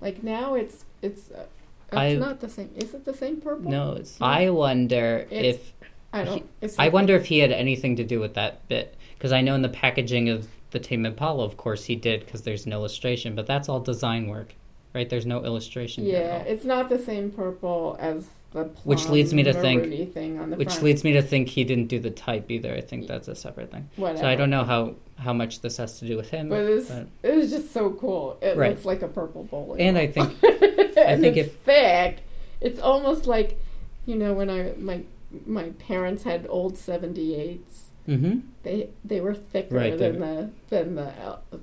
Like 0.00 0.22
now 0.22 0.54
it's 0.54 0.86
it's. 1.02 1.30
Uh, 1.30 1.44
it's 1.88 1.96
I- 1.96 2.14
not 2.14 2.40
the 2.40 2.48
same. 2.48 2.70
Is 2.74 2.94
it 2.94 3.04
the 3.04 3.14
same 3.14 3.40
purple? 3.42 3.70
no, 3.70 3.92
it's. 3.92 4.16
I 4.20 4.48
wonder 4.50 5.26
It's- 5.30 5.54
if 5.56 5.72
I 6.20 6.24
don't. 6.24 6.48
It's 6.60 6.78
I 6.78 6.88
wonder 6.88 7.14
if 7.16 7.26
he 7.26 7.38
had 7.38 7.52
anything 7.52 7.96
to 7.96 8.04
do 8.04 8.20
with 8.20 8.34
that 8.34 8.66
bit 8.68 8.96
because 9.14 9.32
I 9.32 9.40
know 9.40 9.54
in 9.54 9.62
the 9.62 9.68
packaging 9.68 10.28
of 10.28 10.48
the 10.70 10.78
Tame 10.80 11.06
Impala, 11.06 11.44
of 11.44 11.56
course, 11.56 11.84
he 11.84 11.96
did 11.96 12.20
because 12.26 12.42
there's 12.42 12.66
an 12.66 12.72
illustration, 12.72 13.34
but 13.34 13.46
that's 13.46 13.68
all 13.68 13.80
design 13.80 14.26
work, 14.28 14.54
right? 14.94 15.08
There's 15.08 15.26
no 15.26 15.44
illustration. 15.44 16.04
Yeah, 16.04 16.38
it's 16.38 16.64
not 16.64 16.88
the 16.88 16.98
same 16.98 17.30
purple 17.30 17.96
as 18.00 18.26
the 18.52 18.64
Which 18.84 19.08
leads 19.08 19.32
me 19.34 19.42
to 19.44 19.52
think- 19.52 20.12
thing 20.14 20.38
on 20.38 20.50
the 20.50 20.56
Which 20.56 20.68
front. 20.68 20.82
leads 20.84 21.04
me 21.04 21.12
to 21.14 21.22
think 21.22 21.48
he 21.48 21.64
didn't 21.64 21.86
do 21.88 21.98
the 21.98 22.10
type 22.10 22.50
either. 22.50 22.72
I 22.74 22.80
think 22.80 23.06
that's 23.06 23.28
a 23.28 23.34
separate 23.34 23.70
thing. 23.70 23.88
Whatever. 23.96 24.20
So 24.20 24.26
I 24.28 24.34
don't 24.34 24.50
know 24.50 24.64
how 24.64 24.94
how 25.18 25.32
much 25.32 25.60
this 25.62 25.78
has 25.78 25.98
to 26.00 26.06
do 26.06 26.14
with 26.16 26.28
him. 26.30 26.48
But 26.50 26.60
it's 26.64 26.90
but- 26.90 27.06
it 27.22 27.34
was 27.34 27.50
just 27.50 27.72
so 27.72 27.90
cool. 27.90 28.36
It 28.42 28.56
Right. 28.56 28.70
looks 28.70 28.84
like 28.84 29.02
a 29.02 29.08
purple 29.08 29.44
bowling. 29.44 29.80
and 29.80 29.94
ball. 30.14 30.24
I 30.26 30.32
think 30.32 30.96
and 30.96 31.20
think 31.22 31.36
it's 31.36 31.48
if- 31.48 31.56
thick. 31.60 32.18
It's 32.60 32.80
almost 32.80 33.26
like, 33.26 33.58
you 34.06 34.14
know, 34.16 34.32
when 34.34 34.48
I 34.50 34.72
my 34.78 35.02
my 35.46 35.70
parents 35.78 36.22
had 36.22 36.46
old 36.48 36.76
seventy 36.78 37.34
eights. 37.34 37.86
hmm 38.06 38.40
They 38.62 38.88
they 39.04 39.20
were 39.20 39.34
thicker 39.34 39.74
Right, 39.76 39.98
than 39.98 40.20
the 40.20 40.50
than 40.70 40.94
the 40.94 41.12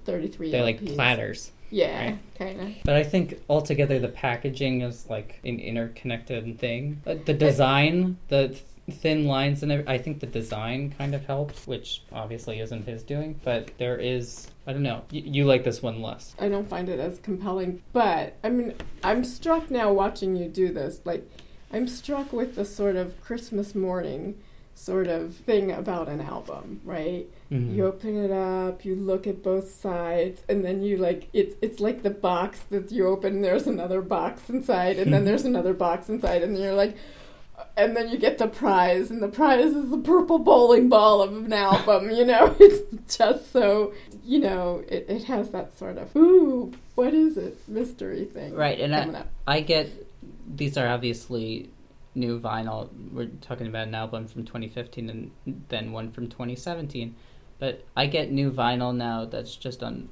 thirty 0.06 0.28
three. 0.28 0.52
they're 0.52 0.64
like 0.64 0.84
platters. 0.86 1.52
Yeah, 1.70 2.06
right? 2.06 2.20
kind 2.38 2.62
of. 2.62 2.70
But 2.86 2.96
I 2.96 3.04
think 3.04 3.40
altogether 3.50 3.98
the 4.00 4.10
packaging 4.10 4.82
is 4.82 5.10
like 5.10 5.40
an 5.44 5.60
interconnected 5.60 6.60
thing. 6.60 7.02
Uh, 7.08 7.16
The 7.26 7.34
design, 7.34 8.18
the 8.28 8.56
thin 8.92 9.26
lines, 9.26 9.64
and 9.64 9.72
I 9.90 9.98
think 9.98 10.20
the 10.20 10.28
design 10.28 10.94
kind 10.98 11.16
of 11.16 11.26
helps, 11.26 11.66
which 11.66 12.04
obviously 12.12 12.60
isn't 12.60 12.86
his 12.86 13.02
doing. 13.02 13.40
But 13.44 13.72
there 13.80 13.98
is, 13.98 14.52
I 14.68 14.74
don't 14.74 14.84
know. 14.84 15.02
Y- 15.12 15.24
you 15.26 15.46
like 15.46 15.64
this 15.64 15.82
one 15.82 16.02
less? 16.02 16.36
I 16.38 16.48
don't 16.50 16.68
find 16.68 16.90
it 16.90 17.00
as 17.00 17.18
compelling, 17.20 17.82
but 17.94 18.36
I 18.44 18.50
mean, 18.50 18.74
I'm 19.04 19.24
struck 19.24 19.72
now 19.72 19.92
watching 19.94 20.36
you 20.36 20.50
do 20.50 20.72
this. 20.74 21.00
Like, 21.06 21.28
I'm 21.74 21.88
struck 21.88 22.32
with 22.32 22.56
the 22.56 22.66
sort 22.66 22.96
of 22.96 23.20
Christmas 23.22 23.74
morning 23.76 24.36
sort 24.76 25.08
of 25.08 25.36
thing 25.36 25.72
about 25.72 26.08
an 26.10 26.20
album, 26.22 26.82
right? 26.84 27.28
Mhm. 27.52 27.76
You 27.76 27.86
open 27.88 28.18
it 28.24 28.32
up, 28.32 28.86
you 28.86 28.96
look 28.96 29.28
at 29.28 29.44
both 29.44 29.70
sides, 29.72 30.42
and 30.50 30.64
then 30.66 30.82
you 30.82 30.98
like 30.98 31.28
it's 31.34 31.56
it's 31.62 31.80
like 31.80 32.04
the 32.04 32.10
box 32.10 32.60
that 32.72 32.92
you 32.92 33.08
open. 33.08 33.42
There's 33.42 33.68
another 33.68 34.02
box 34.02 34.50
inside, 34.50 34.98
and 34.98 35.14
then 35.14 35.26
there's 35.28 35.46
another 35.46 35.74
box 35.74 36.10
inside, 36.10 36.42
and 36.44 36.56
then 36.56 36.62
you're 36.64 36.74
like, 36.74 36.96
and 37.78 37.96
then 37.96 38.10
you 38.10 38.18
get 38.18 38.40
the 38.40 38.48
prize, 38.48 39.12
and 39.12 39.22
the 39.22 39.28
prize 39.28 39.74
is 39.76 39.90
the 39.92 39.98
purple 39.98 40.40
bowling 40.40 40.90
ball 40.90 41.22
of 41.22 41.32
an 41.36 41.54
album. 41.54 42.10
You 42.10 42.26
know, 42.26 42.56
it's 42.60 43.18
just 43.18 43.52
so 43.52 43.94
you 44.26 44.40
know 44.40 44.84
it, 44.88 45.06
it 45.08 45.24
has 45.26 45.52
that 45.52 45.78
sort 45.78 45.98
of 46.00 46.16
ooh, 46.16 46.72
what 46.96 47.14
is 47.14 47.38
it 47.38 47.58
mystery 47.68 48.26
thing, 48.26 48.56
Right, 48.56 48.80
and 48.80 48.96
I. 48.96 49.24
I 49.46 49.60
get 49.62 50.03
these 50.48 50.78
are 50.78 50.88
obviously 50.88 51.70
new 52.16 52.40
vinyl. 52.40 52.90
We're 53.12 53.28
talking 53.42 53.68
about 53.68 53.88
an 53.88 53.96
album 53.96 54.28
from 54.28 54.46
2015 54.46 55.10
and 55.10 55.32
then 55.70 55.92
one 55.92 56.12
from 56.12 56.28
2017. 56.28 57.16
But 57.60 57.86
I 57.96 58.08
get 58.08 58.32
new 58.32 58.52
vinyl 58.52 58.96
now 58.96 59.26
that's 59.26 59.56
just 59.56 59.84
on 59.84 60.10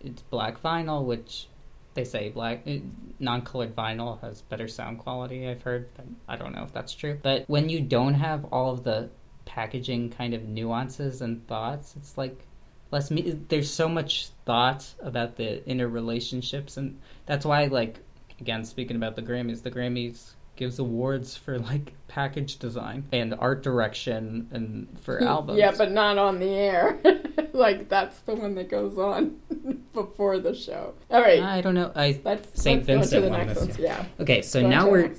it's 0.00 0.22
black 0.22 0.62
vinyl, 0.62 1.04
which 1.04 1.48
they 1.94 2.04
say 2.04 2.28
black 2.28 2.62
eh, 2.66 2.80
non-colored 3.18 3.74
vinyl 3.74 4.20
has 4.20 4.42
better 4.42 4.68
sound 4.68 4.98
quality. 4.98 5.48
I've 5.48 5.62
heard, 5.62 5.88
but 5.94 6.06
I 6.28 6.36
don't 6.36 6.54
know 6.54 6.62
if 6.62 6.72
that's 6.72 6.94
true. 6.94 7.18
But 7.22 7.44
when 7.46 7.68
you 7.68 7.80
don't 7.80 8.14
have 8.14 8.44
all 8.46 8.72
of 8.72 8.84
the 8.84 9.10
packaging 9.44 10.10
kind 10.10 10.34
of 10.34 10.44
nuances 10.44 11.22
and 11.22 11.46
thoughts, 11.46 11.94
it's 11.96 12.18
like 12.18 12.46
less 12.90 13.10
me. 13.10 13.38
There's 13.48 13.70
so 13.70 13.88
much 13.88 14.28
thought 14.44 14.86
about 15.00 15.36
the 15.36 15.66
inner 15.66 15.88
relationships, 15.88 16.76
and 16.76 17.00
that's 17.26 17.44
why 17.44 17.64
like 17.66 18.00
again 18.40 18.64
speaking 18.64 18.96
about 18.96 19.16
the 19.16 19.22
grammys 19.22 19.62
the 19.62 19.70
grammys 19.70 20.32
gives 20.56 20.78
awards 20.78 21.36
for 21.36 21.58
like 21.58 21.94
package 22.06 22.58
design 22.58 23.04
and 23.12 23.34
art 23.40 23.62
direction 23.62 24.48
and 24.52 24.86
for 25.00 25.20
albums 25.24 25.58
Yeah, 25.58 25.72
but 25.76 25.90
not 25.90 26.16
on 26.16 26.38
the 26.38 26.46
air. 26.50 26.98
like 27.52 27.88
that's 27.88 28.20
the 28.20 28.34
one 28.36 28.54
that 28.54 28.68
goes 28.68 28.96
on 28.96 29.40
before 29.94 30.38
the 30.38 30.54
show. 30.54 30.94
All 31.10 31.20
right, 31.20 31.40
i 31.42 31.60
don't 31.60 31.74
know 31.74 31.90
i 31.96 32.20
let's 32.24 32.62
go 32.64 32.76
Vincent 32.78 33.10
to 33.10 33.20
the 33.20 33.30
next 33.30 33.56
one. 33.60 33.70
Yeah. 33.78 34.04
okay 34.20 34.42
so 34.42 34.60
go 34.60 34.68
now 34.68 34.88
we're 34.88 35.12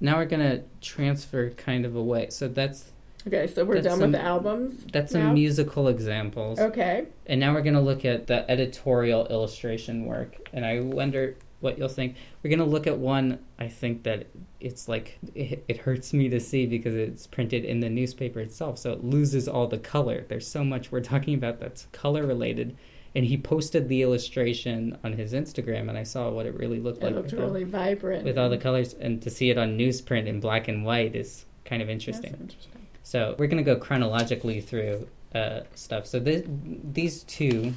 now 0.00 0.16
we're 0.18 0.24
gonna 0.26 0.62
transfer 0.82 1.50
kind 1.50 1.84
of 1.86 1.96
away 1.96 2.28
so 2.30 2.48
that's 2.48 2.90
Okay, 3.26 3.46
so 3.46 3.64
we're 3.64 3.76
That's 3.76 3.86
done 3.86 3.98
some- 4.00 4.12
with 4.12 4.20
the 4.20 4.26
albums. 4.26 4.84
that's 4.92 5.14
now? 5.14 5.20
some 5.28 5.32
musical 5.34 5.88
examples 5.88 6.58
Okay. 6.60 7.06
and 7.24 7.40
now 7.40 7.54
we're 7.54 7.62
gonna 7.62 7.80
look 7.80 8.04
at 8.04 8.26
the 8.26 8.48
editorial 8.50 9.26
illustration 9.28 10.04
work 10.04 10.36
and 10.52 10.62
i 10.66 10.80
wonder 10.80 11.36
what 11.64 11.76
you'll 11.78 11.88
think 11.88 12.14
we're 12.42 12.50
gonna 12.50 12.64
look 12.64 12.86
at 12.86 12.96
one 12.96 13.38
i 13.58 13.66
think 13.66 14.02
that 14.04 14.26
it's 14.60 14.88
like 14.88 15.18
it, 15.34 15.64
it 15.66 15.78
hurts 15.78 16.12
me 16.12 16.28
to 16.28 16.38
see 16.38 16.66
because 16.66 16.94
it's 16.94 17.26
printed 17.26 17.64
in 17.64 17.80
the 17.80 17.88
newspaper 17.88 18.38
itself 18.40 18.78
so 18.78 18.92
it 18.92 19.02
loses 19.02 19.48
all 19.48 19.66
the 19.66 19.78
color 19.78 20.24
there's 20.28 20.46
so 20.46 20.62
much 20.62 20.92
we're 20.92 21.00
talking 21.00 21.34
about 21.34 21.58
that's 21.58 21.86
color 21.92 22.24
related 22.26 22.76
and 23.16 23.24
he 23.24 23.36
posted 23.36 23.88
the 23.88 24.02
illustration 24.02 24.96
on 25.02 25.12
his 25.12 25.32
instagram 25.32 25.88
and 25.88 25.98
i 25.98 26.02
saw 26.04 26.30
what 26.30 26.46
it 26.46 26.54
really 26.58 26.78
looked 26.78 26.98
It 27.02 27.06
like 27.06 27.14
looked 27.14 27.32
with, 27.32 27.40
all, 27.40 27.46
really 27.48 27.64
vibrant. 27.64 28.24
with 28.24 28.38
all 28.38 28.48
the 28.50 28.58
colors 28.58 28.94
and 28.94 29.20
to 29.22 29.30
see 29.30 29.50
it 29.50 29.58
on 29.58 29.76
newsprint 29.78 30.26
in 30.26 30.38
black 30.40 30.68
and 30.68 30.84
white 30.84 31.16
is 31.16 31.46
kind 31.64 31.80
of 31.82 31.88
That's 31.88 31.94
interesting 32.06 32.36
interesting. 32.40 32.86
so 33.02 33.34
we're 33.38 33.46
going 33.48 33.64
to 33.64 33.74
go 33.74 33.76
chronologically 33.80 34.60
through 34.60 35.08
uh, 35.34 35.62
stuff. 35.74 36.06
So 36.06 36.20
this, 36.20 36.44
these 36.92 37.24
two 37.24 37.74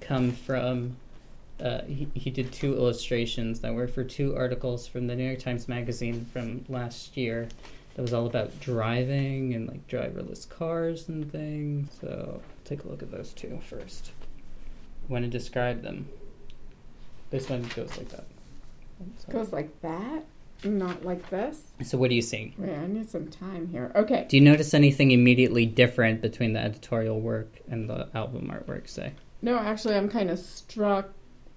come 0.00 0.30
from. 0.32 0.96
Uh, 1.60 1.82
he, 1.82 2.08
he 2.14 2.30
did 2.30 2.52
two 2.52 2.74
illustrations 2.74 3.60
that 3.60 3.72
were 3.72 3.86
for 3.86 4.02
two 4.02 4.36
articles 4.36 4.86
from 4.86 5.06
the 5.06 5.14
New 5.14 5.24
York 5.24 5.38
Times 5.38 5.68
Magazine 5.68 6.26
from 6.32 6.64
last 6.68 7.16
year. 7.16 7.48
That 7.94 8.02
was 8.02 8.12
all 8.12 8.26
about 8.26 8.58
driving 8.60 9.54
and 9.54 9.68
like 9.68 9.86
driverless 9.86 10.48
cars 10.48 11.08
and 11.08 11.30
things. 11.30 11.96
So 12.00 12.40
take 12.64 12.84
a 12.84 12.88
look 12.88 13.02
at 13.02 13.10
those 13.12 13.32
two 13.32 13.60
first. 13.68 14.10
Want 15.08 15.24
to 15.24 15.30
describe 15.30 15.82
them? 15.82 16.08
This 17.30 17.48
one 17.48 17.62
goes 17.74 17.96
like 17.96 18.08
that. 18.08 18.24
Goes 19.30 19.52
like 19.52 19.80
that, 19.82 20.24
not 20.64 21.04
like 21.04 21.28
this. 21.30 21.62
so 21.82 21.98
what 21.98 22.10
are 22.10 22.14
you 22.14 22.22
see? 22.22 22.54
Wait, 22.56 22.74
I 22.74 22.86
need 22.86 23.08
some 23.10 23.28
time 23.28 23.68
here. 23.68 23.92
Okay. 23.94 24.26
Do 24.28 24.36
you 24.36 24.42
notice 24.42 24.72
anything 24.72 25.10
immediately 25.10 25.66
different 25.66 26.20
between 26.20 26.52
the 26.52 26.60
editorial 26.60 27.20
work 27.20 27.60
and 27.68 27.88
the 27.88 28.08
album 28.14 28.50
artwork, 28.52 28.88
say? 28.88 29.12
No, 29.42 29.58
actually, 29.58 29.94
I'm 29.96 30.08
kind 30.08 30.30
of 30.30 30.38
struck 30.38 31.10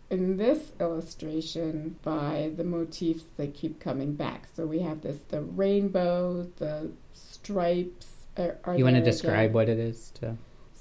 in 0.10 0.38
this 0.38 0.72
illustration 0.80 1.98
by 2.04 2.52
the 2.56 2.64
motifs 2.64 3.26
that 3.36 3.54
keep 3.54 3.80
coming 3.80 4.14
back. 4.14 4.48
So 4.56 4.66
we 4.66 4.80
have 4.80 5.02
this 5.02 5.18
the 5.30 5.42
rainbow, 5.42 6.48
the 6.58 6.92
stripes. 7.14 8.08
Are, 8.38 8.58
are 8.64 8.78
you 8.78 8.84
want 8.84 8.96
to 8.96 9.04
describe 9.04 9.40
again. 9.40 9.54
what 9.54 9.70
it 9.70 9.80
is? 9.80 10.12
To... 10.16 10.38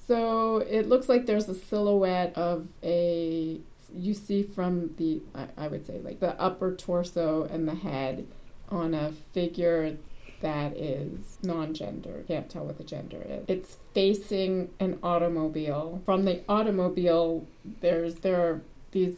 So 0.06 0.58
it 0.58 0.88
looks 0.88 1.08
like 1.08 1.26
there's 1.26 1.48
a 1.48 1.54
silhouette 1.54 2.34
of 2.36 2.68
a. 2.82 3.60
You 3.94 4.14
see 4.14 4.42
from 4.42 4.94
the, 4.96 5.22
I, 5.34 5.46
I 5.56 5.68
would 5.68 5.86
say, 5.86 6.00
like 6.00 6.20
the 6.20 6.38
upper 6.40 6.74
torso 6.74 7.44
and 7.44 7.66
the 7.66 7.74
head 7.74 8.26
on 8.68 8.94
a 8.94 9.12
figure 9.32 9.96
that 10.40 10.76
is 10.76 11.38
non-gender. 11.42 12.24
Can't 12.28 12.50
tell 12.50 12.64
what 12.64 12.78
the 12.78 12.84
gender 12.84 13.24
is. 13.26 13.44
It's 13.48 13.78
facing 13.94 14.70
an 14.80 14.98
automobile. 15.02 16.02
From 16.04 16.24
the 16.24 16.42
automobile, 16.48 17.46
there's 17.80 18.16
there 18.16 18.40
are 18.40 18.62
these 18.92 19.16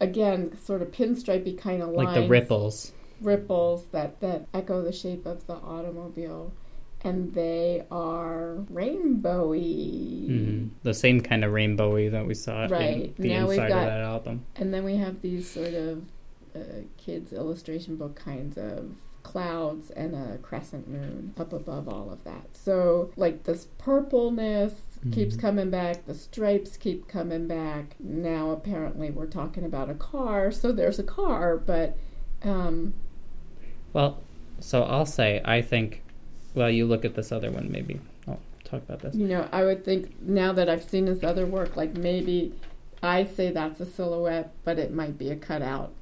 again 0.00 0.56
sort 0.58 0.82
of 0.82 0.90
pinstripey 0.90 1.56
kind 1.58 1.82
of 1.82 1.88
lines 1.90 2.06
Like 2.08 2.22
the 2.22 2.28
ripples. 2.28 2.92
ripples 3.20 3.84
that 3.92 4.20
that 4.20 4.46
echo 4.52 4.82
the 4.82 4.92
shape 4.92 5.24
of 5.26 5.46
the 5.46 5.54
automobile 5.54 6.52
and 7.02 7.32
they 7.34 7.84
are 7.90 8.56
rainbowy 8.72 10.26
hmm 10.26 10.68
The 10.82 10.94
same 10.94 11.20
kind 11.20 11.44
of 11.44 11.52
rainbowy 11.52 12.10
that 12.10 12.26
we 12.26 12.34
saw 12.34 12.64
in 12.64 12.70
Right. 12.70 13.16
the 13.16 13.28
Now 13.28 13.42
we've 13.48 13.58
inside 13.58 13.68
got- 13.68 13.78
of 13.82 13.86
that 13.86 14.00
album. 14.00 14.44
and 14.56 14.72
then 14.74 14.84
we 14.84 14.96
have 14.96 15.22
these 15.22 15.48
sort 15.48 15.74
of 15.74 16.02
uh, 16.54 16.58
kids 16.96 17.32
illustration 17.32 17.96
book 17.96 18.16
kinds 18.16 18.56
of 18.58 18.90
clouds 19.30 19.90
and 19.90 20.14
a 20.14 20.38
crescent 20.38 20.86
moon 20.88 21.34
up 21.36 21.52
above 21.52 21.88
all 21.88 22.10
of 22.12 22.22
that 22.24 22.46
so 22.52 23.10
like 23.16 23.42
this 23.44 23.66
purpleness 23.78 24.74
keeps 25.10 25.36
Mhm. 25.36 25.40
coming 25.40 25.70
back 25.70 26.06
the 26.06 26.14
stripes 26.14 26.76
keep 26.76 27.08
coming 27.08 27.46
back 27.48 27.96
now 27.98 28.50
apparently 28.50 29.10
we're 29.10 29.26
talking 29.26 29.64
about 29.64 29.90
a 29.90 29.94
car 29.94 30.50
so 30.52 30.70
there's 30.72 30.98
a 31.00 31.02
car 31.02 31.56
but 31.56 31.96
um 32.42 32.94
Well, 33.92 34.18
so 34.60 34.82
I'll 34.84 35.06
say, 35.06 35.40
I 35.44 35.60
think, 35.62 36.02
well, 36.54 36.70
you 36.70 36.86
look 36.86 37.04
at 37.04 37.14
this 37.14 37.32
other 37.32 37.50
one, 37.50 37.70
maybe. 37.70 37.98
I'll 38.28 38.40
talk 38.64 38.82
about 38.82 39.00
this. 39.00 39.14
You 39.14 39.26
know, 39.26 39.48
I 39.52 39.64
would 39.64 39.84
think 39.84 40.20
now 40.22 40.52
that 40.52 40.68
I've 40.68 40.82
seen 40.84 41.06
his 41.06 41.24
other 41.24 41.46
work, 41.46 41.76
like 41.76 41.96
maybe 41.96 42.52
I 43.02 43.24
say 43.24 43.50
that's 43.50 43.80
a 43.80 43.86
silhouette, 43.86 44.52
but 44.64 44.78
it 44.78 44.92
might 44.92 45.16
be 45.18 45.30
a 45.30 45.36
cutout. 45.36 45.92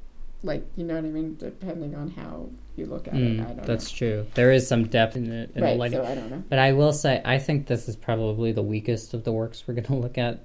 Like, 0.43 0.65
you 0.77 0.85
know 0.85 0.95
what 0.97 1.05
I 1.05 1.09
mean? 1.09 1.37
Depending 1.39 1.95
on 1.95 2.11
how 2.11 2.49
you 2.77 2.87
look 2.87 3.07
at 3.09 3.15
it. 3.15 3.17
I 3.17 3.21
Mm, 3.21 3.57
don't 3.57 3.67
that's 3.67 3.91
true. 3.91 4.27
There 4.35 4.53
is 4.53 4.67
some 4.67 4.87
depth 4.89 5.17
in 5.17 5.31
it. 5.31 5.51
In 5.55 5.61
know. 5.61 5.67
the 5.67 5.73
Right, 5.73 5.79
lighting. 5.79 5.99
so 5.99 6.05
I 6.05 6.15
don't 6.15 6.31
know. 6.31 6.43
But 6.49 6.59
I 6.59 6.73
will 6.73 6.93
say, 6.93 7.21
I 7.25 7.39
think 7.39 7.67
this 7.67 7.89
is 7.89 7.97
probably 7.97 8.53
the 8.53 8.63
weakest 8.63 9.15
of 9.15 9.25
the 9.25 9.33
works 9.33 9.65
we're 9.67 9.75
going 9.81 9.85
to 9.87 9.95
look 9.95 10.19
at. 10.19 10.45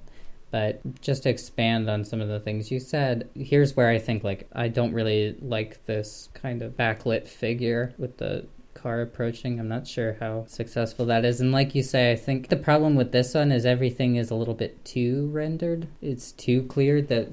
But 0.50 0.80
just 1.00 1.22
to 1.24 1.28
expand 1.30 1.88
on 1.88 2.04
some 2.04 2.20
of 2.20 2.26
the 2.28 2.40
things 2.40 2.70
you 2.72 2.80
said, 2.80 3.28
here's 3.34 3.76
where 3.76 3.88
I 3.88 3.98
think, 3.98 4.24
like, 4.24 4.48
I 4.52 4.66
don't 4.66 4.92
really 4.92 5.36
like 5.40 5.84
this 5.86 6.28
kind 6.34 6.60
of 6.62 6.76
backlit 6.76 7.28
figure 7.28 7.94
with 7.98 8.16
the 8.16 8.46
car 8.74 9.00
approaching. 9.00 9.60
I'm 9.60 9.68
not 9.68 9.86
sure 9.86 10.16
how 10.18 10.46
successful 10.48 11.06
that 11.06 11.24
is. 11.24 11.40
And 11.40 11.52
like 11.52 11.74
you 11.76 11.84
say, 11.84 12.10
I 12.10 12.16
think 12.16 12.48
the 12.48 12.56
problem 12.56 12.96
with 12.96 13.12
this 13.12 13.34
one 13.34 13.52
is 13.52 13.64
everything 13.64 14.16
is 14.16 14.30
a 14.30 14.34
little 14.34 14.54
bit 14.54 14.84
too 14.84 15.28
rendered. 15.32 15.86
It's 16.02 16.32
too 16.32 16.64
clear. 16.64 17.00
The 17.00 17.28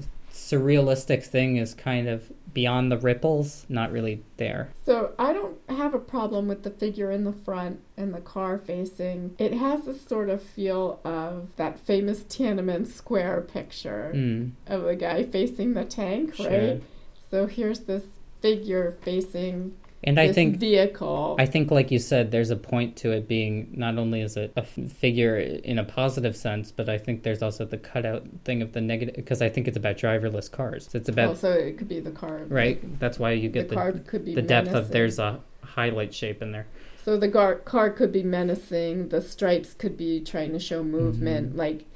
surrealistic 0.50 1.24
thing 1.24 1.56
is 1.56 1.74
kind 1.74 2.08
of 2.08 2.32
beyond 2.54 2.90
the 2.90 2.96
ripples, 2.98 3.66
not 3.68 3.92
really 3.92 4.22
there. 4.38 4.70
So 4.84 5.12
I 5.18 5.32
don't 5.32 5.58
have 5.68 5.94
a 5.94 5.98
problem 5.98 6.48
with 6.48 6.62
the 6.62 6.70
figure 6.70 7.10
in 7.10 7.24
the 7.24 7.32
front 7.32 7.80
and 7.96 8.14
the 8.14 8.20
car 8.20 8.58
facing. 8.58 9.34
It 9.38 9.52
has 9.52 9.84
this 9.84 10.00
sort 10.00 10.30
of 10.30 10.42
feel 10.42 11.00
of 11.04 11.48
that 11.56 11.78
famous 11.78 12.22
Tiananmen 12.24 12.86
Square 12.86 13.42
picture 13.52 14.12
Mm, 14.14 14.52
of 14.66 14.82
the 14.84 14.96
guy 14.96 15.24
facing 15.24 15.74
the 15.74 15.84
tank, 15.84 16.34
sure. 16.34 16.48
right? 16.50 16.82
So 17.30 17.46
here's 17.46 17.80
this 17.80 18.04
figure 18.40 18.96
facing 19.02 19.74
And 20.04 20.20
I 20.20 20.32
think 20.32 20.58
vehicle. 20.58 21.34
I 21.38 21.46
think, 21.46 21.72
like 21.72 21.90
you 21.90 21.98
said, 21.98 22.30
there's 22.30 22.50
a 22.50 22.56
point 22.56 22.96
to 22.98 23.10
it 23.10 23.26
being 23.26 23.72
not 23.76 23.98
only 23.98 24.20
is 24.20 24.36
it 24.36 24.52
a 24.56 24.62
figure 24.62 25.38
in 25.38 25.78
a 25.78 25.84
positive 25.84 26.36
sense, 26.36 26.70
but 26.70 26.88
I 26.88 26.98
think 26.98 27.24
there's 27.24 27.42
also 27.42 27.64
the 27.64 27.78
cutout 27.78 28.24
thing 28.44 28.62
of 28.62 28.72
the 28.72 28.80
negative 28.80 29.16
because 29.16 29.42
I 29.42 29.48
think 29.48 29.66
it's 29.66 29.76
about 29.76 29.96
driverless 29.96 30.50
cars. 30.50 30.88
So 30.90 30.98
it's 30.98 31.08
about 31.08 31.30
also, 31.30 31.52
it 31.52 31.78
could 31.78 31.88
be 31.88 31.98
the 31.98 32.12
car. 32.12 32.42
right. 32.48 32.98
That's 33.00 33.18
why 33.18 33.32
you 33.32 33.48
get 33.48 33.68
the 33.68 33.74
car 33.74 33.92
could 33.92 34.24
be 34.24 34.34
the 34.34 34.42
depth 34.42 34.72
of 34.72 34.90
there's 34.90 35.18
a 35.18 35.40
highlight 35.64 36.14
shape 36.14 36.42
in 36.42 36.52
there. 36.52 36.66
So 37.04 37.16
the 37.16 37.28
gar- 37.28 37.56
car 37.56 37.90
could 37.90 38.12
be 38.12 38.22
menacing. 38.22 39.08
The 39.08 39.20
stripes 39.20 39.74
could 39.74 39.96
be 39.96 40.20
trying 40.20 40.52
to 40.52 40.60
show 40.60 40.84
movement. 40.84 41.50
Mm-hmm. 41.50 41.58
Like 41.58 41.86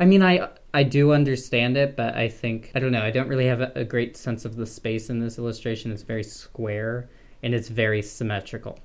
I 0.00 0.04
mean, 0.04 0.22
I 0.22 0.48
I 0.74 0.82
do 0.82 1.12
understand 1.12 1.76
it, 1.76 1.94
but 1.94 2.16
I 2.16 2.28
think 2.28 2.72
I 2.74 2.80
don't 2.80 2.90
know. 2.90 3.02
I 3.02 3.12
don't 3.12 3.28
really 3.28 3.46
have 3.46 3.60
a, 3.60 3.70
a 3.76 3.84
great 3.84 4.16
sense 4.16 4.44
of 4.44 4.56
the 4.56 4.66
space 4.66 5.10
in 5.10 5.20
this 5.20 5.38
illustration. 5.38 5.92
It's 5.92 6.02
very 6.02 6.24
square 6.24 7.08
and 7.42 7.54
it's 7.54 7.68
very 7.68 8.02
symmetrical. 8.02 8.78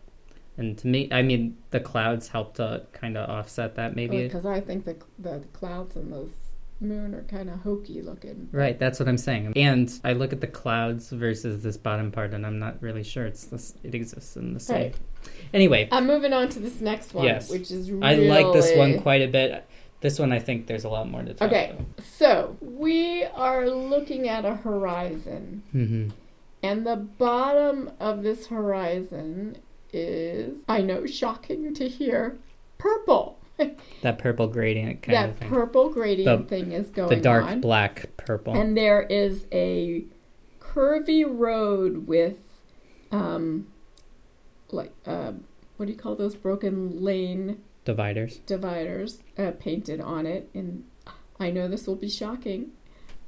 And 0.57 0.77
to 0.79 0.87
me, 0.87 1.07
I 1.11 1.21
mean, 1.21 1.57
the 1.69 1.79
clouds 1.79 2.27
help 2.27 2.55
to 2.55 2.83
kind 2.91 3.15
of 3.15 3.29
offset 3.29 3.75
that, 3.75 3.95
maybe. 3.95 4.23
Because 4.23 4.45
I 4.45 4.59
think 4.59 4.85
the, 4.85 4.97
the 5.19 5.43
clouds 5.53 5.95
and 5.95 6.11
the 6.11 6.27
moon 6.79 7.13
are 7.13 7.23
kind 7.23 7.49
of 7.49 7.59
hokey 7.59 8.01
looking. 8.01 8.49
Right, 8.51 8.77
that's 8.79 8.99
what 8.99 9.07
I'm 9.07 9.19
saying. 9.19 9.53
And 9.55 9.91
I 10.03 10.13
look 10.13 10.33
at 10.33 10.41
the 10.41 10.47
clouds 10.47 11.11
versus 11.11 11.61
this 11.61 11.77
bottom 11.77 12.11
part, 12.11 12.33
and 12.33 12.45
I'm 12.45 12.57
not 12.57 12.81
really 12.81 13.03
sure 13.03 13.25
it's 13.25 13.45
this, 13.45 13.75
it 13.83 13.93
exists 13.93 14.35
in 14.35 14.53
the 14.55 14.59
same. 14.59 14.83
Right. 14.83 14.95
Anyway, 15.53 15.89
I'm 15.91 16.07
moving 16.07 16.33
on 16.33 16.49
to 16.49 16.59
this 16.59 16.81
next 16.81 17.13
one, 17.13 17.25
Yes. 17.25 17.51
which 17.51 17.69
is 17.69 17.91
really... 17.91 18.05
I 18.05 18.15
like 18.15 18.53
this 18.53 18.75
one 18.75 18.99
quite 19.01 19.21
a 19.21 19.27
bit. 19.27 19.63
This 20.01 20.19
one, 20.19 20.31
I 20.31 20.39
think 20.39 20.67
there's 20.67 20.83
a 20.83 20.89
lot 20.89 21.09
more 21.09 21.23
to 21.23 21.33
talk 21.33 21.47
Okay, 21.47 21.75
so 22.17 22.55
we 22.61 23.25
are 23.25 23.67
looking 23.67 24.27
at 24.27 24.45
a 24.45 24.55
horizon, 24.55 25.63
hmm 25.71 26.09
and 26.71 26.85
the 26.85 26.95
bottom 26.95 27.91
of 27.99 28.23
this 28.23 28.47
horizon 28.47 29.57
is, 29.93 30.59
I 30.67 30.81
know, 30.81 31.05
shocking 31.05 31.73
to 31.75 31.87
hear, 31.87 32.37
purple. 32.77 33.39
That 34.03 34.19
purple 34.19 34.47
gradient 34.47 35.01
kind 35.01 35.15
that 35.15 35.29
of 35.29 35.37
thing. 35.37 35.49
purple 35.49 35.89
gradient 35.89 36.43
The- 36.47 36.55
thing 36.55 36.71
is 36.73 36.89
going 36.89 37.09
on. 37.11 37.15
the 37.15 37.21
dark 37.21 37.45
on. 37.45 37.61
black 37.61 38.09
purple. 38.17 38.53
And 38.55 38.77
there 38.77 39.01
is 39.01 39.45
a 39.51 40.05
curvy 40.59 41.25
road 41.27 42.05
with, 42.07 42.35
um, 43.11 43.67
like, 44.71 44.93
uh, 45.07 45.31
what 45.77 45.87
do 45.87 45.91
you 45.91 45.97
call 45.97 46.15
those 46.15 46.35
broken 46.35 47.01
lane 47.03 47.63
dividers. 47.85 48.41
dividers 48.45 49.23
uh, 49.37 49.51
painted 49.59 50.01
on 50.01 50.25
it 50.25 50.49
And 50.53 50.83
I 51.39 51.49
know 51.51 51.67
this 51.67 51.87
will 51.87 51.95
be 51.95 52.09
shocking, 52.09 52.71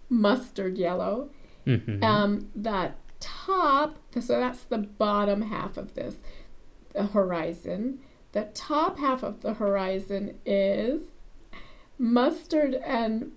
mustard 0.10 0.78
yellow. 0.78 1.30
hmm 1.66 2.04
Um, 2.04 2.50
that 2.56 2.98
top, 3.20 3.98
so 4.20 4.40
that's 4.40 4.64
the 4.64 4.78
bottom 4.78 5.44
half 5.44 5.78
of 5.78 5.94
this 5.94 6.16
the 6.94 7.08
horizon. 7.08 8.00
The 8.32 8.50
top 8.54 9.00
half 9.00 9.24
of 9.24 9.42
the 9.42 9.54
horizon 9.56 10.40
is 10.46 11.02
mustard 11.98 12.76
and 12.76 13.32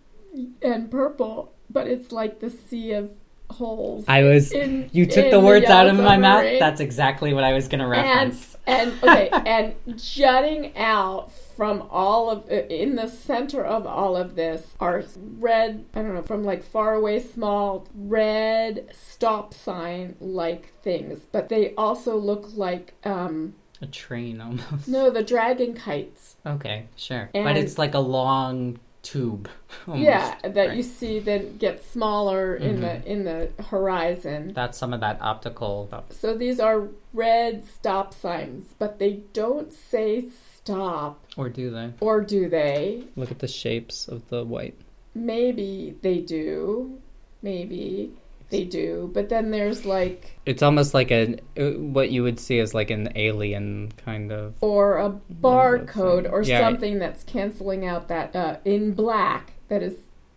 and 0.63 0.91
purple, 0.91 1.55
but 1.69 1.87
it's 1.87 2.13
like 2.13 2.41
the 2.41 2.51
sea 2.51 2.93
of 2.93 3.11
holes. 3.53 4.05
I 4.09 4.23
was. 4.25 4.51
in- 4.53 4.89
You 4.93 5.07
took 5.07 5.31
the 5.31 5.41
words 5.41 5.67
out 5.67 5.87
of 5.89 5.97
my 5.97 6.17
mouth. 6.17 6.59
That's 6.59 6.81
exactly 6.81 7.33
what 7.35 7.45
I 7.45 7.53
was 7.53 7.69
going 7.69 7.79
to 7.81 7.85
and 7.85 7.93
reference. 7.93 8.57
and 8.67 8.93
okay, 9.03 9.29
and 9.47 9.75
jutting 10.03 10.77
out 10.77 11.31
from 11.57 11.87
all 11.91 12.31
of 12.31 12.49
in 12.51 12.97
the 12.97 13.07
center 13.09 13.63
of 13.65 13.87
all 13.87 14.17
of 14.17 14.35
this 14.35 14.67
are 14.81 15.05
red. 15.39 15.85
I 15.95 16.03
don't 16.03 16.15
know 16.15 16.23
from 16.23 16.45
like 16.45 16.63
far 16.65 16.95
away, 16.95 17.21
small 17.21 17.87
red 17.95 18.89
stop 18.93 19.53
sign 19.55 20.17
like 20.21 20.73
things, 20.83 21.21
but 21.31 21.49
they 21.49 21.75
also 21.75 22.17
look 22.17 22.49
like 22.57 22.95
um 23.05 23.55
A 23.83 23.87
train 23.87 24.41
almost. 24.41 24.89
no 24.89 25.11
the 25.11 25.23
dragon 25.23 25.75
kites. 25.75 26.37
Okay, 26.47 26.87
sure. 26.97 27.29
but 27.35 27.57
it's 27.57 27.79
like 27.79 27.95
a 27.95 28.01
long 28.01 28.79
tube. 29.03 29.49
almost, 29.87 30.05
yeah, 30.05 30.37
that 30.43 30.57
right? 30.57 30.77
you 30.77 30.83
see 30.83 31.19
that 31.21 31.59
gets 31.59 31.87
smaller 31.87 32.57
in 32.57 32.77
mm-hmm. 32.77 32.83
the 32.83 33.11
in 33.11 33.25
the 33.25 33.65
horizon. 33.65 34.53
That's 34.55 34.79
some 34.79 34.93
of 34.93 35.01
that 35.01 35.21
optical 35.21 35.87
stuff. 35.89 36.13
So 36.13 36.37
these 36.37 36.61
are 36.61 36.89
red 37.13 37.65
stop 37.65 38.15
signs, 38.15 38.75
but 38.79 38.99
they 38.99 39.23
don't 39.33 39.73
say 39.73 40.27
stop. 40.55 41.25
Or 41.37 41.49
do 41.49 41.71
they? 41.71 41.93
Or 42.01 42.21
do 42.21 42.49
they? 42.49 43.05
Look 43.17 43.31
at 43.31 43.41
the 43.41 43.49
shapes 43.49 44.09
of 44.09 44.29
the 44.29 44.45
white. 44.45 44.79
Maybe 45.15 45.97
they 46.03 46.21
do. 46.21 46.99
Maybe 47.43 48.13
they 48.53 48.63
do. 48.65 49.11
But 49.13 49.29
then 49.29 49.51
there's 49.51 49.85
like, 49.85 50.39
It's 50.47 50.63
almost 50.63 50.95
like 50.95 51.11
a 51.11 51.39
what 51.57 52.11
you 52.13 52.23
would 52.23 52.39
see 52.39 52.61
as 52.61 52.73
like 52.75 52.91
an 52.91 53.09
alien 53.17 53.91
kind 54.05 54.31
of. 54.31 54.55
or 54.61 54.99
a 54.99 55.19
barcode 55.41 56.31
or 56.31 56.43
Yeah. 56.43 56.61
something 56.61 57.01
that's 57.01 57.25
canceling 57.25 57.85
out 57.85 58.07
that 58.09 58.37
uh, 58.37 58.59
in 58.65 58.93
black 58.93 59.55
that 59.69 59.83
is 59.83 59.97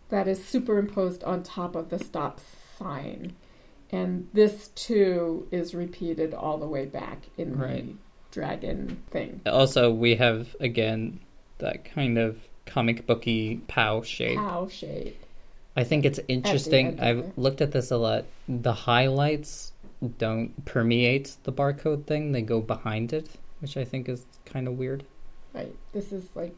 that 0.09 0.27
is 0.27 0.43
superimposed 0.43 1.23
on 1.23 1.43
top 1.43 1.75
of 1.75 1.89
the 1.89 1.99
stop 1.99 2.39
sign. 2.79 3.33
And 3.91 4.27
this 4.33 4.69
too 4.69 5.47
is 5.51 5.75
repeated 5.75 6.33
all 6.33 6.57
the 6.57 6.67
way 6.67 6.85
back 6.85 7.19
in 7.37 7.57
Right. 7.57 7.85
the 7.87 7.93
dragon 8.31 9.03
thing. 9.11 9.41
Also, 9.45 9.91
we 9.91 10.15
have 10.15 10.55
again 10.59 11.19
that 11.59 11.85
kind 11.85 12.17
of 12.17 12.37
comic 12.65 13.05
booky 13.05 13.57
pow 13.67 14.01
shape. 14.01 14.37
Cow 14.37 14.67
shape. 14.67 15.21
I 15.75 15.83
think 15.83 16.05
it's 16.05 16.19
interesting. 16.27 16.99
I've 16.99 17.31
looked 17.37 17.61
at 17.61 17.71
this 17.71 17.91
a 17.91 17.97
lot. 17.97 18.25
The 18.47 18.73
highlights 18.73 19.73
don't 20.17 20.65
permeate 20.65 21.35
the 21.43 21.51
barcode 21.51 22.05
thing; 22.05 22.31
they 22.31 22.41
go 22.41 22.61
behind 22.61 23.11
it, 23.13 23.27
which 23.59 23.75
I 23.77 23.83
think 23.85 24.07
is 24.09 24.25
kind 24.45 24.67
of 24.67 24.77
weird. 24.77 25.03
Right. 25.53 25.73
This 25.93 26.11
is 26.11 26.23
like, 26.35 26.55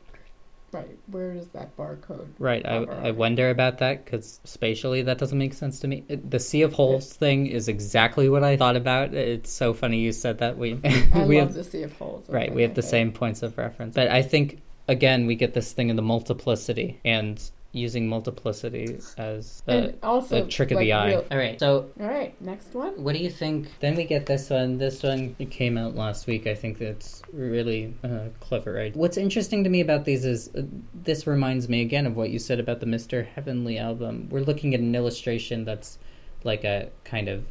right. 0.72 0.98
Where 1.08 1.32
is 1.32 1.48
that 1.50 1.76
barcode? 1.78 2.28
Right. 2.40 2.66
I, 2.66 2.78
I 2.78 3.12
wonder 3.12 3.50
about 3.50 3.78
that 3.80 4.06
because 4.06 4.40
spatially 4.44 5.02
that 5.04 5.18
doesn't 5.18 5.38
make 5.38 5.54
sense 5.54 5.80
to 5.82 5.88
me. 5.88 6.04
It- 6.08 6.30
the 6.30 6.40
Sea 6.40 6.64
of 6.64 6.74
Holes 6.74 7.14
thing 7.14 7.48
is 7.48 7.68
exactly 7.68 8.30
what 8.30 8.44
I 8.44 8.58
thought 8.58 8.76
about. 8.76 9.14
It's 9.14 9.52
so 9.52 9.74
funny 9.74 10.00
you 10.00 10.12
said 10.12 10.40
that. 10.40 10.58
We 10.58 10.80
I 11.14 11.26
we 11.26 11.40
love 11.40 11.50
have 11.50 11.54
the 11.56 11.64
sea 11.64 11.84
of 11.84 11.94
holes. 11.94 12.30
right. 12.30 12.54
We 12.54 12.62
have 12.64 12.74
the 12.76 12.82
same 12.82 13.12
points 13.12 13.42
of 13.44 13.58
reference, 13.58 13.96
but 13.96 14.10
I 14.10 14.22
think 14.22 14.62
again 14.88 15.26
we 15.28 15.36
get 15.36 15.54
this 15.54 15.74
thing 15.74 15.90
of 15.90 15.96
the 15.96 16.02
multiplicity 16.02 17.00
and 17.06 17.42
using 17.78 18.08
multiplicity 18.08 19.00
as 19.18 19.64
a, 19.68 19.94
also, 20.04 20.44
a 20.44 20.48
trick 20.48 20.72
of 20.72 20.76
like, 20.78 20.86
the 20.86 20.94
eye. 20.94 21.08
real- 21.10 21.26
All 21.32 21.38
right. 21.38 21.60
So 21.60 21.90
All 22.00 22.08
right, 22.08 22.40
next 22.42 22.74
one. 22.74 23.04
What 23.04 23.14
do 23.14 23.20
you 23.20 23.30
think? 23.30 23.68
Then 23.80 23.96
we 23.96 24.04
get 24.04 24.26
this 24.26 24.50
one. 24.50 24.78
This 24.78 25.04
one 25.04 25.36
came 25.50 25.78
out 25.78 25.96
last 25.96 26.28
week. 26.28 26.48
I 26.48 26.56
think 26.56 26.80
that's 26.80 27.22
really 27.32 27.94
uh, 28.04 28.30
clever. 28.40 28.74
Right? 28.74 28.96
What's 28.96 29.18
interesting 29.18 29.64
to 29.64 29.70
me 29.70 29.82
about 29.82 30.06
these 30.06 30.26
is 30.26 30.50
uh, 30.56 30.64
this 30.94 31.28
reminds 31.28 31.70
me 31.70 31.82
again 31.82 32.06
of 32.06 32.16
what 32.16 32.30
you 32.30 32.40
said 32.40 32.60
about 32.60 32.80
the 32.80 32.86
Mr. 32.86 33.26
Heavenly 33.26 33.78
album. 33.78 34.28
We're 34.30 34.42
looking 34.42 34.74
at 34.74 34.80
an 34.80 34.96
illustration 34.96 35.66
that's 35.66 36.00
like 36.44 36.64
a 36.64 36.90
kind 37.04 37.28
of 37.28 37.46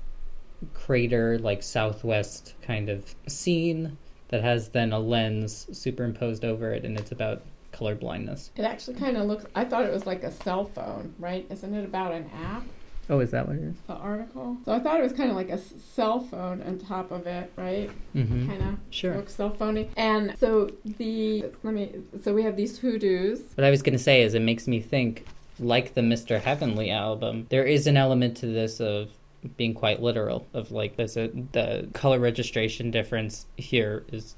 crater, 0.74 1.39
like 1.39 1.62
southwest 1.62 2.55
kind 2.62 2.89
of 2.89 3.14
scene 3.27 3.99
that 4.29 4.43
has 4.43 4.70
then 4.70 4.93
a 4.93 4.99
lens 4.99 5.66
superimposed 5.72 6.45
over 6.45 6.72
it, 6.72 6.85
and 6.85 6.99
it's 6.99 7.12
about 7.12 7.43
color 7.77 7.95
blindness. 7.95 8.51
It 8.57 8.62
actually 8.62 8.97
kind 8.99 9.16
of 9.16 9.27
looks. 9.27 9.45
I 9.55 9.64
thought 9.64 9.85
it 9.85 9.93
was 9.93 10.07
like 10.07 10.22
a 10.24 10.31
cell 10.33 10.64
phone, 10.64 11.14
right? 11.18 11.47
Isn't 11.51 11.74
it 11.74 11.85
about 11.85 12.12
an 12.12 12.31
app? 12.43 12.62
Oh, 13.09 13.20
is 13.20 13.31
that 13.31 13.47
what 13.47 13.57
it 13.57 13.62
is? 13.62 13.77
The 13.87 13.93
article. 13.95 14.57
So 14.64 14.72
I 14.72 14.81
thought 14.81 14.99
it 14.99 15.03
was 15.03 15.12
kind 15.12 15.31
of 15.31 15.37
like 15.37 15.49
a 15.51 15.53
s- 15.55 15.74
cell 15.95 16.18
phone 16.20 16.61
on 16.62 16.79
top 16.79 17.12
of 17.12 17.27
it, 17.27 17.53
right? 17.55 17.89
Mm-hmm. 18.16 18.49
Kind 18.49 18.62
of 18.62 18.79
Sure. 18.91 19.14
looks 19.16 19.35
cell 19.37 19.51
phony. 19.51 19.89
And 19.97 20.35
so 20.39 20.70
the 20.99 21.45
let 21.62 21.74
me. 21.74 21.93
So 22.22 22.35
we 22.35 22.43
have 22.43 22.57
these 22.57 22.79
hoodoos. 22.79 23.41
What 23.55 23.64
I 23.64 23.70
was 23.70 23.83
going 23.83 23.97
to 23.97 24.03
say 24.03 24.22
is 24.22 24.35
it 24.35 24.41
makes 24.43 24.66
me 24.66 24.81
think, 24.81 25.24
like 25.61 25.95
the 25.95 26.01
Mr. 26.01 26.41
Heavenly 26.41 26.91
album, 26.91 27.47
there 27.51 27.64
is 27.64 27.87
an 27.87 27.97
element 27.97 28.37
to 28.39 28.47
this 28.47 28.81
of 28.81 29.11
being 29.57 29.74
quite 29.74 30.03
literal, 30.03 30.45
of 30.55 30.72
like 30.72 30.97
there's 30.97 31.16
a 31.16 31.29
the 31.53 31.89
color 31.93 32.18
registration 32.18 32.91
difference 32.91 33.47
here 33.57 34.03
is 34.11 34.35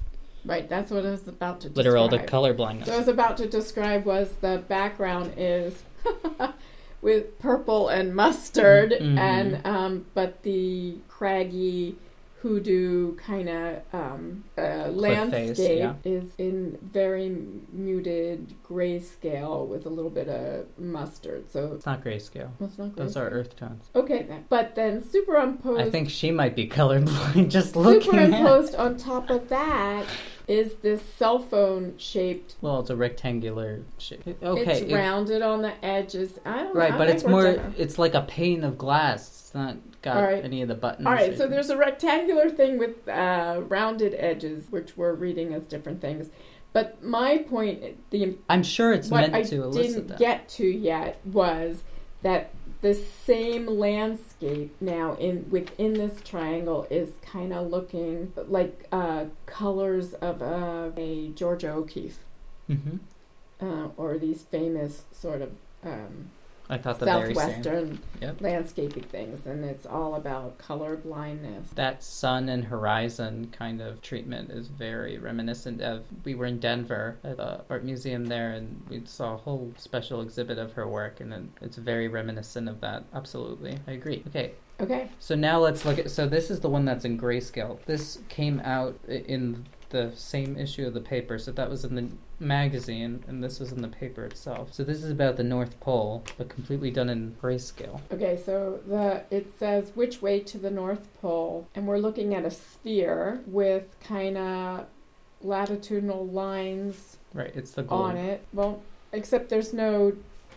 Right. 0.49 0.67
That's 0.67 0.89
what 0.91 1.05
I 1.05 1.11
was 1.11 1.27
about 1.27 1.61
to 1.61 1.69
describe. 1.69 1.77
literal 1.85 2.07
describe. 2.07 2.29
color 2.29 2.53
blindness. 2.53 2.87
So 2.87 2.95
I 2.95 2.97
was 2.97 3.07
about 3.07 3.37
to 3.37 3.47
describe 3.47 4.05
was 4.05 4.31
the 4.41 4.63
background 4.67 5.33
is 5.37 5.83
with 7.01 7.37
purple 7.39 7.87
and 7.89 8.13
mustard 8.15 8.91
Mhm. 8.91 9.17
and 9.17 9.65
um, 9.65 10.05
but 10.13 10.43
the 10.43 10.95
craggy 11.07 11.95
hoodoo 12.41 13.15
kind 13.15 13.49
of 13.49 13.81
um, 13.91 14.43
uh, 14.57 14.85
face, 14.85 14.95
landscape 14.95 15.79
yeah. 15.79 15.93
is 16.05 16.29
in 16.37 16.77
very 16.81 17.35
muted 17.73 18.55
grayscale 18.67 19.67
with 19.67 19.85
a 19.85 19.89
little 19.89 20.09
bit 20.11 20.29
of 20.29 20.65
mustard. 20.77 21.51
So 21.51 21.73
It's 21.75 21.85
not 21.85 22.03
grayscale. 22.03 22.49
it's 22.61 22.77
not 22.77 22.95
Those 22.95 23.17
are 23.17 23.27
earth 23.29 23.55
tones. 23.57 23.89
Okay, 23.93 24.23
then. 24.23 24.45
But 24.49 24.75
then 24.75 25.03
superimposed 25.03 25.81
I 25.81 25.89
think 25.89 26.09
she 26.09 26.31
might 26.31 26.55
be 26.55 26.67
colorblind 26.67 27.49
just 27.57 27.75
looking 27.75 27.97
at. 28.17 28.25
superimposed 28.29 28.75
on 28.75 28.97
top 28.97 29.29
of 29.29 29.49
that 29.49 30.05
is 30.47 30.75
this 30.75 31.01
cell 31.17 31.39
phone 31.39 31.93
shaped 31.97 32.55
Well, 32.61 32.79
it's 32.79 32.89
a 32.89 32.95
rectangular 32.95 33.81
shape. 33.97 34.25
Okay, 34.41 34.61
it's 34.71 34.81
it- 34.81 34.93
rounded 34.95 35.41
on 35.41 35.61
the 35.61 35.73
edges. 35.85 36.39
I 36.45 36.63
don't 36.63 36.73
know. 36.73 36.79
right, 36.79 36.93
I 36.93 36.97
but 36.97 37.09
it's 37.09 37.23
more. 37.25 37.45
It's 37.77 37.99
like 37.99 38.13
a 38.15 38.21
pane 38.21 38.63
of 38.63 38.77
glass. 38.77 39.27
It's 39.27 39.53
not 39.53 39.75
got 40.01 40.21
right. 40.21 40.43
any 40.43 40.61
of 40.61 40.67
the 40.67 40.75
buttons. 40.75 41.07
All 41.07 41.13
right, 41.13 41.37
so 41.37 41.47
there's 41.47 41.69
a 41.69 41.77
rectangular 41.77 42.49
thing 42.49 42.77
with 42.77 43.07
uh, 43.07 43.61
rounded 43.67 44.15
edges, 44.17 44.65
which 44.69 44.95
we're 44.97 45.13
reading 45.13 45.53
as 45.53 45.63
different 45.63 46.01
things. 46.01 46.29
But 46.71 47.03
my 47.03 47.39
point, 47.39 48.09
the 48.11 48.37
I'm 48.47 48.63
sure 48.63 48.93
it's 48.93 49.09
what 49.09 49.21
meant 49.21 49.33
I 49.35 49.43
to 49.43 49.63
elicit 49.63 49.93
didn't 49.93 50.07
that. 50.09 50.19
get 50.19 50.49
to 50.49 50.67
yet 50.67 51.19
was 51.25 51.83
that 52.21 52.51
the 52.81 52.93
same 52.93 53.65
landscape 53.65 54.75
now 54.79 55.15
in 55.15 55.49
within 55.49 55.93
this 55.93 56.21
triangle 56.21 56.87
is 56.89 57.13
kind 57.21 57.53
of 57.53 57.69
looking 57.69 58.31
like 58.35 58.87
uh, 58.91 59.25
colors 59.45 60.13
of 60.15 60.41
uh, 60.41 60.91
a 60.95 61.29
Georgia 61.29 61.71
O'Keeffe 61.71 62.19
hmm 62.67 62.97
uh, 63.61 63.89
or 63.97 64.17
these 64.17 64.43
famous 64.43 65.03
sort 65.11 65.41
of 65.41 65.51
um, 65.83 66.29
I 66.69 66.77
thought 66.77 66.99
the 66.99 67.07
southwestern 67.07 67.99
Yep. 68.21 68.41
landscaping 68.41 69.03
things, 69.03 69.45
and 69.45 69.65
it's 69.65 69.85
all 69.85 70.15
about 70.15 70.57
color 70.59 70.97
blindness. 70.97 71.69
That 71.75 72.03
sun 72.03 72.47
and 72.49 72.65
horizon 72.65 73.49
kind 73.51 73.81
of 73.81 74.01
treatment 74.01 74.51
is 74.51 74.67
very 74.67 75.17
reminiscent 75.17 75.81
of. 75.81 76.03
We 76.23 76.35
were 76.35 76.45
in 76.45 76.59
Denver 76.59 77.17
at 77.23 77.37
the 77.37 77.61
art 77.69 77.83
museum 77.83 78.27
there, 78.27 78.51
and 78.51 78.81
we 78.89 79.01
saw 79.05 79.33
a 79.33 79.37
whole 79.37 79.71
special 79.77 80.21
exhibit 80.21 80.59
of 80.59 80.73
her 80.73 80.87
work, 80.87 81.19
and 81.21 81.51
it's 81.61 81.77
very 81.77 82.07
reminiscent 82.07 82.69
of 82.69 82.81
that. 82.81 83.03
Absolutely, 83.13 83.79
I 83.87 83.91
agree. 83.93 84.23
Okay, 84.27 84.51
Okay, 84.81 85.09
so 85.19 85.35
now 85.35 85.59
let's 85.59 85.83
look 85.85 85.97
at. 85.99 86.09
So 86.11 86.25
this 86.27 86.49
is 86.49 86.59
the 86.61 86.69
one 86.69 86.85
that's 86.85 87.03
in 87.03 87.17
grayscale. 87.19 87.83
This 87.85 88.19
came 88.29 88.61
out 88.61 88.97
in 89.07 89.65
the 89.89 90.11
same 90.15 90.57
issue 90.57 90.85
of 90.87 90.93
the 90.93 91.01
paper. 91.01 91.37
So 91.39 91.51
that 91.51 91.69
was 91.69 91.83
in 91.85 91.95
the 91.95 92.07
magazine, 92.39 93.23
and 93.27 93.43
this 93.43 93.59
was 93.59 93.71
in 93.71 93.81
the 93.81 93.87
paper 93.87 94.23
itself. 94.25 94.73
So 94.73 94.83
this 94.83 95.03
is 95.03 95.11
about 95.11 95.35
the 95.37 95.43
North 95.43 95.79
Pole, 95.79 96.23
but 96.37 96.49
completely 96.49 96.91
done 96.91 97.09
in 97.09 97.35
grayscale. 97.41 98.01
okay. 98.11 98.39
So 98.45 98.79
the 98.87 99.23
it 99.31 99.57
says 99.57 99.91
which 99.95 100.21
way 100.21 100.39
to 100.41 100.57
the 100.57 100.71
North 100.71 101.07
Pole, 101.21 101.67
and 101.75 101.87
we're 101.87 101.97
looking 101.97 102.33
at 102.35 102.45
a 102.45 102.51
sphere 102.51 103.41
with 103.45 103.83
kind 104.03 104.37
of 104.37 104.85
latitudinal 105.41 106.25
lines 106.27 107.17
Right, 107.33 107.51
it's 107.55 107.71
the 107.71 107.83
globe. 107.83 108.01
on 108.01 108.17
it. 108.17 108.41
Well, 108.53 108.81
except 109.13 109.49
there's 109.49 109.73
no 109.73 110.13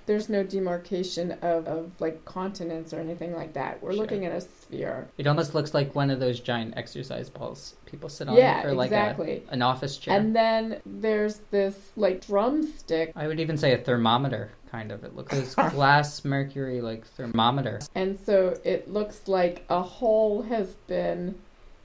there's 0.06 0.28
no 0.28 0.42
demarcation 0.42 1.32
of, 1.42 1.66
of 1.66 1.90
like 2.00 2.24
continents 2.24 2.92
or 2.92 2.98
anything 3.00 3.34
like 3.34 3.52
that. 3.54 3.82
We're 3.82 3.92
Sure. 3.92 4.00
looking 4.02 4.24
at 4.26 4.32
a 4.32 4.40
sphere. 4.40 5.08
It 5.18 5.26
almost 5.26 5.54
looks 5.54 5.74
like 5.74 5.94
one 5.94 6.10
of 6.10 6.18
those 6.20 6.40
giant 6.40 6.74
exercise 6.76 7.30
balls 7.30 7.76
people 7.86 8.08
sit 8.08 8.28
on 8.28 8.36
Yeah, 8.36 8.62
for 8.62 8.72
like 8.72 8.86
exactly. 8.88 9.42
a, 9.48 9.52
an 9.52 9.62
office 9.62 9.96
chair. 9.98 10.16
And 10.18 10.34
then 10.34 10.80
there's 10.84 11.36
this 11.50 11.92
like 11.96 12.26
drumstick, 12.26 13.12
I 13.14 13.26
would 13.28 13.38
even 13.40 13.56
say 13.56 13.72
a 13.74 13.78
thermometer, 13.78 14.50
kind 14.70 14.90
of. 14.90 15.04
It 15.04 15.14
looks 15.14 15.32
like 15.32 15.44
this 15.44 15.54
glass 15.72 16.24
mercury 16.24 16.80
like 16.80 17.06
thermometer. 17.06 17.80
and 17.94 18.18
so 18.26 18.56
it 18.64 18.90
looks 18.90 19.28
like 19.28 19.64
a 19.68 19.82
hole 19.82 20.42
has 20.42 20.74
been 20.86 21.34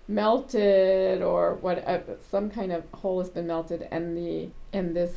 melted 0.08 1.22
or 1.22 1.56
what 1.56 1.86
uh, 1.88 2.00
some 2.32 2.50
kind 2.50 2.72
of 2.72 2.84
hole 2.94 3.20
has 3.20 3.30
been 3.30 3.46
melted 3.48 3.88
and 3.92 4.18
the 4.18 4.50
and 4.74 4.96
this 4.96 5.14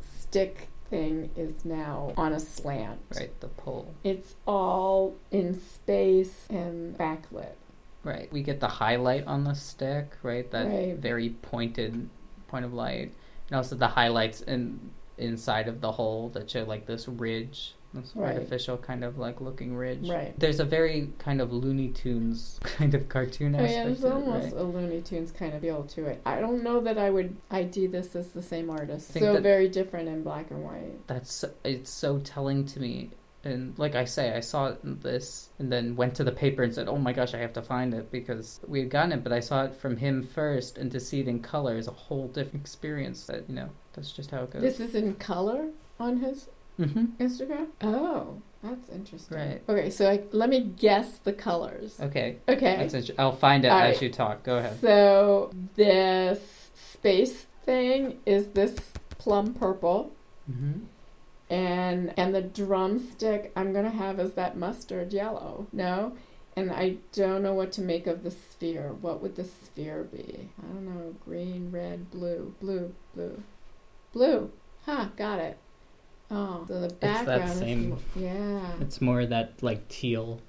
stick 0.00 0.68
thing 0.92 1.30
is 1.36 1.64
now 1.64 2.12
on 2.18 2.34
a 2.34 2.38
slant. 2.38 3.00
Right, 3.16 3.40
the 3.40 3.48
pole. 3.48 3.94
It's 4.04 4.34
all 4.46 5.16
in 5.30 5.58
space 5.58 6.46
and 6.50 6.96
backlit. 6.98 7.54
Right. 8.04 8.30
We 8.30 8.42
get 8.42 8.60
the 8.60 8.68
highlight 8.68 9.26
on 9.26 9.44
the 9.44 9.54
stick, 9.54 10.18
right? 10.22 10.48
That 10.50 10.66
Right. 10.66 10.94
very 10.96 11.30
pointed 11.30 12.10
point 12.46 12.66
of 12.66 12.74
light. 12.74 13.14
And 13.48 13.56
also 13.56 13.74
the 13.74 13.88
highlights 13.88 14.42
in 14.42 14.90
inside 15.16 15.66
of 15.68 15.80
the 15.80 15.92
hole 15.92 16.28
that 16.30 16.50
show 16.50 16.64
like 16.64 16.84
this 16.86 17.08
ridge. 17.08 17.74
This 17.94 18.12
Right. 18.14 18.34
artificial 18.34 18.78
kind 18.78 19.04
of 19.04 19.18
like 19.18 19.40
looking 19.40 19.76
ridge. 19.76 20.08
Right. 20.08 20.38
There's 20.38 20.60
a 20.60 20.64
very 20.64 21.10
kind 21.18 21.40
of 21.40 21.52
Looney 21.52 21.88
Tunes 21.88 22.58
kind 22.62 22.94
of 22.94 23.08
cartoon 23.08 23.54
Oh, 23.54 23.58
aspect 23.58 23.72
yeah, 23.74 23.84
there's 23.84 24.04
it, 24.04 24.12
almost 24.12 24.44
right? 24.44 24.52
a 24.54 24.62
Looney 24.62 25.02
Tunes 25.02 25.30
kind 25.30 25.54
of 25.54 25.60
feel 25.60 25.82
to 25.84 26.06
it. 26.06 26.22
I 26.24 26.40
don't 26.40 26.62
know 26.62 26.80
that 26.80 26.96
I 26.98 27.10
would 27.10 27.36
ID 27.50 27.88
this 27.88 28.16
as 28.16 28.28
the 28.30 28.42
same 28.42 28.70
artist. 28.70 29.12
So 29.12 29.40
very 29.40 29.68
different 29.68 30.08
in 30.08 30.22
black 30.22 30.50
and 30.50 30.62
white. 30.64 31.06
that's 31.06 31.44
it's 31.64 31.90
so 31.90 32.18
telling 32.20 32.64
to 32.66 32.80
me 32.80 33.10
and 33.44 33.76
like 33.76 33.96
i 33.96 34.04
say 34.04 34.32
i 34.36 34.38
saw 34.38 34.72
this 34.84 35.48
and 35.58 35.70
then 35.72 35.96
went 35.96 36.14
to 36.14 36.22
the 36.22 36.30
paper 36.30 36.62
and 36.62 36.72
said 36.72 36.86
oh 36.88 36.96
my 36.96 37.12
gosh 37.12 37.34
i 37.34 37.38
have 37.38 37.52
to 37.52 37.60
find 37.60 37.92
it 37.92 38.08
because 38.12 38.60
we 38.68 38.78
had 38.78 38.88
gotten 38.88 39.10
it 39.10 39.24
but 39.24 39.32
i 39.32 39.40
saw 39.40 39.64
it 39.64 39.74
from 39.74 39.96
him 39.96 40.22
first 40.22 40.78
and 40.78 40.92
to 40.92 41.00
see 41.00 41.18
it 41.18 41.26
in 41.26 41.40
color 41.40 41.76
is 41.76 41.88
a 41.88 41.92
whole 41.92 42.28
different 42.28 42.60
experience 42.60 43.24
that 43.26 43.42
you 43.48 43.54
know 43.56 43.68
that's 43.94 44.12
just 44.12 44.30
how 44.30 44.44
it 44.44 44.50
goes 44.52 44.62
This 44.62 44.78
is 44.78 44.94
in 44.94 45.14
color 45.16 45.70
on 45.98 46.18
his 46.18 46.46
mm-hmm. 46.78 47.04
Instagram. 47.22 47.68
Oh, 47.80 48.40
that's 48.62 48.88
interesting. 48.90 49.36
Right. 49.36 49.62
Okay, 49.68 49.90
so 49.90 50.10
I, 50.10 50.22
let 50.32 50.48
me 50.48 50.60
guess 50.60 51.18
the 51.18 51.32
colors. 51.32 51.98
okay 52.00 52.38
Okay. 52.48 52.76
that's 52.76 52.94
int- 52.94 53.18
i'll 53.18 53.34
find 53.34 53.64
it 53.64 53.68
All 53.68 53.78
as 53.80 53.94
right. 53.94 54.02
you 54.02 54.10
talk 54.10 54.42
go 54.44 54.58
ahead 54.58 54.80
So 54.80 55.50
this 55.74 56.70
space 56.74 57.46
thing 57.64 58.18
is 58.26 58.48
this 58.48 58.76
plum 59.18 59.54
purple, 59.54 60.12
mm-hmm. 60.50 60.84
and 61.50 62.12
and 62.16 62.34
the 62.34 62.42
drumstick 62.42 63.52
I'm 63.56 63.72
gonna 63.72 63.90
have 63.90 64.18
is 64.20 64.32
that 64.32 64.56
mustard 64.56 65.12
yellow. 65.12 65.66
No, 65.72 66.12
and 66.56 66.70
I 66.70 66.96
don't 67.12 67.42
know 67.42 67.54
what 67.54 67.72
to 67.72 67.80
make 67.80 68.06
of 68.06 68.22
the 68.22 68.30
sphere. 68.30 68.92
What 69.00 69.22
would 69.22 69.36
the 69.36 69.44
sphere 69.44 70.04
be? 70.04 70.50
I 70.58 70.66
don't 70.72 70.84
know. 70.84 71.14
Green, 71.24 71.70
red, 71.70 72.10
blue, 72.10 72.54
blue, 72.60 72.94
blue, 73.14 73.42
blue. 74.12 74.50
Huh? 74.86 75.08
Got 75.16 75.38
it. 75.38 75.58
Oh, 76.34 76.64
so 76.66 76.80
the 76.80 76.94
that 77.00 77.48
same- 77.58 77.92
is 77.92 78.22
yeah. 78.22 78.62
it's 78.80 79.00
more 79.02 79.26
that 79.26 79.62
like 79.62 79.86
teal 79.88 80.40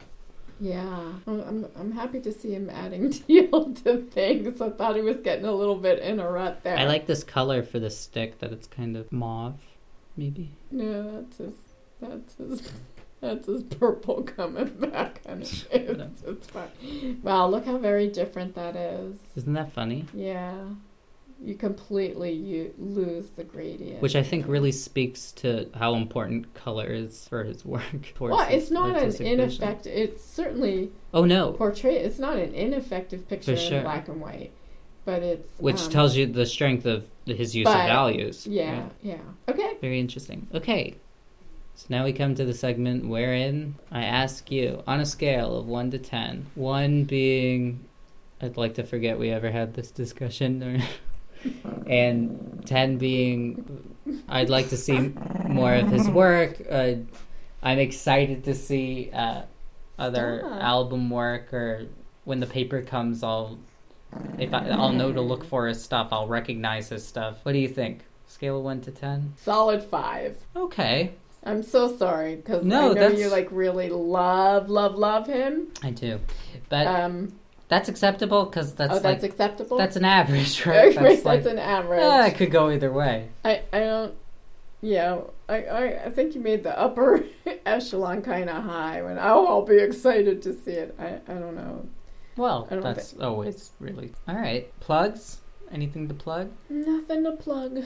Yeah, 0.62 1.12
I'm, 1.28 1.42
I'm, 1.42 1.68
I'm 1.78 1.92
happy 1.92 2.22
to 2.22 2.32
see 2.32 2.54
him 2.54 2.70
adding 2.70 3.10
teal 3.28 3.74
to 3.84 3.98
things. 4.04 4.62
I 4.62 4.70
thought 4.70 4.96
he 4.96 5.02
was 5.02 5.18
getting 5.20 5.46
a 5.46 5.52
little 5.52 5.76
bit 5.76 6.00
in 6.00 6.20
a 6.22 6.30
rut 6.30 6.64
there. 6.64 6.78
i 6.78 6.86
like 6.86 7.06
this 7.06 7.24
color 7.24 7.64
for 7.64 7.80
the 7.80 7.90
stick 7.90 8.40
that 8.40 8.54
it's 8.54 8.68
kind 8.68 8.96
of 8.96 9.12
mauve 9.12 9.60
maybe 10.16 10.52
No, 10.72 11.20
that's 11.22 11.38
his. 11.38 11.56
That's 12.00 12.36
his. 12.36 12.72
That's 13.22 13.48
his 13.48 13.64
purple 13.64 14.24
coming 14.24 14.68
back 14.68 15.22
on 15.28 15.40
his 15.40 15.62
face. 15.64 15.98
It's 16.28 16.48
fine. 16.48 17.20
Wow, 17.24 17.48
look 17.48 17.66
how 17.66 17.78
very 17.78 18.08
different 18.10 18.54
that 18.56 18.76
is. 18.76 19.18
isn't 19.36 19.54
that 19.54 19.72
funny 19.74 20.06
Yeah, 20.14 20.56
you 21.44 21.56
completely 21.56 22.32
you 22.32 22.74
lose 22.78 23.30
the 23.32 23.44
gradient. 23.44 24.02
which 24.02 24.16
I 24.16 24.24
think 24.24 24.48
really 24.48 24.72
speaks 24.72 25.32
to 25.34 25.70
how 25.74 25.96
important 25.96 26.54
color 26.54 26.88
is 26.88 27.28
for 27.28 27.44
his 27.44 27.66
work. 27.66 27.84
towards 28.16 28.36
Well, 28.36 28.46
his 28.46 28.64
it's 28.64 28.72
not 28.72 28.96
an 28.98 29.26
ineffective. 29.26 29.91
It's 29.94 30.24
certainly 30.24 30.91
Oh 31.14 31.26
no, 31.26 31.52
portray. 31.54 31.98
It's 31.98 32.20
not 32.20 32.38
an 32.38 32.54
ineffective 32.54 33.28
picture 33.28 33.58
sure. 33.58 33.80
in 33.80 33.84
black 33.84 34.08
and 34.08 34.22
white, 34.22 34.52
but 35.06 35.22
it's 35.22 35.50
which 35.60 35.82
um, 35.82 35.89
tells 35.89 36.16
you 36.16 36.26
the 36.26 36.46
strength 36.46 36.86
of 36.86 37.06
his 37.26 37.56
use 37.56 37.68
of 37.68 37.74
values. 37.74 38.48
Yeah, 38.48 38.82
right? 38.82 38.91
yeah. 39.02 39.18
Okay. 39.50 39.78
Very 39.82 40.00
interesting. 40.00 40.48
Okay. 40.54 40.96
So 41.76 41.88
now 41.89 42.04
we 42.04 42.14
come 42.14 42.36
to 42.36 42.46
the 42.46 42.54
segment 42.54 43.08
wherein 43.08 43.76
I 43.91 44.04
ask 44.04 44.52
you 44.52 44.84
on 44.86 45.00
a 45.00 45.06
scale 45.08 45.58
of 45.58 45.66
1 45.66 45.89
to 45.91 45.98
10, 45.98 46.46
1 46.54 47.04
being 47.06 47.84
I'd 48.41 48.58
like 48.58 48.76
to 48.76 48.84
forget 48.84 49.18
we 49.18 49.32
ever 49.32 49.50
had 49.50 49.74
this 49.74 49.89
discussion 49.89 50.62
or 50.62 50.78
and 51.88 52.64
10 52.66 52.98
being 52.98 53.96
I'd 54.28 54.50
like 54.50 54.70
to 54.70 54.78
see 54.78 55.14
more 55.48 55.74
of 55.74 55.88
his 55.89 56.08
work. 56.10 56.62
Uh, 56.70 56.96
I'm 57.62 57.80
excited 57.80 58.44
to 58.46 58.54
see 58.54 59.10
uh, 59.14 59.44
other 59.98 60.41
Stop. 60.46 60.62
album 60.62 61.10
work 61.10 61.54
or 61.54 61.88
when 62.26 62.39
the 62.39 62.46
paper 62.48 62.82
comes 62.82 63.24
I'll 63.24 63.58
if 64.38 64.54
I, 64.54 64.70
I'll 64.70 64.91
know 64.91 65.12
to 65.12 65.22
look 65.22 65.44
for 65.44 65.68
his 65.68 65.82
stuff, 65.84 66.10
I'll 66.12 66.28
recognize 66.28 66.89
his 66.89 67.06
stuff. 67.06 67.38
What 67.44 67.54
do 67.54 67.58
you 67.60 67.68
think? 67.68 68.02
Scale 68.28 68.58
of 68.60 68.64
1 68.64 68.82
to 68.82 68.91
10? 68.91 69.34
Solid 69.38 69.84
five. 69.84 70.38
Okay, 70.56 71.14
I'm 71.44 71.64
so 71.64 71.96
sorry 71.98 72.36
because 72.36 72.64
No, 72.64 72.78
I 72.78 72.88
know 72.89 72.94
that's- 72.94 73.20
you 73.20 73.30
like 73.30 73.48
really 73.52 73.89
love, 73.89 74.70
love, 74.70 74.96
love 74.96 75.28
him. 75.28 75.68
I 75.82 75.89
do. 75.91 76.20
But 76.70 76.86
Um, 76.88 77.34
that's 77.74 77.89
acceptable 77.89 78.45
because 78.45 78.74
that's 78.74 78.91
oh, 78.91 78.95
like 78.95 79.03
that's 79.03 79.24
acceptable. 79.24 79.78
that's 79.78 79.95
an 79.95 80.05
average, 80.05 80.65
Right, 80.65 80.95
right? 80.95 80.95
That's 80.95 81.26
like 81.26 81.45
an 81.45 81.57
average. 81.57 82.01
yeah, 82.01 82.28
it 82.28 82.36
could 82.36 82.51
go 82.51 82.69
either 82.69 82.91
way. 82.91 83.30
I, 83.43 83.63
I 83.71 83.80
don't. 83.80 84.15
Yeah, 84.82 85.21
I, 85.47 85.63
I, 85.63 86.05
I 86.05 86.09
think 86.09 86.36
you 86.36 86.41
made 86.41 86.63
the 86.63 86.78
upper 86.78 87.24
echelon 87.65 88.21
kind 88.21 88.49
of 88.49 88.63
high. 88.63 89.01
When 89.01 89.17
oh, 89.17 89.47
I'll 89.47 89.65
be 89.65 89.78
excited 89.78 90.41
to 90.43 90.53
see 90.53 90.71
it. 90.71 90.95
I, 90.99 91.19
I 91.28 91.36
don't 91.36 91.55
know. 91.55 91.88
Well, 92.36 92.67
don't 92.69 92.82
that's 92.82 93.15
always 93.19 93.71
really 93.80 94.11
all 94.28 94.36
right. 94.36 94.71
Plugs? 94.80 95.39
Anything 95.71 96.07
to 96.07 96.13
plug? 96.13 96.51
Nothing 96.69 97.24
to 97.24 97.32
plug. 97.32 97.84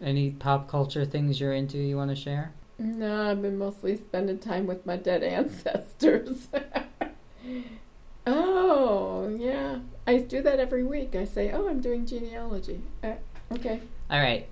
Any 0.00 0.30
pop 0.30 0.68
culture 0.68 1.04
things 1.04 1.40
you're 1.40 1.52
into 1.52 1.78
you 1.78 1.96
want 1.96 2.10
to 2.10 2.16
share? 2.16 2.52
No, 2.78 3.30
I've 3.30 3.42
been 3.42 3.58
mostly 3.58 3.96
spending 3.96 4.38
time 4.38 4.66
with 4.66 4.86
my 4.86 4.96
dead 4.96 5.22
ancestors. 5.22 6.48
oh, 8.28 9.36
yeah. 9.38 9.78
I 10.06 10.18
do 10.18 10.42
that 10.42 10.58
every 10.60 10.84
week. 10.84 11.14
I 11.14 11.24
say, 11.24 11.50
oh, 11.52 11.68
I'm 11.68 11.80
doing 11.80 12.06
genealogy. 12.06 12.80
Uh, 13.02 13.14
okay. 13.52 13.80
All 14.10 14.20
right. 14.20 14.48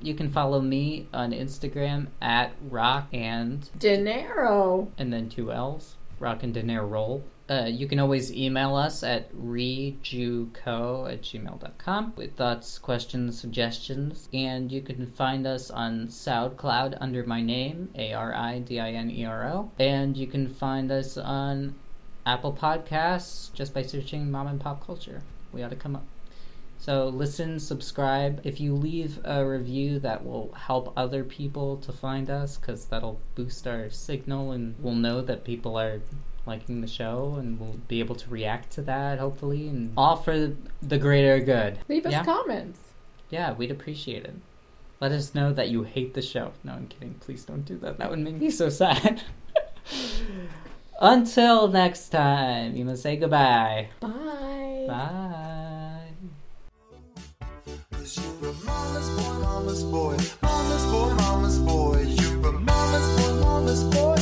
You 0.00 0.14
can 0.14 0.30
follow 0.30 0.60
me 0.60 1.08
on 1.14 1.32
Instagram 1.32 2.08
at 2.20 2.52
rock 2.68 3.08
and 3.12 3.68
Dinero. 3.78 4.92
and 4.98 5.10
then 5.12 5.28
two 5.30 5.50
L's, 5.50 5.96
rock 6.20 6.42
and 6.42 6.52
dinero 6.52 6.86
roll. 6.86 7.24
Uh, 7.48 7.66
you 7.68 7.86
can 7.86 8.00
always 8.00 8.32
email 8.32 8.74
us 8.74 9.02
at 9.04 9.32
rejuco 9.34 11.10
at 11.10 11.22
gmail.com 11.22 12.12
with 12.16 12.34
thoughts, 12.34 12.78
questions, 12.78 13.40
suggestions. 13.40 14.28
And 14.34 14.70
you 14.70 14.82
can 14.82 15.06
find 15.12 15.46
us 15.46 15.70
on 15.70 16.08
SoundCloud 16.08 16.98
under 17.00 17.24
my 17.24 17.40
name, 17.40 17.88
A 17.94 18.12
R 18.12 18.34
I 18.34 18.58
D 18.58 18.80
I 18.80 18.90
N 18.92 19.10
E 19.10 19.24
R 19.24 19.48
O. 19.48 19.70
And 19.78 20.16
you 20.16 20.26
can 20.26 20.48
find 20.48 20.90
us 20.90 21.16
on 21.16 21.74
Apple 22.26 22.52
Podcasts 22.52 23.52
just 23.54 23.72
by 23.72 23.82
searching 23.82 24.30
Mom 24.30 24.48
and 24.48 24.60
Pop 24.60 24.84
Culture. 24.84 25.22
We 25.52 25.62
ought 25.62 25.70
to 25.70 25.76
come 25.76 25.94
up. 25.94 26.04
So 26.78 27.08
listen, 27.08 27.58
subscribe. 27.58 28.40
If 28.44 28.60
you 28.60 28.74
leave 28.74 29.20
a 29.24 29.46
review, 29.46 29.98
that 30.00 30.24
will 30.24 30.52
help 30.52 30.92
other 30.96 31.24
people 31.24 31.76
to 31.78 31.92
find 31.92 32.28
us 32.28 32.56
because 32.58 32.84
that'll 32.86 33.20
boost 33.34 33.66
our 33.66 33.88
signal 33.90 34.52
and 34.52 34.74
we'll 34.80 34.94
know 34.94 35.22
that 35.22 35.44
people 35.44 35.78
are 35.78 36.00
liking 36.46 36.80
the 36.80 36.86
show 36.86 37.36
and 37.38 37.58
we'll 37.58 37.78
be 37.88 38.00
able 38.00 38.14
to 38.14 38.30
react 38.30 38.70
to 38.70 38.82
that 38.82 39.18
hopefully 39.18 39.66
and 39.66 39.92
all 39.96 40.16
for 40.16 40.52
the 40.82 40.98
greater 40.98 41.40
good. 41.40 41.78
Leave 41.88 42.06
us 42.06 42.12
yeah? 42.12 42.24
comments. 42.24 42.80
Yeah, 43.30 43.52
we'd 43.52 43.70
appreciate 43.70 44.24
it. 44.24 44.34
Let 45.00 45.12
us 45.12 45.34
know 45.34 45.52
that 45.52 45.68
you 45.68 45.82
hate 45.82 46.14
the 46.14 46.22
show. 46.22 46.52
No, 46.64 46.72
I'm 46.72 46.86
kidding. 46.86 47.14
Please 47.14 47.44
don't 47.44 47.64
do 47.64 47.78
that. 47.78 47.98
That 47.98 48.10
would 48.10 48.18
make 48.18 48.36
me 48.36 48.50
so 48.50 48.68
sad. 48.68 49.22
Until 51.00 51.68
next 51.68 52.08
time, 52.08 52.74
you 52.74 52.84
must 52.84 53.02
say 53.02 53.16
goodbye. 53.16 53.88
Bye. 54.00 54.84
Bye. 54.88 56.08
Cause 57.92 58.16
you're 58.16 58.50
a 58.50 58.54
mama's 58.64 59.10
boy, 59.10 59.40
mama's 59.42 59.82
boy, 59.84 60.16
mama's 60.42 60.84
boy, 60.86 61.14
mama's 61.14 61.58
boy. 61.58 62.00
You're 62.00 62.48
a 62.48 62.52
mama's 62.52 63.20
boy, 63.20 63.34
mama's 63.40 63.84
boy. 63.84 64.15